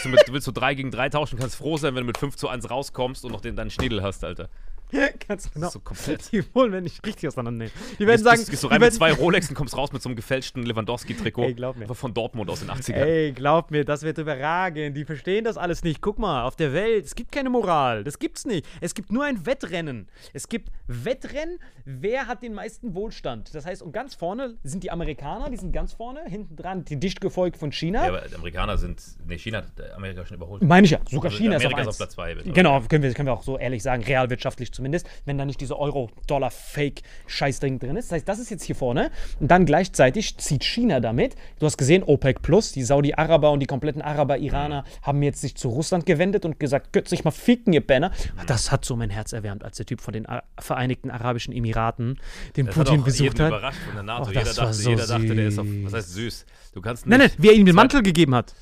du, 0.04 0.08
mit, 0.08 0.20
du 0.28 0.32
willst 0.32 0.44
so 0.46 0.52
3 0.52 0.74
gegen 0.74 0.90
3 0.90 1.08
tauschen, 1.10 1.38
kannst 1.38 1.54
froh 1.56 1.76
sein, 1.76 1.94
wenn 1.94 2.02
du 2.02 2.06
mit 2.06 2.18
5 2.18 2.36
zu 2.36 2.48
1 2.48 2.68
rauskommst 2.68 3.24
und 3.24 3.30
noch 3.32 3.40
den, 3.40 3.54
deinen 3.54 3.70
Schniedel 3.70 4.02
hast, 4.02 4.24
Alter. 4.24 4.48
Ganz 5.28 5.52
genau. 5.52 5.68
So 5.68 5.80
komplett. 5.80 6.30
Die 6.32 6.42
Polen 6.42 6.72
werden 6.72 6.84
dich 6.84 7.00
richtig 7.04 7.28
auseinandernehmen. 7.28 7.72
Die 7.92 7.96
Du 7.96 8.06
werden 8.06 8.12
gehst, 8.16 8.24
sagen, 8.24 8.36
gehst, 8.38 8.50
gehst 8.50 8.64
du 8.64 8.68
rein 8.68 8.80
mit 8.80 8.94
zwei 8.94 9.12
Rolex 9.18 9.48
und 9.48 9.54
kommst 9.54 9.76
raus 9.76 9.92
mit 9.92 10.02
so 10.02 10.08
einem 10.08 10.16
gefälschten 10.16 10.64
Lewandowski-Trikot. 10.64 11.42
Ey, 11.42 11.54
glaub 11.54 11.76
mir. 11.76 11.92
Von 11.94 12.14
Dortmund 12.14 12.50
aus 12.50 12.60
den 12.60 12.70
80ern. 12.70 12.94
Ey, 12.94 13.32
glaub 13.32 13.70
mir, 13.70 13.84
das 13.84 14.02
wird 14.02 14.18
überragend. 14.18 14.96
Die 14.96 15.04
verstehen 15.04 15.44
das 15.44 15.56
alles 15.56 15.82
nicht. 15.82 16.00
Guck 16.00 16.18
mal, 16.18 16.44
auf 16.44 16.56
der 16.56 16.72
Welt, 16.72 17.04
es 17.04 17.14
gibt 17.14 17.32
keine 17.32 17.50
Moral. 17.50 18.04
Das 18.04 18.18
gibt's 18.18 18.44
nicht. 18.44 18.66
Es 18.80 18.94
gibt 18.94 19.12
nur 19.12 19.24
ein 19.24 19.46
Wettrennen. 19.46 20.08
Es 20.32 20.48
gibt 20.48 20.70
Wettrennen, 20.86 21.58
wer 21.84 22.26
hat 22.26 22.42
den 22.42 22.54
meisten 22.54 22.94
Wohlstand. 22.94 23.54
Das 23.54 23.66
heißt, 23.66 23.82
und 23.82 23.92
ganz 23.92 24.14
vorne 24.14 24.56
sind 24.62 24.82
die 24.84 24.90
Amerikaner, 24.90 25.50
die 25.50 25.56
sind 25.56 25.72
ganz 25.72 25.92
vorne, 25.92 26.20
hinten 26.26 26.56
dran, 26.56 26.84
die 26.84 26.98
dicht 26.98 27.20
gefolgt 27.20 27.56
von 27.56 27.72
China. 27.72 28.02
Ja, 28.02 28.08
aber 28.08 28.22
die 28.28 28.34
Amerikaner 28.34 28.78
sind. 28.78 29.02
Nee, 29.26 29.38
China 29.38 29.58
hat 29.58 29.92
Amerika 29.94 30.24
schon 30.24 30.36
überholt. 30.36 30.62
Meine 30.62 30.84
ich 30.84 30.90
ja. 30.92 31.00
Sogar 31.08 31.30
Also 31.30 31.42
China 31.42 31.56
ist 31.56 31.66
auf, 31.66 31.72
Amerika 31.72 31.82
ist 31.82 31.88
auf 31.88 31.96
Platz 31.96 32.14
zwei, 32.14 32.34
bitte. 32.34 32.50
Genau, 32.52 32.80
können 32.82 33.02
wir, 33.02 33.12
können 33.12 33.28
wir 33.28 33.32
auch 33.32 33.42
so 33.42 33.58
ehrlich 33.58 33.82
sagen, 33.82 34.02
realwirtschaftlich 34.02 34.72
zumindest, 34.78 35.06
wenn 35.26 35.36
da 35.38 35.44
nicht 35.44 35.60
diese 35.60 35.78
Euro-Dollar-Fake-Scheißding 35.78 37.78
drin 37.78 37.96
ist. 37.96 38.06
Das 38.10 38.16
heißt, 38.16 38.28
das 38.28 38.38
ist 38.38 38.50
jetzt 38.50 38.64
hier 38.64 38.76
vorne. 38.76 39.10
Und 39.40 39.50
dann 39.50 39.66
gleichzeitig 39.66 40.36
zieht 40.38 40.64
China 40.64 41.00
damit. 41.00 41.36
Du 41.58 41.66
hast 41.66 41.76
gesehen, 41.76 42.02
OPEC 42.02 42.42
Plus, 42.42 42.72
die 42.72 42.82
Saudi-Araber 42.82 43.50
und 43.50 43.60
die 43.60 43.66
kompletten 43.66 44.02
Araber-Iraner 44.02 44.84
haben 45.02 45.22
jetzt 45.22 45.40
sich 45.40 45.56
zu 45.56 45.68
Russland 45.68 46.06
gewendet 46.06 46.44
und 46.44 46.60
gesagt, 46.60 46.92
könnt 46.92 47.08
sich 47.08 47.24
mal 47.24 47.30
ficken, 47.30 47.72
ihr 47.72 47.80
Penner. 47.80 48.12
Das 48.46 48.70
hat 48.72 48.84
so 48.84 48.96
mein 48.96 49.10
Herz 49.10 49.32
erwärmt, 49.32 49.64
als 49.64 49.76
der 49.76 49.86
Typ 49.86 50.00
von 50.00 50.12
den 50.12 50.26
Vereinigten 50.58 51.10
Arabischen 51.10 51.52
Emiraten 51.52 52.18
den 52.56 52.66
Das 52.66 52.74
Putin 52.74 52.98
hat 52.98 53.04
besucht 53.04 53.40
hat. 53.40 53.48
überrascht 53.48 53.80
von 53.84 53.94
der 53.94 54.02
NATO. 54.04 54.22
Och, 54.22 54.28
jeder, 54.32 54.44
dachte, 54.54 54.72
so 54.74 54.90
jeder 54.90 55.06
dachte, 55.06 55.34
der 55.34 55.48
ist 55.48 55.58
auf. 55.58 55.66
Was 55.82 55.92
heißt 55.94 56.10
süß? 56.12 56.46
Du 56.74 56.80
kannst 56.80 57.06
nicht. 57.06 57.10
Nein, 57.10 57.20
nein, 57.28 57.30
wie 57.38 57.48
er 57.48 57.54
ihm 57.54 57.66
den 57.66 57.74
Mantel 57.74 58.02
gegeben 58.02 58.34
hat. 58.34 58.54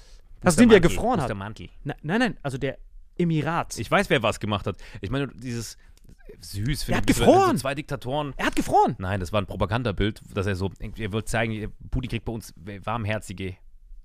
Das 0.43 0.57
den, 0.57 0.69
Mantel? 0.69 0.81
gefroren 0.89 1.21
hat. 1.21 1.29
der 1.29 1.37
Mantel? 1.37 1.69
Na- 1.85 1.95
Nein, 2.03 2.21
nein, 2.21 2.37
also 2.43 2.59
der 2.59 2.79
Emirat. 3.19 3.79
Ich 3.79 3.91
weiß, 3.91 4.11
wer 4.11 4.23
was 4.23 4.41
gemacht 4.41 4.67
hat. 4.67 4.77
Ich 5.01 5.11
meine, 5.11 5.29
dieses. 5.29 5.77
Süß. 6.41 6.89
Er 6.89 6.99
hat 6.99 7.07
gefroren. 7.07 7.57
So 7.57 7.63
zwei 7.63 7.75
Diktatoren. 7.75 8.35
er 8.37 8.47
hat 8.47 8.57
gefroren. 8.57 8.97
Nein, 8.99 9.21
das 9.21 9.33
war 9.33 9.41
ein 9.41 9.47
Propagandabild, 9.47 10.23
dass 10.35 10.47
er 10.47 10.57
so. 10.57 10.71
Er 10.99 11.13
wollte 11.13 11.27
zeigen, 11.27 11.73
Putin 11.91 12.11
kriegt 12.11 12.25
bei 12.25 12.33
uns 12.33 12.55
warmherzige 12.85 13.57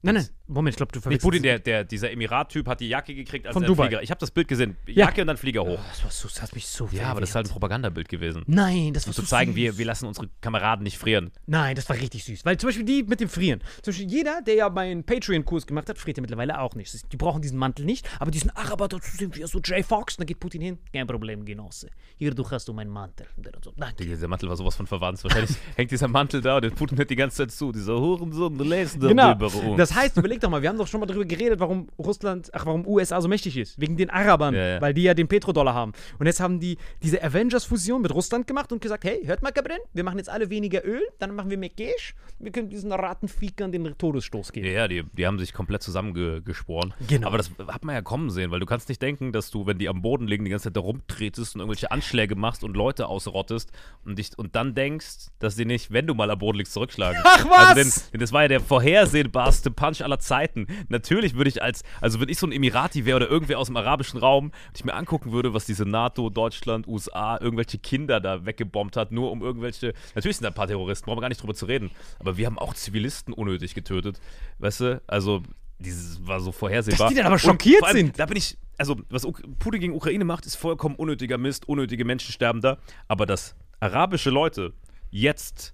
Nein, 0.03 0.15
nein, 0.15 0.27
Moment, 0.47 0.73
ich 0.73 0.77
glaube, 0.77 0.91
du 0.91 0.97
Nicht 0.97 1.03
verwechselst. 1.03 1.23
Putin, 1.23 1.43
der, 1.43 1.59
der, 1.59 1.83
dieser 1.83 2.11
Emirat-Typ 2.11 2.67
hat 2.67 2.79
die 2.81 2.89
Jacke 2.89 3.13
gekriegt 3.15 3.45
als 3.47 3.53
Von 3.53 3.63
Dubai. 3.63 3.85
Flieger. 3.87 4.01
Ich 4.03 4.09
habe 4.09 4.19
das 4.19 4.31
Bild 4.31 4.47
gesehen. 4.47 4.75
Ja. 4.87 5.05
Jacke 5.05 5.21
und 5.21 5.27
dann 5.27 5.37
Flieger 5.37 5.61
hoch. 5.63 5.79
Das, 5.89 6.03
war 6.03 6.11
so, 6.11 6.27
das 6.27 6.41
hat 6.41 6.53
mich 6.55 6.67
so 6.67 6.89
Ja, 6.91 7.05
aber 7.09 7.21
das 7.21 7.29
ist 7.29 7.35
halt 7.35 7.45
ein. 7.47 7.51
Propagandabild 7.51 8.09
gewesen. 8.09 8.43
Nein, 8.47 8.93
das 8.93 9.05
war 9.05 9.11
Um 9.11 9.15
zu 9.15 9.21
so 9.21 9.27
zeigen, 9.27 9.51
süß. 9.51 9.55
wir, 9.57 9.77
wir 9.77 9.85
lassen 9.85 10.07
unsere 10.07 10.27
Kameraden 10.41 10.83
nicht 10.83 10.97
frieren. 10.97 11.31
Nein, 11.45 11.75
das 11.75 11.87
war 11.87 11.95
richtig 11.95 12.23
süß. 12.25 12.43
Weil 12.45 12.57
zum 12.57 12.67
Beispiel 12.69 12.83
die 12.85 13.03
mit 13.03 13.19
dem 13.19 13.29
Frieren. 13.29 13.61
Zum 13.83 13.91
Beispiel 13.93 14.09
jeder, 14.11 14.41
der 14.41 14.55
ja 14.55 14.69
meinen 14.69 15.03
Patreon-Kurs 15.05 15.67
gemacht 15.67 15.87
hat, 15.87 15.97
friert 15.97 16.17
ja 16.17 16.21
mittlerweile 16.21 16.59
auch 16.59 16.75
nicht. 16.75 17.11
Die 17.13 17.17
brauchen 17.17 17.41
diesen 17.41 17.57
Mantel 17.59 17.85
nicht, 17.85 18.09
aber 18.19 18.31
diesen 18.31 18.49
Araber 18.51 18.87
dazu 18.87 19.15
sind 19.15 19.35
wir 19.37 19.47
so 19.47 19.59
Jay 19.63 19.83
Fox. 19.83 20.15
Und 20.15 20.21
dann 20.21 20.27
geht 20.27 20.39
Putin 20.39 20.61
hin. 20.61 20.79
Kein 20.91 21.07
Problem, 21.07 21.45
Genosse. 21.45 21.89
Hier, 22.17 22.33
du 22.33 22.49
hast 22.49 22.67
du 22.67 22.73
meinen 22.73 22.89
Mantel. 22.91 23.27
Und 23.37 23.45
der 23.45 23.53
dann 23.53 23.63
so, 23.63 23.71
danke. 23.77 24.03
Dieser 24.03 24.27
Mantel 24.27 24.49
war 24.49 24.57
sowas 24.57 24.75
von 24.75 24.87
verwandt. 24.87 25.23
Wahrscheinlich 25.23 25.55
hängt 25.75 25.91
dieser 25.91 26.07
Mantel 26.07 26.41
da 26.41 26.55
und 26.55 26.63
der 26.63 26.71
Putin 26.71 26.97
hört 26.97 27.09
die 27.09 27.15
ganze 27.15 27.37
Zeit 27.37 27.51
zu. 27.51 27.71
Dieser 27.71 27.99
Hurensohn, 27.99 28.57
du 28.57 28.63
lässt 28.63 28.99
Genau. 28.99 29.31
über 29.33 29.53
uns. 29.53 29.77
Das 29.77 29.90
heißt, 29.95 30.17
überleg 30.17 30.39
doch 30.41 30.49
mal, 30.49 30.62
wir 30.62 30.69
haben 30.69 30.77
doch 30.77 30.88
schon 30.88 30.99
mal 30.99 31.06
darüber 31.06 31.25
geredet, 31.25 31.60
warum 31.60 31.88
Russland, 31.97 32.49
ach, 32.54 32.65
warum 32.65 32.86
USA 32.88 33.21
so 33.21 33.27
mächtig 33.27 33.58
ist. 33.58 33.80
Wegen 33.80 33.97
den 33.97 34.10
Arabern, 34.10 34.54
Ja, 34.56 34.67
ja. 34.75 34.82
weil 34.82 34.93
die 34.93 35.04
ja 35.04 35.13
den 35.13 35.27
Petrodollar 35.27 35.73
haben. 35.73 35.93
Und 36.19 36.25
jetzt 36.25 36.39
haben 36.39 36.60
die 36.60 36.77
diese 37.01 37.23
Avengers-Fusion 37.23 38.01
mit 38.01 38.13
Russland 38.13 38.47
gemacht 38.47 38.71
und 38.71 38.82
gesagt, 38.82 39.04
hey, 39.04 39.21
hört 39.25 39.41
mal, 39.41 39.51
Cabrin, 39.51 39.77
wir 39.93 40.04
machen 40.04 40.17
jetzt 40.17 40.30
alle 40.30 40.49
weniger 40.49 40.86
Öl, 40.86 41.01
dann 41.19 41.36
machen 41.36 41.49
wir 41.49 41.58
mehr 41.58 41.69
Cash, 41.69 42.15
wir 42.39 42.51
können 42.51 42.69
diesen 42.69 42.91
Rattenfiekern 42.91 43.71
den 43.71 43.97
Todesstoß 43.97 44.51
geben. 44.51 44.67
Ja, 44.67 44.73
ja, 44.73 44.88
die, 44.88 45.04
die 45.13 45.27
haben 45.27 45.39
sich 45.39 45.54
komplett 45.54 45.82
zusammengesporen. 45.84 46.93
Genau. 47.08 47.27
Aber 47.27 47.38
das 47.38 47.51
hat 47.67 47.84
man 47.86 47.95
ja 47.95 48.01
kommen 48.01 48.30
sehen, 48.30 48.51
weil 48.51 48.60
du 48.60 48.65
kannst 48.65 48.89
nicht 48.89 49.01
denken, 49.01 49.32
dass 49.32 49.51
du, 49.51 49.65
wenn 49.65 49.77
die 49.77 49.89
am 49.89 50.01
Boden 50.01 50.27
liegen, 50.27 50.45
die 50.45 50.51
ganze 50.51 50.65
Zeit 50.65 50.75
da 50.77 50.82
rumtretest 50.82 51.56
und 51.56 51.62
irgendwelche 51.62 51.91
Anschläge 51.91 52.36
machst 52.36 52.63
und 52.63 52.75
Leute 52.75 53.08
ausrottest 53.08 53.71
und, 54.06 54.17
dich, 54.19 54.32
und 54.38 54.56
dann 54.56 54.75
denkst, 54.75 55.27
dass 55.39 55.56
die 55.56 55.65
nicht, 55.65 55.91
wenn 55.91 56.08
du 56.08 56.13
mal 56.13 56.30
am 56.32 56.39
Boden 56.39 56.58
liegst, 56.58 56.73
zurückschlagen. 56.73 57.21
Ach, 57.23 57.45
was? 57.45 57.58
Also 57.69 57.75
denn, 57.75 57.91
denn 58.13 58.19
das 58.21 58.32
war 58.34 58.43
ja 58.43 58.47
der 58.47 58.62
vorhersehbarste 58.62 59.71
Punch 59.81 60.03
aller 60.03 60.19
Zeiten. 60.19 60.67
Natürlich 60.89 61.33
würde 61.33 61.49
ich 61.49 61.63
als, 61.63 61.83
also 62.01 62.19
wenn 62.19 62.29
ich 62.29 62.37
so 62.37 62.45
ein 62.45 62.51
Emirati 62.51 63.05
wäre 63.05 63.15
oder 63.15 63.29
irgendwer 63.29 63.57
aus 63.57 63.67
dem 63.67 63.77
arabischen 63.77 64.19
Raum, 64.19 64.45
und 64.45 64.53
ich 64.75 64.85
mir 64.85 64.93
angucken 64.93 65.31
würde, 65.31 65.55
was 65.55 65.65
diese 65.65 65.85
NATO, 65.85 66.29
Deutschland, 66.29 66.87
USA, 66.87 67.39
irgendwelche 67.41 67.79
Kinder 67.79 68.19
da 68.19 68.45
weggebombt 68.45 68.95
hat, 68.95 69.11
nur 69.11 69.31
um 69.31 69.41
irgendwelche, 69.41 69.93
natürlich 70.13 70.37
sind 70.37 70.43
da 70.43 70.49
ein 70.49 70.53
paar 70.53 70.67
Terroristen, 70.67 71.05
brauchen 71.05 71.17
wir 71.17 71.21
gar 71.21 71.29
nicht 71.29 71.41
drüber 71.41 71.55
zu 71.55 71.65
reden, 71.65 71.89
aber 72.19 72.37
wir 72.37 72.45
haben 72.45 72.59
auch 72.59 72.75
Zivilisten 72.75 73.33
unnötig 73.33 73.73
getötet, 73.73 74.21
weißt 74.59 74.79
du, 74.81 75.01
also 75.07 75.41
dieses 75.79 76.25
war 76.27 76.39
so 76.39 76.51
vorhersehbar. 76.51 77.07
Dass 77.07 77.09
die 77.09 77.15
dann 77.15 77.25
aber 77.25 77.39
schockiert 77.39 77.83
allem, 77.83 77.97
sind. 77.97 78.19
Da 78.19 78.27
bin 78.27 78.37
ich, 78.37 78.57
also 78.77 78.97
was 79.09 79.27
Putin 79.57 79.81
gegen 79.81 79.93
Ukraine 79.95 80.25
macht, 80.25 80.45
ist 80.45 80.55
vollkommen 80.55 80.95
unnötiger 80.95 81.39
Mist, 81.39 81.67
unnötige 81.67 82.05
Menschen 82.05 82.31
sterben 82.31 82.61
da, 82.61 82.77
aber 83.07 83.25
dass 83.25 83.55
arabische 83.79 84.29
Leute 84.29 84.73
jetzt 85.09 85.73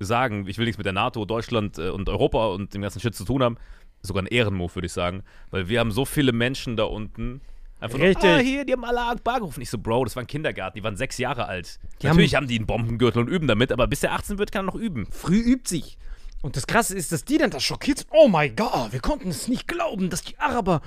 sagen, 0.00 0.46
ich 0.48 0.58
will 0.58 0.64
nichts 0.64 0.78
mit 0.78 0.86
der 0.86 0.92
NATO, 0.92 1.24
Deutschland 1.24 1.78
äh, 1.78 1.90
und 1.90 2.08
Europa 2.08 2.46
und 2.48 2.74
dem 2.74 2.82
ganzen 2.82 3.00
Shit 3.00 3.14
zu 3.14 3.24
tun 3.24 3.42
haben, 3.42 3.56
sogar 4.02 4.22
ein 4.22 4.26
Ehrenmove, 4.26 4.76
würde 4.76 4.86
ich 4.86 4.92
sagen. 4.92 5.22
Weil 5.50 5.68
wir 5.68 5.80
haben 5.80 5.90
so 5.90 6.04
viele 6.04 6.32
Menschen 6.32 6.76
da 6.76 6.84
unten. 6.84 7.40
Einfach 7.80 7.98
Richtig. 7.98 8.24
Nur, 8.24 8.32
ah, 8.34 8.38
hier, 8.38 8.64
die 8.64 8.72
haben 8.72 8.84
alle 8.84 9.02
Akbar 9.02 9.40
gerufen. 9.40 9.60
Ich 9.60 9.70
so, 9.70 9.78
Bro, 9.78 10.04
das 10.04 10.16
war 10.16 10.22
ein 10.22 10.26
Kindergarten, 10.26 10.78
die 10.78 10.84
waren 10.84 10.96
sechs 10.96 11.18
Jahre 11.18 11.46
alt. 11.46 11.78
Die 12.00 12.06
Natürlich 12.06 12.34
haben, 12.34 12.46
die 12.46 12.56
einen 12.56 12.66
Bombengürtel 12.66 13.20
und 13.22 13.28
üben 13.28 13.46
damit, 13.46 13.72
aber 13.72 13.86
bis 13.86 14.02
er 14.02 14.12
18 14.12 14.38
wird, 14.38 14.52
kann 14.52 14.64
er 14.64 14.72
noch 14.72 14.74
üben. 14.74 15.06
Früh 15.10 15.38
übt 15.38 15.68
sich. 15.68 15.98
Und 16.42 16.56
das 16.56 16.66
Krasse 16.66 16.94
ist, 16.94 17.10
dass 17.10 17.24
die 17.24 17.38
dann 17.38 17.50
das 17.50 17.62
schockiert 17.62 17.98
sind. 17.98 18.10
Oh 18.12 18.28
mein 18.28 18.54
Gott, 18.54 18.92
wir 18.92 19.00
konnten 19.00 19.30
es 19.30 19.48
nicht 19.48 19.66
glauben, 19.66 20.10
dass 20.10 20.22
die 20.22 20.38
Araber 20.38 20.82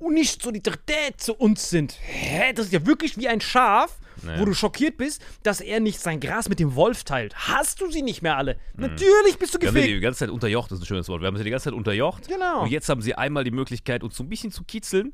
nicht 0.00 0.42
Solidarität 0.42 1.20
zu 1.20 1.34
uns 1.34 1.70
sind. 1.70 1.96
Hä? 2.00 2.52
Das 2.54 2.66
ist 2.66 2.72
ja 2.72 2.84
wirklich 2.84 3.16
wie 3.16 3.28
ein 3.28 3.40
Schaf, 3.40 3.98
Naja. 4.22 4.40
wo 4.40 4.44
du 4.44 4.54
schockiert 4.54 4.96
bist, 4.96 5.22
dass 5.42 5.60
er 5.60 5.80
nicht 5.80 6.00
sein 6.00 6.20
Gras 6.20 6.48
mit 6.48 6.58
dem 6.60 6.74
Wolf 6.74 7.04
teilt. 7.04 7.34
Hast 7.36 7.80
du 7.80 7.90
sie 7.90 8.02
nicht 8.02 8.22
mehr 8.22 8.36
alle? 8.36 8.56
Mhm. 8.74 8.82
Natürlich 8.82 9.38
bist 9.38 9.54
du 9.54 9.60
Wir 9.60 9.68
haben 9.68 9.74
sie 9.74 9.80
gefickt. 9.80 9.96
die 9.96 10.00
ganze 10.00 10.18
Zeit 10.20 10.30
unterjocht, 10.30 10.70
das 10.70 10.78
ist 10.78 10.84
ein 10.84 10.86
schönes 10.86 11.08
Wort. 11.08 11.20
Wir 11.22 11.26
haben 11.26 11.36
sie 11.36 11.44
die 11.44 11.50
ganze 11.50 11.64
Zeit 11.64 11.72
unterjocht. 11.74 12.28
Genau. 12.28 12.62
Und 12.62 12.70
jetzt 12.70 12.88
haben 12.88 13.02
sie 13.02 13.14
einmal 13.14 13.44
die 13.44 13.50
Möglichkeit, 13.50 14.02
uns 14.02 14.16
so 14.16 14.22
ein 14.22 14.28
bisschen 14.28 14.50
zu 14.52 14.64
kitzeln. 14.64 15.12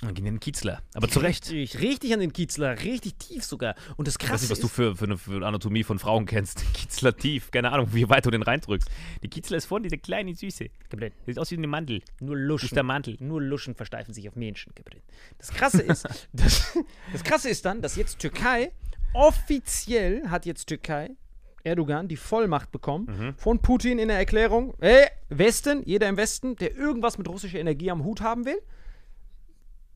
In 0.00 0.24
den 0.24 0.40
Kiezler. 0.40 0.82
Aber 0.94 1.08
zu 1.08 1.20
Recht. 1.20 1.48
Richtig, 1.50 1.80
richtig 1.80 2.12
an 2.12 2.18
den 2.18 2.32
Kiezler, 2.32 2.82
richtig 2.82 3.14
tief 3.18 3.44
sogar. 3.44 3.76
Und 3.96 4.08
das 4.08 4.16
Ich 4.16 4.22
weiß 4.22 4.30
Krasse 4.30 4.44
nicht, 4.44 4.50
was 4.50 4.58
du 4.60 4.66
für, 4.66 4.96
für, 4.96 5.04
eine, 5.04 5.16
für 5.16 5.36
eine 5.36 5.46
Anatomie 5.46 5.84
von 5.84 6.00
Frauen 6.00 6.26
kennst. 6.26 6.64
Kiezler 6.74 7.16
tief. 7.16 7.52
Keine 7.52 7.70
Ahnung, 7.70 7.88
wie 7.92 8.08
weit 8.08 8.26
du 8.26 8.30
den 8.30 8.42
reindrückst. 8.42 8.88
Die 9.22 9.28
Kiezler 9.28 9.58
ist 9.58 9.66
vorne, 9.66 9.84
diese 9.84 9.98
kleine 9.98 10.34
Süße. 10.34 10.70
Gabriel, 10.88 11.12
Sieht 11.26 11.38
aus 11.38 11.52
wie 11.52 11.56
ein 11.56 11.68
Mantel. 11.70 12.02
nur 12.20 12.36
Luschen. 12.36 12.66
ist 12.66 12.74
der 12.74 12.82
Mantel. 12.82 13.16
Nur 13.20 13.40
Luschen 13.40 13.76
versteifen 13.76 14.12
sich 14.12 14.28
auf 14.28 14.34
Menschen, 14.34 14.72
Gabriel. 14.74 15.02
Das 15.38 15.50
Krasse 15.50 15.82
ist, 15.82 16.08
das, 16.32 16.76
das 17.12 17.22
Krasse 17.22 17.48
ist 17.48 17.64
dann, 17.64 17.80
dass 17.80 17.94
jetzt 17.94 18.18
Türkei, 18.18 18.72
offiziell 19.14 20.28
hat 20.28 20.46
jetzt 20.46 20.66
Türkei, 20.66 21.10
Erdogan, 21.64 22.08
die 22.08 22.16
Vollmacht 22.16 22.72
bekommen 22.72 23.34
von 23.36 23.60
Putin 23.60 24.00
in 24.00 24.08
der 24.08 24.18
Erklärung, 24.18 24.74
hey, 24.80 25.06
Westen, 25.28 25.82
jeder 25.84 26.08
im 26.08 26.16
Westen, 26.16 26.56
der 26.56 26.76
irgendwas 26.76 27.18
mit 27.18 27.28
russischer 27.28 27.60
Energie 27.60 27.88
am 27.90 28.02
Hut 28.02 28.20
haben 28.20 28.44
will, 28.46 28.60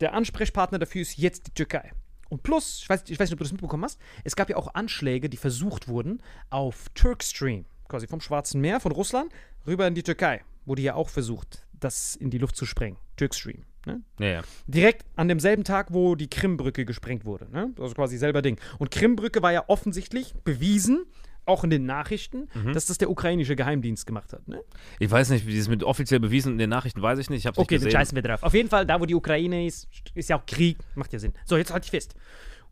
der 0.01 0.15
Ansprechpartner 0.15 0.79
dafür 0.79 1.03
ist 1.03 1.17
jetzt 1.17 1.47
die 1.47 1.53
Türkei. 1.53 1.93
Und 2.29 2.43
plus, 2.43 2.81
ich 2.83 2.89
weiß, 2.89 3.05
ich 3.09 3.19
weiß 3.19 3.29
nicht, 3.29 3.35
ob 3.35 3.39
du 3.39 3.45
das 3.45 3.53
mitbekommen 3.53 3.85
hast, 3.85 4.01
es 4.25 4.35
gab 4.35 4.51
ja 4.51 4.57
auch 4.57 4.75
Anschläge, 4.75 5.29
die 5.29 5.37
versucht 5.37 5.89
wurden 5.89 6.23
auf 6.51 6.89
Turkstream, 6.95 7.65
quasi 7.89 8.07
vom 8.07 8.21
Schwarzen 8.21 8.61
Meer, 8.61 8.81
von 8.81 8.93
Russland, 8.93 9.33
rüber 9.67 9.87
in 9.87 9.95
die 9.95 10.03
Türkei. 10.03 10.43
Wurde 10.65 10.83
ja 10.83 10.95
auch 10.95 11.09
versucht, 11.09 11.67
das 11.73 12.17
in 12.17 12.31
die 12.31 12.39
Luft 12.39 12.57
zu 12.57 12.67
sprengen. 12.67 12.99
Turkstream. 13.17 13.65
Ne? 13.87 14.03
Ja, 14.19 14.27
ja. 14.27 14.43
Direkt 14.67 15.07
an 15.15 15.29
demselben 15.29 15.63
Tag, 15.63 15.93
wo 15.93 16.17
die 16.17 16.29
Krimbrücke 16.29 16.85
gesprengt 16.85 17.25
wurde. 17.25 17.49
Ne? 17.51 17.73
Also 17.79 17.95
quasi 17.95 18.19
selber 18.19 18.43
Ding. 18.43 18.59
Und 18.79 18.91
Krimbrücke 18.91 19.43
war 19.43 19.53
ja 19.53 19.65
offensichtlich 19.69 20.35
bewiesen, 20.43 21.07
auch 21.47 21.65
in 21.65 21.71
den 21.71 21.87
Nachrichten, 21.87 22.49
Mhm. 22.55 22.73
dass 22.75 22.87
das 22.87 22.99
der 22.99 23.09
ukrainische 23.11 23.57
Geheimdienst 23.57 24.07
gemacht 24.07 24.33
hat. 24.33 24.47
Ne? 24.49 24.63
Ich 24.99 25.11
weiß 25.11 25.31
nicht, 25.31 25.47
wie 25.47 25.57
das 25.57 25.69
mit 25.69 25.83
offiziell 25.85 26.21
bewiesen 26.21 26.53
in 26.53 26.59
den 26.59 26.71
Nachrichten 26.71 27.01
weiß 27.01 27.19
ich 27.19 27.31
nicht. 27.31 27.41
Ich 27.41 27.47
hab's 27.47 27.57
Okay, 27.59 27.75
nicht 27.75 27.83
dann 27.85 27.89
gesehen. 27.89 27.99
scheißen 28.01 28.15
wir 28.17 28.23
drauf. 28.23 28.43
Auf 28.43 28.53
jeden 28.55 28.69
Fall, 28.69 28.85
da 28.85 29.01
wo 29.01 29.07
die 29.07 29.15
Ukraine 29.15 29.67
ist, 29.67 29.89
ist 30.15 30.29
ja 30.29 30.39
auch 30.39 30.45
Krieg, 30.47 30.77
macht 30.95 31.13
ja 31.13 31.19
Sinn. 31.19 31.33
So, 31.45 31.57
jetzt 31.57 31.73
halte 31.73 31.85
ich 31.85 31.91
fest. 31.91 32.15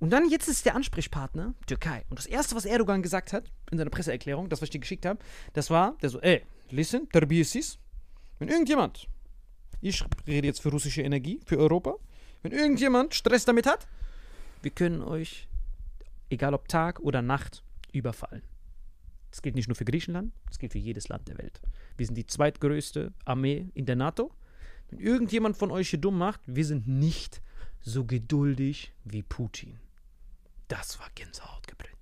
Und 0.01 0.11
dann, 0.11 0.29
jetzt 0.29 0.49
ist 0.49 0.67
der 0.67 0.75
Ansprechpartner 0.75 1.55
Türkei. 1.67 2.05
Und 2.11 2.19
das 2.19 2.27
Erste, 2.27 2.57
was 2.57 2.65
Erdogan 2.67 3.01
gesagt 3.03 3.33
hat 3.33 3.45
in 3.71 3.79
seiner 3.79 3.91
Presseerklärung, 3.91 4.49
das, 4.49 4.61
was 4.61 4.67
ich 4.67 4.71
dir 4.71 4.81
geschickt 4.81 5.07
habe, 5.07 5.21
das 5.53 5.71
war, 5.71 5.97
der 6.03 6.11
so, 6.11 6.21
ey, 6.21 6.43
listen, 6.71 7.09
terbiyesiz, 7.11 7.79
wenn 8.41 8.49
irgendjemand, 8.49 9.07
ich 9.81 10.05
rede 10.27 10.47
jetzt 10.49 10.61
für 10.61 10.71
russische 10.71 11.03
Energie, 11.03 11.41
für 11.47 11.59
Europa, 11.59 11.95
wenn 12.43 12.51
irgendjemand 12.53 13.15
Stress 13.15 13.45
damit 13.45 13.67
hat, 13.67 13.87
wir 14.63 14.73
können 14.73 15.01
euch, 15.03 15.47
egal 16.29 16.55
ob 16.55 16.67
Tag 16.69 16.99
oder 17.01 17.23
Nacht, 17.23 17.63
überfallen. 17.93 18.43
Das 19.35 19.42
gilt 19.42 19.57
nicht 19.57 19.66
nur 19.66 19.75
für 19.75 19.85
Griechenland, 19.85 20.33
das 20.47 20.61
gilt 20.61 20.70
für 20.70 20.79
jedes 20.79 21.09
Land 21.09 21.27
der 21.27 21.37
Welt. 21.38 21.61
Wir 21.97 22.07
sind 22.07 22.14
die 22.14 22.25
zweitgrößte 22.25 23.12
Armee 23.25 23.66
in 23.75 23.85
der 23.85 23.97
NATO. 23.97 24.31
Wenn 24.90 25.01
irgendjemand 25.01 25.57
von 25.57 25.73
euch 25.73 25.90
hier 25.90 25.99
dumm 25.99 26.18
macht, 26.18 26.40
wir 26.47 26.64
sind 26.64 26.87
nicht 26.87 27.42
so 27.81 28.05
geduldig 28.05 28.92
wie 29.03 29.25
Putin. 29.25 29.81
Das 30.68 31.01
war 31.01 31.09
Gänsehaut 31.16 31.66
geprägt. 31.66 31.97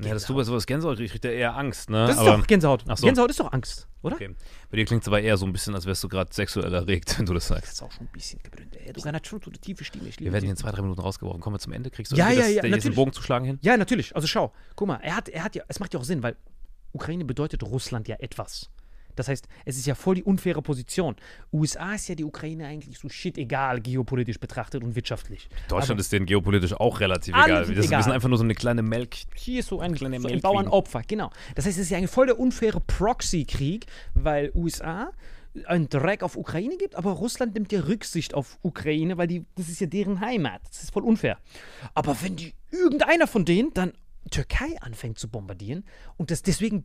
Ja, 0.00 0.14
das 0.14 0.24
tut 0.24 0.36
bei 0.36 0.44
sowas 0.44 0.64
Gänsehaut, 0.64 0.98
ich 1.00 1.10
krieg 1.10 1.20
da 1.20 1.28
eher 1.28 1.56
Angst, 1.56 1.90
ne? 1.90 2.06
Das 2.06 2.16
ist 2.16 2.22
aber, 2.22 2.38
doch 2.38 2.46
Gänsehaut. 2.46 2.84
Ach 2.88 2.96
so. 2.96 3.04
Gänsehaut 3.06 3.28
ist 3.28 3.40
doch 3.40 3.52
Angst, 3.52 3.86
oder? 4.00 4.14
okay. 4.14 4.34
Bei 4.70 4.78
dir 4.78 4.86
klingt 4.86 5.02
es 5.02 5.08
aber 5.08 5.20
eher 5.20 5.36
so 5.36 5.44
ein 5.44 5.52
bisschen, 5.52 5.74
als 5.74 5.84
wärst 5.84 6.02
du 6.04 6.08
gerade 6.08 6.32
sexuell 6.32 6.72
erregt, 6.72 7.14
wenn 7.18 7.26
du 7.26 7.34
das 7.34 7.48
Das 7.48 7.56
sagst. 7.58 7.72
ist 7.74 7.82
auch 7.82 7.92
schon 7.92 8.06
ein 8.06 8.12
bisschen 8.12 8.40
gebrüllt. 8.42 8.74
Erdogan 8.76 9.14
hat 9.14 9.26
schon 9.26 9.42
so 9.42 9.50
eine 9.50 9.58
tiefe 9.58 9.84
Stimme. 9.84 10.08
Ich 10.08 10.18
liebe 10.20 10.28
Wir 10.28 10.32
werden 10.32 10.44
hier 10.44 10.52
in 10.52 10.56
zwei, 10.56 10.70
drei 10.70 10.80
Minuten 10.80 11.02
rausgeworfen. 11.02 11.42
Kommen 11.42 11.56
wir 11.56 11.60
zum 11.60 11.74
Ende? 11.74 11.90
Kriegst 11.90 12.12
du 12.12 12.16
Ja, 12.16 12.30
ja, 12.30 12.40
das, 12.40 12.54
ja, 12.54 12.62
den. 12.62 12.94
Bogen 12.94 13.12
zu 13.12 13.20
schlagen 13.20 13.44
hin? 13.44 13.58
Ja, 13.60 13.76
natürlich. 13.76 14.16
Also 14.16 14.26
schau, 14.26 14.54
guck 14.74 14.88
mal, 14.88 15.00
er 15.02 15.16
hat, 15.16 15.28
er 15.28 15.44
hat 15.44 15.54
ja, 15.54 15.64
es 15.68 15.80
macht 15.80 15.92
ja 15.92 16.00
auch 16.00 16.04
Sinn, 16.04 16.22
weil 16.22 16.34
Ukraine 16.92 17.24
bedeutet 17.24 17.62
Russland 17.62 18.08
ja 18.08 18.16
etwas. 18.18 18.70
Das 19.18 19.26
heißt, 19.26 19.48
es 19.64 19.76
ist 19.76 19.86
ja 19.86 19.96
voll 19.96 20.14
die 20.14 20.22
unfaire 20.22 20.62
Position. 20.62 21.16
USA 21.52 21.94
ist 21.94 22.08
ja 22.08 22.14
die 22.14 22.24
Ukraine 22.24 22.66
eigentlich 22.66 22.98
so 22.98 23.08
shit 23.08 23.36
egal, 23.36 23.80
geopolitisch 23.80 24.38
betrachtet 24.38 24.84
und 24.84 24.94
wirtschaftlich. 24.94 25.48
Deutschland 25.68 25.90
Aber 25.92 26.00
ist 26.00 26.12
denen 26.12 26.26
geopolitisch 26.26 26.72
auch 26.72 27.00
relativ 27.00 27.34
egal. 27.34 27.68
Wir 27.68 27.82
sind 27.82 28.12
einfach 28.12 28.28
nur 28.28 28.38
so 28.38 28.44
eine 28.44 28.54
kleine 28.54 28.82
Melk. 28.82 29.16
hier 29.34 29.60
ist 29.60 29.68
so 29.68 29.80
ein, 29.80 29.94
Kleine 29.94 30.20
so 30.20 30.28
ein. 30.28 30.40
Bauernopfer, 30.40 31.02
genau. 31.06 31.30
Das 31.56 31.66
heißt, 31.66 31.78
es 31.78 31.84
ist 31.84 31.90
ja 31.90 31.98
ein 31.98 32.06
voll 32.06 32.26
der 32.26 32.38
unfaire 32.38 32.80
Proxy-Krieg, 32.80 33.86
weil 34.14 34.52
USA 34.54 35.10
einen 35.66 35.88
Dreck 35.88 36.22
auf 36.22 36.36
Ukraine 36.36 36.76
gibt, 36.76 36.94
aber 36.94 37.10
Russland 37.12 37.54
nimmt 37.54 37.72
ja 37.72 37.80
Rücksicht 37.80 38.34
auf 38.34 38.58
Ukraine, 38.62 39.18
weil 39.18 39.26
die, 39.26 39.44
das 39.56 39.68
ist 39.68 39.80
ja 39.80 39.88
deren 39.88 40.20
Heimat. 40.20 40.60
Das 40.68 40.84
ist 40.84 40.92
voll 40.92 41.02
unfair. 41.02 41.38
Aber 41.94 42.16
wenn 42.22 42.36
die 42.36 42.54
irgendeiner 42.70 43.26
von 43.26 43.44
denen 43.44 43.72
dann 43.74 43.92
Türkei 44.30 44.76
anfängt 44.80 45.18
zu 45.18 45.28
bombardieren 45.28 45.84
und 46.16 46.30
das 46.30 46.42
deswegen 46.42 46.84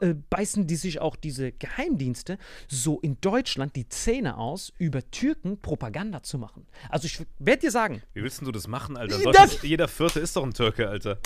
äh, 0.00 0.14
beißen 0.30 0.66
die 0.66 0.76
sich 0.76 1.00
auch 1.00 1.16
diese 1.16 1.52
Geheimdienste 1.52 2.38
so 2.68 2.98
in 3.00 3.18
Deutschland 3.20 3.76
die 3.76 3.88
Zähne 3.88 4.36
aus, 4.36 4.72
über 4.78 5.08
Türken 5.10 5.60
Propaganda 5.60 6.22
zu 6.22 6.38
machen. 6.38 6.66
Also 6.88 7.06
ich 7.06 7.24
werde 7.38 7.60
dir 7.62 7.70
sagen, 7.70 8.02
Wie 8.14 8.22
willst 8.22 8.42
du 8.42 8.50
das 8.52 8.66
machen, 8.66 8.96
Alter? 8.96 9.18
Das- 9.32 9.62
jeder 9.62 9.88
Vierte 9.88 10.20
ist 10.20 10.34
doch 10.36 10.42
ein 10.44 10.52
Türke, 10.54 10.88
Alter. 10.88 11.18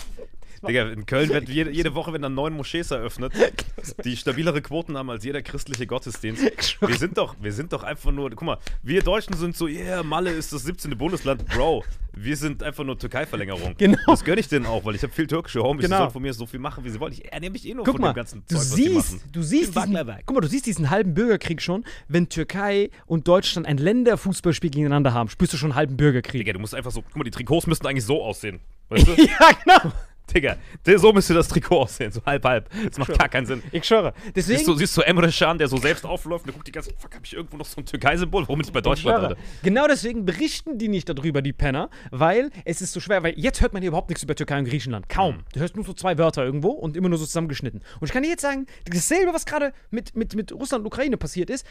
Digga, 0.66 0.90
in 0.90 1.07
Köln 1.07 1.29
wird 1.31 1.49
jede, 1.49 1.71
jede 1.71 1.94
Woche 1.94 2.12
werden 2.12 2.23
dann 2.23 2.35
neun 2.35 2.55
Moschees 2.55 2.90
eröffnet, 2.90 3.33
die 4.05 4.16
stabilere 4.16 4.61
Quoten 4.62 4.97
haben 4.97 5.11
als 5.11 5.25
jeder 5.25 5.42
christliche 5.42 5.87
Gottesdienst. 5.87 6.42
Wir 6.81 6.97
sind 6.97 7.16
doch, 7.18 7.37
wir 7.40 7.53
sind 7.53 7.73
doch 7.73 7.83
einfach 7.85 8.11
nur, 8.11 8.31
guck 8.31 8.42
mal, 8.42 8.59
wir 8.83 9.03
Deutschen 9.03 9.35
sind 9.37 9.57
so, 9.57 9.66
yeah, 9.68 10.03
Malle 10.03 10.31
ist 10.31 10.53
das 10.53 10.64
17. 10.64 10.97
Bundesland. 10.97 11.47
Bro, 11.47 11.85
wir 12.12 12.37
sind 12.37 12.62
einfach 12.62 12.85
nur 12.85 12.99
Türkei-Verlängerung. 12.99 13.75
Genau. 13.79 13.99
Das 14.07 14.25
gönne 14.25 14.40
ich 14.40 14.49
denen 14.49 14.66
auch, 14.66 14.85
weil 14.85 14.94
ich 14.94 15.03
habe 15.03 15.12
viel 15.12 15.27
türkische 15.27 15.62
Homies, 15.62 15.85
Genau. 15.85 15.97
die 15.97 16.01
sollen 16.03 16.11
von 16.11 16.23
mir 16.23 16.33
so 16.35 16.47
viel 16.47 16.61
machen, 16.61 16.85
wie 16.85 16.90
sie 16.90 16.99
wollen. 16.99 17.12
Ich 17.12 17.33
ernähre 17.33 17.53
mich 17.53 17.66
eh 17.68 17.75
nur 17.75 17.85
Guck 17.85 17.94
von 17.94 18.03
mal, 18.03 18.12
dem 18.12 18.16
ganzen 18.16 18.42
du 18.49 18.57
Zeug, 18.57 18.64
siehst, 18.64 19.25
du 19.33 19.42
siehst 19.42 19.77
diesen, 19.77 19.97
guck 20.27 20.35
mal, 20.35 20.40
du 20.40 20.49
siehst 20.49 20.66
diesen 20.66 20.90
halben 20.90 21.14
Bürgerkrieg 21.14 21.62
schon, 21.62 21.85
wenn 22.09 22.29
Türkei 22.29 22.90
und 23.07 23.29
Deutschland 23.29 23.66
ein 23.66 23.79
Länderfußballspiel 23.79 24.71
gegeneinander 24.71 25.12
haben, 25.14 25.29
spürst 25.29 25.53
du 25.53 25.57
schon 25.57 25.71
einen 25.71 25.77
halben 25.77 25.97
Bürgerkrieg. 25.97 26.40
Digga, 26.40 26.53
du 26.53 26.59
musst 26.59 26.75
einfach 26.75 26.90
so, 26.90 27.03
guck 27.03 27.16
mal, 27.16 27.25
die 27.25 27.31
Trikots 27.31 27.66
müssten 27.66 27.87
eigentlich 27.87 28.05
so 28.05 28.23
aussehen. 28.23 28.61
Weißt 28.88 29.07
du? 29.07 29.12
ja, 29.23 29.51
genau. 29.64 29.92
Digga, 30.35 30.57
so 30.97 31.12
müsste 31.12 31.35
das 31.35 31.49
Trikot 31.49 31.83
aussehen, 31.83 32.12
so 32.12 32.25
halb, 32.25 32.45
halb. 32.45 32.69
Das 32.88 32.99
macht 32.99 33.19
gar 33.19 33.29
keinen 33.29 33.47
Sinn. 33.47 33.62
Ich 33.73 33.85
schwöre. 33.85 34.12
Deswegen, 34.35 34.59
Siehst 34.59 34.69
du, 34.69 34.75
siehst 34.75 34.97
du 34.97 35.01
Emre 35.03 35.31
Can, 35.31 35.59
der 35.59 35.69
so 35.69 35.77
selbst 35.77 36.05
aufläuft 36.05 36.45
und 36.45 36.49
der 36.49 36.55
guckt 36.55 36.67
die 36.67 36.73
ganze 36.73 36.91
fuck, 36.99 37.14
hab 37.14 37.25
ich 37.25 37.35
irgendwo 37.35 37.57
noch 37.57 37.67
so 37.67 37.81
ein 37.81 37.87
Türkei-Symbol? 37.87 38.43
Warum 38.43 38.59
bin 38.59 38.67
ich 38.67 38.73
bei 38.73 38.81
Ich 38.81 38.85
Deutschland, 38.85 39.19
schwöre. 39.19 39.29
Alter? 39.31 39.41
Genau 39.62 39.87
deswegen 39.87 40.25
berichten 40.25 40.79
die 40.79 40.88
nicht 40.88 41.09
darüber, 41.09 41.43
die 41.43 41.53
Penner, 41.53 41.91
weil 42.11 42.51
es 42.64 42.81
ist 42.81 42.93
so 42.93 43.01
schwer, 43.01 43.23
weil 43.23 43.35
jetzt 43.37 43.61
hört 43.61 43.73
man 43.73 43.83
hier 43.83 43.88
überhaupt 43.88 44.11
nichts 44.11 44.23
über 44.23 44.35
Türkei 44.35 44.59
und 44.59 44.67
Griechenland. 44.67 45.09
Kaum. 45.09 45.37
Mhm. 45.37 45.45
Du 45.53 45.61
hörst 45.61 45.77
nur 45.77 45.85
so 45.85 45.93
zwei 45.93 46.19
Wörter 46.19 46.45
irgendwo 46.45 46.71
und 46.71 46.97
immer 46.97 47.09
nur 47.09 47.19
so 47.19 47.27
zusammengeschnitten. 47.27 47.83
Und 48.01 48.07
ich 48.07 48.12
kann 48.12 48.23
dir 48.23 48.29
jetzt 48.31 48.43
sagen, 48.43 48.67
dasselbe, 48.85 49.33
was 49.33 49.47
gerade 49.47 49.73
mit, 49.91 50.17
mit, 50.17 50.35
mit 50.35 50.53
Russland 50.53 50.83
und 50.83 50.87
Ukraine 50.87 51.17
passiert 51.17 51.51
ist, 51.51 51.67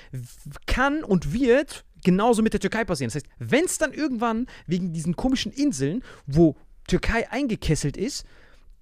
kann 0.65 1.03
und 1.03 1.33
wird 1.33 1.85
genauso 2.03 2.41
mit 2.41 2.53
der 2.53 2.59
Türkei 2.59 2.85
passieren. 2.85 3.09
Das 3.09 3.15
heißt, 3.15 3.27
wenn 3.39 3.65
es 3.65 3.77
dann 3.77 3.93
irgendwann 3.93 4.47
wegen 4.65 4.93
diesen 4.93 5.15
komischen 5.15 5.51
Inseln, 5.51 6.03
wo 6.25 6.55
Türkei 6.87 7.29
eingekesselt 7.31 7.97
ist, 7.97 8.25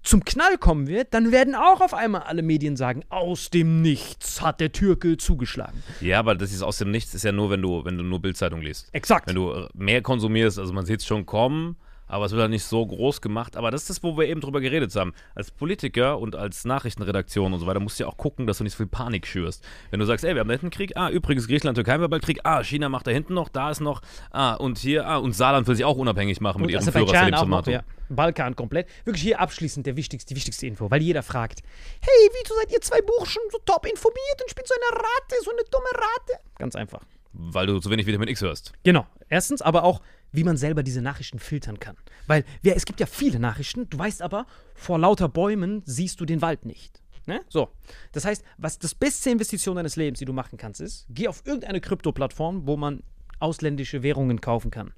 zum 0.06 0.24
Knall 0.24 0.56
kommen 0.56 0.86
wird, 0.86 1.12
dann 1.12 1.32
werden 1.32 1.54
auch 1.54 1.80
auf 1.80 1.92
einmal 1.92 2.22
alle 2.22 2.42
Medien 2.42 2.76
sagen, 2.76 3.02
aus 3.08 3.50
dem 3.50 3.82
Nichts 3.82 4.40
hat 4.40 4.60
der 4.60 4.72
Türke 4.72 5.16
zugeschlagen. 5.16 5.82
Ja, 6.00 6.20
aber 6.20 6.34
das 6.34 6.52
ist 6.52 6.62
aus 6.62 6.78
dem 6.78 6.90
Nichts, 6.90 7.14
ist 7.14 7.24
ja 7.24 7.32
nur, 7.32 7.50
wenn 7.50 7.60
du, 7.60 7.84
wenn 7.84 7.98
du 7.98 8.04
nur 8.04 8.20
Bildzeitung 8.20 8.62
liest. 8.62 8.88
Exakt. 8.92 9.26
Wenn 9.26 9.34
du 9.34 9.68
mehr 9.74 10.02
konsumierst, 10.02 10.58
also 10.58 10.72
man 10.72 10.86
sieht 10.86 11.00
es 11.00 11.06
schon 11.06 11.26
kommen, 11.26 11.76
aber 12.06 12.26
es 12.26 12.32
wird 12.32 12.40
halt 12.40 12.50
nicht 12.50 12.64
so 12.64 12.86
groß 12.86 13.20
gemacht. 13.20 13.56
Aber 13.56 13.70
das 13.70 13.82
ist 13.82 13.90
das, 13.90 14.02
wo 14.02 14.16
wir 14.16 14.26
eben 14.26 14.40
drüber 14.40 14.60
geredet 14.60 14.94
haben. 14.94 15.12
Als 15.34 15.50
Politiker 15.50 16.18
und 16.18 16.36
als 16.36 16.64
Nachrichtenredaktion 16.64 17.52
und 17.52 17.60
so 17.60 17.66
weiter 17.66 17.80
musst 17.80 17.98
du 17.98 18.04
ja 18.04 18.08
auch 18.08 18.16
gucken, 18.16 18.46
dass 18.46 18.58
du 18.58 18.64
nicht 18.64 18.72
so 18.72 18.78
viel 18.78 18.86
Panik 18.86 19.26
schürst. 19.26 19.64
Wenn 19.90 20.00
du 20.00 20.06
sagst, 20.06 20.24
ey, 20.24 20.34
wir 20.34 20.40
haben 20.40 20.48
da 20.48 20.52
hinten 20.52 20.70
Krieg, 20.70 20.96
ah, 20.96 21.10
übrigens, 21.10 21.48
Griechenland, 21.48 21.76
Türkei 21.76 21.92
haben 21.92 22.00
wir 22.00 22.08
bald 22.08 22.22
Krieg, 22.22 22.40
ah, 22.44 22.62
China 22.62 22.88
macht 22.88 23.06
da 23.06 23.10
hinten 23.10 23.34
noch, 23.34 23.48
da 23.48 23.70
ist 23.70 23.80
noch, 23.80 24.02
ah, 24.30 24.54
und 24.54 24.78
hier, 24.78 25.06
ah, 25.06 25.16
und 25.16 25.32
Saarland 25.32 25.66
will 25.66 25.76
sich 25.76 25.84
auch 25.84 25.96
unabhängig 25.96 26.40
machen 26.40 26.60
mit 26.60 26.66
Und 26.66 26.72
ihrem 26.72 26.80
Aserbaidschan 26.80 27.34
Führer 27.34 27.70
ja. 27.70 27.82
Balkan 28.08 28.54
komplett. 28.54 28.88
Wirklich 29.04 29.22
hier 29.22 29.40
abschließend 29.40 29.86
der 29.86 29.96
wichtigste, 29.96 30.28
die 30.32 30.36
wichtigste 30.36 30.66
Info, 30.66 30.90
weil 30.90 31.02
jeder 31.02 31.22
fragt, 31.22 31.62
hey, 32.00 32.30
wieso 32.32 32.54
seid 32.54 32.72
ihr 32.72 32.80
zwei 32.80 33.00
Burschen 33.02 33.42
so 33.50 33.58
top 33.64 33.86
informiert 33.86 34.42
und 34.42 34.50
spielt 34.50 34.68
so 34.68 34.74
eine 34.74 35.00
Rate, 35.00 35.34
so 35.44 35.50
eine 35.50 35.62
dumme 35.70 35.90
Rate? 35.92 36.40
Ganz 36.58 36.76
einfach. 36.76 37.02
Weil 37.32 37.66
du 37.66 37.78
zu 37.80 37.90
wenig 37.90 38.06
Vitamin 38.06 38.28
X 38.28 38.40
hörst. 38.40 38.72
Genau. 38.82 39.06
Erstens, 39.28 39.60
aber 39.60 39.84
auch, 39.84 40.00
wie 40.32 40.44
man 40.44 40.56
selber 40.56 40.82
diese 40.82 41.02
Nachrichten 41.02 41.38
filtern 41.38 41.80
kann. 41.80 41.96
Weil 42.26 42.44
wir, 42.62 42.76
es 42.76 42.84
gibt 42.84 43.00
ja 43.00 43.06
viele 43.06 43.38
Nachrichten, 43.38 43.88
du 43.88 43.98
weißt 43.98 44.22
aber, 44.22 44.46
vor 44.74 44.98
lauter 44.98 45.28
Bäumen 45.28 45.82
siehst 45.84 46.20
du 46.20 46.24
den 46.24 46.42
Wald 46.42 46.64
nicht. 46.64 47.02
Ne? 47.26 47.40
So. 47.48 47.68
Das 48.12 48.24
heißt, 48.24 48.44
was 48.56 48.78
das 48.78 48.94
beste 48.94 49.30
Investition 49.30 49.76
deines 49.76 49.96
Lebens, 49.96 50.20
die 50.20 50.24
du 50.24 50.32
machen 50.32 50.58
kannst, 50.58 50.80
ist, 50.80 51.06
geh 51.10 51.28
auf 51.28 51.42
irgendeine 51.44 51.80
Krypto-Plattform, 51.80 52.66
wo 52.66 52.76
man 52.76 53.02
ausländische 53.40 54.02
Währungen 54.02 54.40
kaufen 54.40 54.70
kann. 54.70 54.92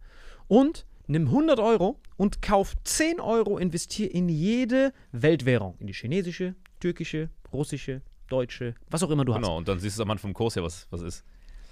Und 0.47 0.87
nimm 1.07 1.27
100 1.27 1.59
Euro 1.59 2.01
und 2.17 2.43
kauf 2.43 2.75
10 2.85 3.21
Euro, 3.21 3.59
investier 3.59 4.13
in 4.13 4.29
jede 4.29 4.93
Weltwährung. 5.13 5.77
In 5.79 5.87
die 5.87 5.95
chinesische, 5.95 6.55
türkische, 6.81 7.31
russische, 7.53 8.03
deutsche, 8.29 8.75
was 8.91 9.03
auch 9.03 9.11
immer 9.11 9.25
du 9.25 9.33
Genau, 9.33 9.57
und 9.57 9.69
dann 9.69 9.79
siehst 9.79 9.99
du 9.99 10.03
am 10.03 10.11
Anfang 10.11 10.31
vom 10.31 10.35
Kurs 10.35 10.55
ja, 10.55 10.63
was, 10.63 10.87
was 10.91 11.01
ist. 11.01 11.25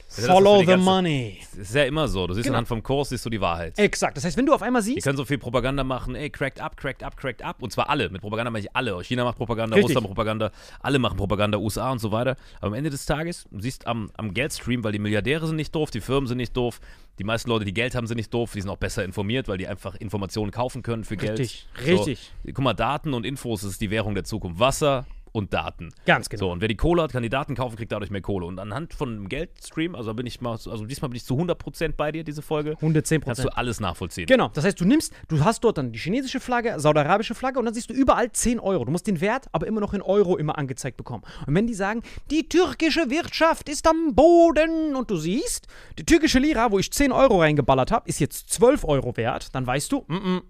Follow 0.09 0.55
die 0.61 0.67
the 0.67 0.67
ganze- 0.73 0.85
money. 0.85 1.39
Das 1.51 1.69
ist 1.69 1.75
ja 1.75 1.85
immer 1.85 2.07
so. 2.07 2.27
Du 2.27 2.35
siehst 2.35 2.45
Genau. 2.45 2.55
anhand 2.55 2.69
vom 2.69 2.83
Kurs, 2.83 3.09
siehst 3.09 3.25
du 3.27 3.31
die 3.31 3.41
Wahrheit. 3.41 3.79
Exakt. 3.79 4.17
Das 4.17 4.25
heißt, 4.25 4.37
wenn 4.37 4.47
du 4.47 4.55
auf 4.55 4.63
einmal 4.63 4.81
Die 4.83 4.93
siehst, 4.93 5.05
können 5.05 5.17
so 5.17 5.25
viel 5.25 5.39
Propaganda 5.39 5.83
machen, 5.85 6.15
ey, 6.15 6.31
cracked 6.31 6.61
up, 6.61 6.77
cracked 6.77 7.03
up, 7.03 7.17
cracked 7.17 7.43
up. 7.43 7.61
Und 7.63 7.73
zwar 7.73 7.91
alle. 7.91 8.09
Mit 8.09 8.21
Propaganda 8.21 8.51
meine 8.51 8.65
ich 8.65 8.75
alle. 8.77 9.03
China 9.03 9.25
macht 9.25 9.37
Propaganda, 9.37 9.75
Richtig. 9.75 9.97
Russland 9.97 10.05
macht 10.05 10.15
Propaganda, 10.15 10.51
alle 10.81 10.99
machen 10.99 11.17
Propaganda, 11.17 11.59
USA 11.59 11.91
und 11.91 11.99
so 11.99 12.13
weiter. 12.13 12.37
Aber 12.61 12.69
am 12.69 12.75
Ende 12.75 12.91
des 12.91 13.05
Tages, 13.05 13.47
du 13.51 13.61
siehst 13.61 13.87
am, 13.87 14.11
am 14.17 14.33
Geldstream, 14.33 14.85
weil 14.85 14.93
die 14.93 14.99
Milliardäre 15.01 15.47
sind 15.47 15.57
nicht 15.57 15.75
doof, 15.75 15.91
die 15.91 16.01
Firmen 16.01 16.27
sind 16.29 16.39
nicht 16.39 16.57
doof, 16.57 16.81
die 17.19 17.25
meisten 17.25 17.49
Leute, 17.51 17.65
die 17.65 17.75
Geld 17.75 17.95
haben, 17.95 18.07
sind 18.07 18.17
nicht 18.19 18.33
doof, 18.33 18.53
die 18.55 18.61
sind 18.61 18.71
auch 18.71 18.77
besser 18.77 19.05
informiert, 19.05 19.49
weil 19.49 19.59
die 19.59 19.67
einfach 19.67 19.95
Informationen 19.97 20.51
kaufen 20.53 20.83
können 20.83 21.03
für 21.05 21.21
Richtig, 21.21 21.67
Geld. 21.75 21.89
richtig. 21.99 22.33
So, 22.45 22.53
guck 22.55 22.65
mal, 22.65 22.75
Daten 22.75 23.13
und 23.15 23.27
Infos 23.27 23.65
ist 23.65 23.81
die 23.81 23.91
Währung 23.91 24.15
der 24.15 24.25
Zukunft. 24.25 24.61
Wasser 24.61 25.07
und 25.37 25.53
Daten. 25.53 25.91
Ganz 26.07 26.31
genau. 26.31 26.41
So, 26.41 26.53
und 26.53 26.63
wer 26.63 26.69
die 26.69 26.77
Kohle 26.77 27.03
hat, 27.03 27.13
kann 27.13 27.23
die 27.23 27.29
Daten 27.29 27.55
kaufen, 27.55 27.77
kriegt 27.77 27.93
dadurch 27.93 28.11
mehr 28.11 28.23
Kohle. 28.23 28.47
Und 28.47 28.59
anhand 28.59 28.95
von 28.95 29.11
einem 29.11 29.29
Geldstream, 29.29 29.95
also 29.95 30.15
bin 30.15 30.25
ich 30.25 30.41
mal, 30.41 30.53
also 30.53 30.87
diesmal 30.87 31.11
bin 31.11 31.17
ich 31.17 31.25
zu 31.25 31.35
100% 31.35 31.93
bei 31.93 32.11
dir, 32.11 32.25
diese 32.25 32.41
Folge. 32.41 32.71
110 32.73 33.21
Kannst 33.21 33.45
du 33.45 33.55
alles 33.55 33.79
nachvollziehen. 33.79 34.27
Genau, 34.27 34.49
das 34.49 34.65
heißt, 34.65 34.81
du 34.81 34.87
nimmst, 34.87 35.13
du 35.29 35.45
hast 35.45 35.63
dort 35.63 35.77
dann 35.77 35.93
die 35.93 35.99
chinesische 35.99 36.41
Flagge, 36.41 36.75
saudi-arabische 36.79 37.35
Flagge 37.35 37.59
und 37.59 37.67
dann 37.67 37.75
siehst 37.75 37.91
du 37.91 37.95
überall 37.95 38.33
10 38.33 38.59
Euro. 38.59 38.87
Du 38.87 38.93
musst 38.93 39.07
den 39.07 39.21
Wert 39.21 39.47
aber 39.53 39.67
immer 39.67 39.81
noch 39.81 39.93
in 39.93 40.01
Euro 40.01 40.39
immer 40.39 40.57
angezeigt 40.57 40.97
bekommen. 40.97 41.23
Und 41.47 41.55
wenn 41.55 41.67
die 41.67 41.75
sagen, 41.75 42.03
die 42.31 42.49
türkische 42.49 43.11
Wirtschaft 43.11 43.69
ist 43.69 43.87
am 43.87 44.15
Boden 44.15 44.97
und 44.97 45.11
du 45.11 45.17
siehst, 45.17 45.67
die 45.99 46.07
türkische 46.07 46.39
Lira, 46.39 46.71
wo 46.71 46.79
ich 46.79 46.91
10 46.91 47.13
Euro 47.13 47.41
reingeballert 47.41 47.93
habe, 47.93 48.09
ist 48.09 48.21
jetzt 48.21 48.49
12 48.55 48.85
Euro 48.85 49.15
wert, 49.19 49.55
dann 49.55 49.67
weißt 49.67 49.93
du, 49.93 50.05
mm 50.09 50.15
-mm, 50.15 50.43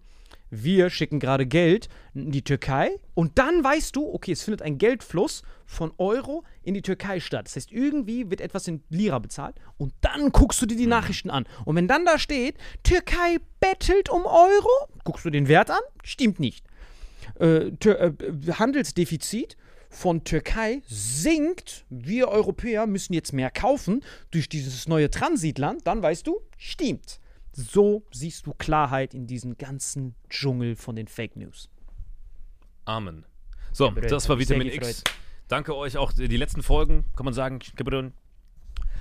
wir 0.50 0.90
schicken 0.90 1.20
gerade 1.20 1.46
Geld 1.46 1.88
in 2.14 2.30
die 2.30 2.42
Türkei 2.42 2.90
und 3.14 3.38
dann 3.38 3.62
weißt 3.62 3.96
du, 3.96 4.12
okay, 4.12 4.32
es 4.32 4.42
findet 4.42 4.62
ein 4.62 4.78
Geldfluss 4.78 5.42
von 5.64 5.92
Euro 5.98 6.44
in 6.62 6.74
die 6.74 6.82
Türkei 6.82 7.20
statt. 7.20 7.46
Das 7.46 7.56
heißt, 7.56 7.72
irgendwie 7.72 8.30
wird 8.30 8.40
etwas 8.40 8.68
in 8.68 8.82
Lira 8.88 9.18
bezahlt 9.18 9.56
und 9.76 9.92
dann 10.00 10.30
guckst 10.30 10.62
du 10.62 10.66
dir 10.66 10.76
die 10.76 10.86
Nachrichten 10.86 11.30
an. 11.30 11.46
Und 11.64 11.76
wenn 11.76 11.88
dann 11.88 12.04
da 12.04 12.18
steht, 12.18 12.56
Türkei 12.82 13.38
bettelt 13.60 14.08
um 14.08 14.24
Euro, 14.24 14.88
guckst 15.04 15.24
du 15.24 15.30
den 15.30 15.48
Wert 15.48 15.70
an, 15.70 15.80
stimmt 16.04 16.40
nicht. 16.40 16.64
Äh, 17.40 17.68
äh, 17.68 18.12
Handelsdefizit 18.52 19.56
von 19.88 20.24
Türkei 20.24 20.82
sinkt. 20.86 21.84
Wir 21.90 22.28
Europäer 22.28 22.86
müssen 22.86 23.14
jetzt 23.14 23.32
mehr 23.32 23.50
kaufen 23.50 24.04
durch 24.30 24.48
dieses 24.48 24.88
neue 24.88 25.10
Transitland. 25.10 25.86
Dann 25.86 26.02
weißt 26.02 26.26
du, 26.26 26.40
stimmt. 26.56 27.20
So 27.56 28.04
siehst 28.12 28.46
du 28.46 28.52
Klarheit 28.52 29.14
in 29.14 29.26
diesem 29.26 29.56
ganzen 29.56 30.14
Dschungel 30.28 30.76
von 30.76 30.94
den 30.94 31.08
Fake 31.08 31.36
News. 31.36 31.70
Amen. 32.84 33.24
So, 33.72 33.90
das 33.90 34.28
war 34.28 34.38
Vitamin 34.38 34.68
X. 34.68 35.02
Danke 35.48 35.74
euch 35.74 35.96
auch. 35.96 36.12
Die 36.12 36.36
letzten 36.36 36.62
Folgen, 36.62 37.06
kann 37.16 37.24
man 37.24 37.32
sagen. 37.32 37.60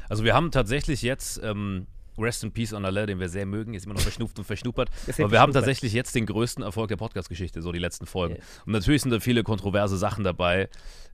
Also 0.07 0.23
wir 0.23 0.33
haben 0.33 0.51
tatsächlich 0.51 1.01
jetzt 1.01 1.41
ähm, 1.43 1.87
Rest 2.17 2.45
in 2.45 2.53
Peace 2.53 2.71
on 2.71 2.85
Allah, 2.85 3.05
den 3.05 3.19
wir 3.19 3.27
sehr 3.27 3.45
mögen, 3.45 3.73
ist 3.73 3.85
immer 3.85 3.95
noch 3.95 4.01
verschnupft 4.01 4.39
und 4.39 4.45
verschnuppert. 4.45 4.89
Aber 5.17 5.31
wir 5.31 5.41
haben 5.41 5.51
tatsächlich 5.51 5.91
jetzt 5.91 6.15
den 6.15 6.25
größten 6.25 6.63
Erfolg 6.63 6.87
der 6.87 6.97
Podcast-Geschichte, 6.97 7.61
so 7.61 7.73
die 7.73 7.79
letzten 7.79 8.05
Folgen. 8.05 8.35
Und 8.65 8.71
natürlich 8.71 9.01
sind 9.01 9.11
da 9.11 9.19
viele 9.19 9.43
kontroverse 9.43 9.97
Sachen 9.97 10.23
dabei. 10.23 10.69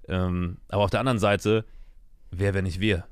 Ähm, 0.08 0.58
aber 0.70 0.84
auf 0.84 0.92
der 0.92 1.00
anderen 1.00 1.20
Seite, 1.20 1.66
wer, 2.30 2.54
wenn 2.54 2.66
nicht 2.66 2.80
wir? 2.80 3.06